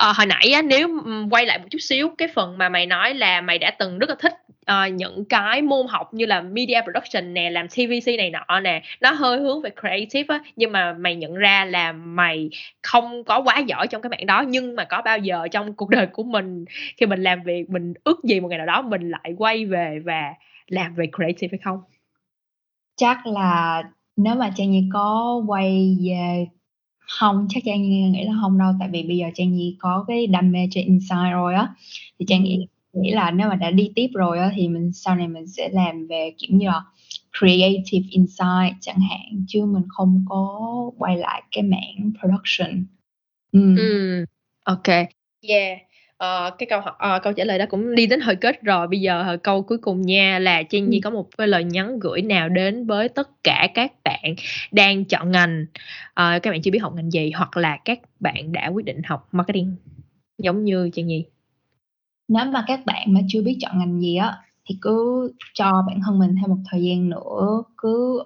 à, 0.00 0.12
hồi 0.16 0.26
nãy 0.26 0.52
á, 0.52 0.62
nếu 0.62 0.88
quay 1.30 1.46
lại 1.46 1.58
một 1.58 1.64
chút 1.70 1.78
xíu 1.78 2.10
cái 2.18 2.28
phần 2.34 2.58
mà 2.58 2.68
mày 2.68 2.86
nói 2.86 3.14
là 3.14 3.40
mày 3.40 3.58
đã 3.58 3.70
từng 3.78 3.98
rất 3.98 4.08
là 4.08 4.16
thích 4.18 4.32
uh, 4.70 4.92
những 4.94 5.24
cái 5.24 5.62
môn 5.62 5.86
học 5.88 6.14
như 6.14 6.26
là 6.26 6.40
media 6.40 6.80
production 6.84 7.34
nè 7.34 7.50
làm 7.50 7.68
tvc 7.68 8.06
này 8.18 8.30
nọ 8.30 8.60
nè 8.60 8.82
nó 9.00 9.10
hơi 9.10 9.38
hướng 9.38 9.62
về 9.62 9.70
creative 9.80 10.34
á 10.34 10.40
nhưng 10.56 10.72
mà 10.72 10.92
mày 10.92 11.16
nhận 11.16 11.34
ra 11.34 11.64
là 11.64 11.92
mày 11.92 12.50
không 12.82 13.24
có 13.24 13.42
quá 13.42 13.58
giỏi 13.58 13.86
trong 13.86 14.02
cái 14.02 14.10
mảng 14.10 14.26
đó 14.26 14.44
nhưng 14.48 14.76
mà 14.76 14.84
có 14.84 15.02
bao 15.02 15.18
giờ 15.18 15.48
trong 15.52 15.74
cuộc 15.74 15.90
đời 15.90 16.06
của 16.06 16.22
mình 16.22 16.64
khi 16.96 17.06
mình 17.06 17.22
làm 17.22 17.42
việc 17.42 17.70
mình 17.70 17.94
ước 18.04 18.24
gì 18.24 18.40
một 18.40 18.48
ngày 18.48 18.58
nào 18.58 18.66
đó 18.66 18.82
mình 18.82 19.10
lại 19.10 19.34
quay 19.38 19.64
về 19.64 19.98
và 20.04 20.34
làm 20.66 20.94
về 20.94 21.06
creative 21.16 21.48
hay 21.52 21.60
không? 21.64 21.78
Chắc 22.96 23.26
là 23.26 23.82
nếu 24.16 24.34
mà 24.34 24.50
trang 24.56 24.70
nhi 24.70 24.88
có 24.92 25.42
quay 25.46 25.96
về 26.00 26.46
không 27.18 27.46
chắc 27.50 27.62
trang 27.66 27.82
nhi 27.82 28.02
nghĩ 28.10 28.24
là 28.24 28.32
không 28.40 28.58
đâu 28.58 28.72
tại 28.80 28.88
vì 28.92 29.02
bây 29.02 29.16
giờ 29.16 29.26
trang 29.34 29.52
nhi 29.52 29.76
có 29.78 30.04
cái 30.08 30.26
đam 30.26 30.52
mê 30.52 30.68
trên 30.70 30.86
inside 30.86 31.30
rồi 31.32 31.54
á. 31.54 31.68
Thì 32.18 32.26
trang 32.28 32.42
nghĩ 32.44 32.66
nghĩ 32.92 33.10
là 33.10 33.30
nếu 33.30 33.48
mà 33.48 33.54
đã 33.54 33.70
đi 33.70 33.92
tiếp 33.94 34.06
rồi 34.14 34.38
á, 34.38 34.52
thì 34.56 34.68
mình 34.68 34.92
sau 34.92 35.14
này 35.16 35.28
mình 35.28 35.46
sẽ 35.46 35.68
làm 35.72 36.06
về 36.06 36.32
kiểu 36.38 36.58
như 36.58 36.66
là 36.66 36.82
creative 37.38 38.08
insight 38.10 38.76
chẳng 38.80 39.00
hạn 39.10 39.44
chứ 39.48 39.64
mình 39.64 39.82
không 39.88 40.24
có 40.28 40.60
quay 40.98 41.16
lại 41.16 41.42
cái 41.50 41.62
mảng 41.64 42.12
production. 42.20 42.84
Ừ. 43.52 43.76
ừ 43.78 44.24
ok. 44.64 44.88
Yeah 45.48 45.78
Uh, 46.24 46.58
cái 46.58 46.66
câu 46.70 46.80
uh, 46.80 47.22
câu 47.22 47.32
trả 47.32 47.44
lời 47.44 47.58
đó 47.58 47.64
cũng 47.68 47.94
đi 47.94 48.06
đến 48.06 48.20
hồi 48.20 48.36
kết 48.36 48.62
rồi. 48.62 48.88
Bây 48.88 49.00
giờ 49.00 49.36
câu 49.42 49.62
cuối 49.62 49.78
cùng 49.78 50.02
nha 50.02 50.38
là 50.38 50.62
Trang 50.62 50.90
Nhi 50.90 50.98
ừ. 50.98 51.00
có 51.04 51.10
một 51.10 51.28
cái 51.38 51.48
lời 51.48 51.64
nhắn 51.64 51.98
gửi 51.98 52.22
nào 52.22 52.48
đến 52.48 52.86
với 52.86 53.08
tất 53.08 53.28
cả 53.44 53.68
các 53.74 53.92
bạn 54.04 54.34
đang 54.72 55.04
chọn 55.04 55.30
ngành? 55.30 55.66
Uh, 56.08 56.42
các 56.42 56.50
bạn 56.50 56.62
chưa 56.62 56.70
biết 56.70 56.78
học 56.78 56.92
ngành 56.96 57.10
gì 57.10 57.30
hoặc 57.30 57.56
là 57.56 57.78
các 57.84 57.98
bạn 58.20 58.52
đã 58.52 58.68
quyết 58.68 58.84
định 58.84 59.02
học 59.04 59.28
marketing? 59.32 59.76
Giống 60.38 60.64
như 60.64 60.90
Trang 60.92 61.06
Nhi. 61.06 61.24
Nếu 62.28 62.44
mà 62.44 62.64
các 62.66 62.80
bạn 62.86 63.14
mà 63.14 63.20
chưa 63.28 63.42
biết 63.42 63.58
chọn 63.60 63.78
ngành 63.78 64.00
gì 64.00 64.16
á 64.16 64.36
thì 64.68 64.76
cứ 64.80 65.32
cho 65.54 65.84
bản 65.86 66.00
thân 66.04 66.18
mình 66.18 66.34
thêm 66.40 66.50
một 66.50 66.62
thời 66.70 66.82
gian 66.82 67.08
nữa 67.08 67.62
cứ 67.76 68.22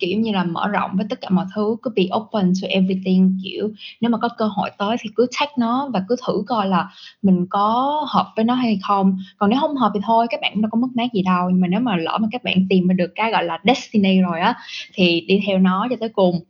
kiểu 0.00 0.20
như 0.20 0.32
là 0.32 0.44
mở 0.44 0.68
rộng 0.68 0.90
với 0.94 1.06
tất 1.10 1.20
cả 1.20 1.28
mọi 1.30 1.46
thứ, 1.54 1.76
cứ 1.82 1.90
be 1.96 2.02
open 2.16 2.52
to 2.62 2.68
everything, 2.68 3.38
kiểu 3.44 3.70
nếu 4.00 4.10
mà 4.10 4.18
có 4.18 4.28
cơ 4.38 4.46
hội 4.46 4.70
tới 4.78 4.96
thì 5.00 5.10
cứ 5.16 5.26
check 5.30 5.58
nó 5.58 5.88
và 5.92 6.04
cứ 6.08 6.16
thử 6.26 6.42
coi 6.46 6.66
là 6.68 6.90
mình 7.22 7.46
có 7.50 8.06
hợp 8.08 8.32
với 8.36 8.44
nó 8.44 8.54
hay 8.54 8.78
không. 8.82 9.18
Còn 9.38 9.50
nếu 9.50 9.60
không 9.60 9.76
hợp 9.76 9.90
thì 9.94 10.00
thôi, 10.04 10.26
các 10.30 10.40
bạn 10.40 10.52
cũng 10.54 10.62
đâu 10.62 10.70
có 10.72 10.78
mất 10.78 10.88
mát 10.94 11.12
gì 11.12 11.22
đâu, 11.22 11.50
nhưng 11.50 11.60
mà 11.60 11.68
nếu 11.68 11.80
mà 11.80 11.96
lỡ 11.96 12.18
mà 12.20 12.28
các 12.30 12.44
bạn 12.44 12.66
tìm 12.70 12.88
được 12.96 13.12
cái 13.14 13.30
gọi 13.30 13.44
là 13.44 13.58
destiny 13.64 14.20
rồi 14.20 14.40
á, 14.40 14.54
thì 14.94 15.20
đi 15.28 15.40
theo 15.46 15.58
nó 15.58 15.86
cho 15.90 15.96
tới 16.00 16.08
cùng. 16.08 16.40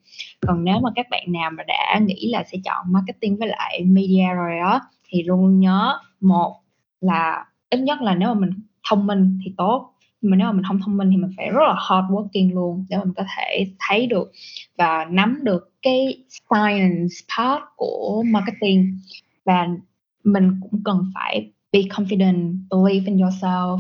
Còn 0.47 0.65
nếu 0.65 0.81
mà 0.81 0.91
các 0.95 1.07
bạn 1.11 1.33
nào 1.33 1.51
mà 1.51 1.63
đã 1.67 2.01
nghĩ 2.07 2.29
là 2.33 2.45
sẽ 2.53 2.59
chọn 2.65 2.93
marketing 2.93 3.37
với 3.37 3.49
lại 3.49 3.81
media 3.85 4.35
rồi 4.35 4.59
á, 4.59 4.81
thì 5.09 5.23
luôn 5.23 5.61
nhớ, 5.61 5.99
một 6.21 6.57
là 7.01 7.45
ít 7.71 7.81
nhất 7.81 8.03
là 8.03 8.15
nếu 8.15 8.29
mà 8.29 8.41
mình 8.41 8.51
thông 8.89 9.07
minh 9.07 9.39
thì 9.45 9.53
tốt 9.57 9.93
mà 10.23 10.37
nếu 10.37 10.47
mà 10.47 10.53
mình 10.53 10.65
không 10.65 10.81
thông 10.85 10.97
minh 10.97 11.11
thì 11.11 11.17
mình 11.17 11.31
phải 11.37 11.51
rất 11.51 11.63
là 11.67 11.75
hard 11.75 12.13
working 12.13 12.55
luôn 12.55 12.87
để 12.89 12.99
mình 12.99 13.13
có 13.17 13.25
thể 13.37 13.67
thấy 13.79 14.07
được 14.07 14.33
và 14.79 15.05
nắm 15.11 15.41
được 15.43 15.73
cái 15.83 16.25
science 16.29 17.15
part 17.37 17.63
của 17.77 18.23
marketing. 18.27 18.99
Và 19.45 19.69
mình 20.25 20.61
cũng 20.63 20.81
cần 20.85 21.11
phải 21.15 21.51
be 21.73 21.81
confident 21.81 22.59
believe 22.71 23.07
in 23.07 23.17
yourself 23.17 23.79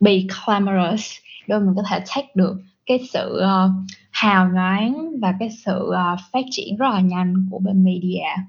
be 0.00 0.12
glamorous 0.12 1.12
để 1.46 1.58
mình 1.58 1.74
có 1.76 1.82
thể 1.90 1.98
take 1.98 2.28
được 2.34 2.56
cái 2.86 2.98
sự 3.12 3.40
uh, 3.42 3.70
hào 4.10 4.48
nhoáng 4.48 5.20
và 5.20 5.34
cái 5.40 5.50
sự 5.50 5.78
uh, 5.88 6.20
phát 6.32 6.44
triển 6.50 6.76
rất 6.76 6.88
là 6.90 7.00
nhanh 7.00 7.46
của 7.50 7.58
bên 7.58 7.84
media. 7.84 8.42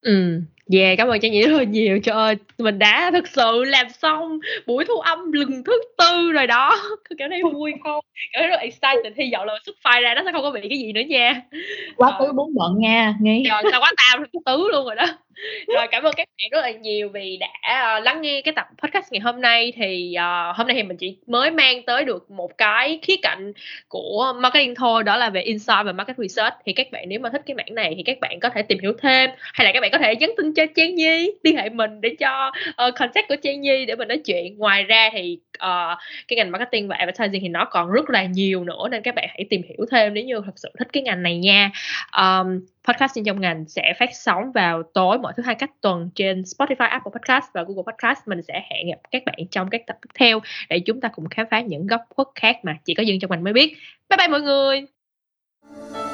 Ừ. 0.00 0.42
Yeah, 0.72 0.98
cảm 0.98 1.08
ơn 1.08 1.20
Trang 1.20 1.32
Nhĩ 1.32 1.42
rất 1.42 1.58
là 1.58 1.64
nhiều. 1.64 1.98
Trời 2.02 2.14
ơi, 2.14 2.34
mình 2.58 2.78
đã 2.78 3.10
thực 3.14 3.28
sự 3.28 3.64
làm 3.64 3.86
xong 3.88 4.38
buổi 4.66 4.84
thu 4.84 4.94
âm 4.94 5.32
lần 5.32 5.64
thứ 5.64 5.72
tư 5.98 6.32
rồi 6.32 6.46
đó. 6.46 6.76
Cảm 7.18 7.30
thấy 7.30 7.42
vui 7.42 7.72
không? 7.84 8.04
Cảm 8.32 8.40
thấy 8.42 8.48
rất 8.48 8.60
excited. 8.60 9.12
Hy 9.16 9.30
vọng 9.32 9.46
là 9.46 9.54
xuất 9.66 9.76
file 9.84 10.02
ra 10.02 10.14
nó 10.14 10.22
sẽ 10.24 10.32
không 10.32 10.42
có 10.42 10.50
bị 10.50 10.60
cái 10.68 10.78
gì 10.78 10.92
nữa 10.92 11.00
nha. 11.00 11.42
Quá 11.96 12.16
tứ 12.20 12.32
bốn 12.32 12.54
bận 12.54 12.74
nha. 12.78 13.14
Nghe. 13.20 13.42
Rồi, 13.50 13.62
sao 13.70 13.80
quá 13.80 13.92
tao 13.96 14.24
tứ 14.46 14.68
luôn 14.72 14.86
rồi 14.86 14.96
đó 14.96 15.06
rồi 15.66 15.86
cảm 15.90 16.02
ơn 16.02 16.14
các 16.16 16.28
bạn 16.38 16.48
rất 16.50 16.60
là 16.60 16.70
nhiều 16.70 17.08
vì 17.08 17.36
đã 17.36 17.48
uh, 17.96 18.04
lắng 18.04 18.22
nghe 18.22 18.40
cái 18.44 18.54
tập 18.56 18.66
podcast 18.78 19.12
ngày 19.12 19.20
hôm 19.20 19.40
nay. 19.40 19.72
Thì 19.76 20.14
uh, 20.16 20.56
hôm 20.56 20.66
nay 20.66 20.76
thì 20.76 20.82
mình 20.82 20.96
chỉ 20.96 21.16
mới 21.26 21.50
mang 21.50 21.82
tới 21.82 22.04
được 22.04 22.30
một 22.30 22.58
cái 22.58 22.98
khía 23.02 23.16
cạnh 23.22 23.52
của 23.88 24.32
marketing 24.36 24.74
thôi 24.74 25.02
đó 25.02 25.16
là 25.16 25.30
về 25.30 25.40
insight 25.40 25.84
và 25.84 25.92
market 25.92 26.16
research. 26.18 26.54
Thì 26.66 26.72
các 26.72 26.90
bạn 26.92 27.04
nếu 27.08 27.20
mà 27.20 27.28
thích 27.32 27.42
cái 27.46 27.54
mảng 27.54 27.74
này 27.74 27.94
thì 27.96 28.02
các 28.02 28.20
bạn 28.20 28.40
có 28.40 28.48
thể 28.48 28.62
tìm 28.62 28.78
hiểu 28.78 28.92
thêm 29.02 29.30
hay 29.38 29.64
là 29.64 29.72
các 29.72 29.80
bạn 29.80 29.90
có 29.90 29.98
thể 29.98 30.16
nhắn 30.16 30.30
tin 30.36 30.54
cho 30.54 30.66
Trang 30.76 30.94
Nhi 30.94 31.32
liên 31.42 31.56
hệ 31.56 31.68
mình 31.68 32.00
để 32.00 32.14
cho 32.18 32.52
uh, 32.68 32.94
contact 32.94 33.28
của 33.28 33.36
Trang 33.42 33.60
Nhi 33.60 33.84
để 33.84 33.96
mình 33.96 34.08
nói 34.08 34.18
chuyện. 34.24 34.58
Ngoài 34.58 34.84
ra 34.84 35.10
thì 35.12 35.38
uh, 35.66 35.98
cái 36.28 36.36
ngành 36.36 36.50
marketing 36.50 36.88
và 36.88 36.96
advertising 36.96 37.42
thì 37.42 37.48
nó 37.48 37.64
còn 37.64 37.90
rất 37.90 38.10
là 38.10 38.24
nhiều 38.24 38.64
nữa 38.64 38.88
nên 38.90 39.02
các 39.02 39.14
bạn 39.14 39.28
hãy 39.28 39.46
tìm 39.50 39.62
hiểu 39.62 39.86
thêm 39.90 40.14
nếu 40.14 40.24
như 40.24 40.40
thật 40.44 40.52
sự 40.56 40.72
thích 40.78 40.88
cái 40.92 41.02
ngành 41.02 41.22
này 41.22 41.38
nha. 41.38 41.70
Um, 42.16 42.60
podcast 42.88 43.18
trong 43.26 43.40
ngành 43.40 43.64
sẽ 43.68 43.94
phát 43.98 44.10
sóng 44.12 44.52
vào 44.52 44.82
tối 44.82 45.18
mỗi 45.18 45.32
thứ 45.36 45.42
hai 45.42 45.54
cách 45.54 45.70
tuần 45.80 46.10
trên 46.14 46.42
Spotify, 46.42 46.88
Apple 46.88 47.12
Podcast 47.12 47.44
và 47.54 47.62
Google 47.62 47.92
Podcast. 47.92 48.28
Mình 48.28 48.42
sẽ 48.42 48.62
hẹn 48.70 48.88
gặp 48.88 48.98
các 49.10 49.22
bạn 49.26 49.38
trong 49.50 49.70
các 49.70 49.86
tập 49.86 49.96
tiếp 50.02 50.10
theo 50.14 50.40
để 50.68 50.80
chúng 50.80 51.00
ta 51.00 51.08
cùng 51.08 51.28
khám 51.28 51.46
phá 51.50 51.60
những 51.60 51.86
góc 51.86 52.00
khuất 52.08 52.28
khác 52.34 52.56
mà 52.62 52.76
chỉ 52.84 52.94
có 52.94 53.02
dân 53.02 53.18
trong 53.20 53.30
ngành 53.30 53.44
mới 53.44 53.52
biết. 53.52 53.76
Bye 54.08 54.16
bye 54.16 54.28
mọi 54.28 54.40
người! 54.40 56.09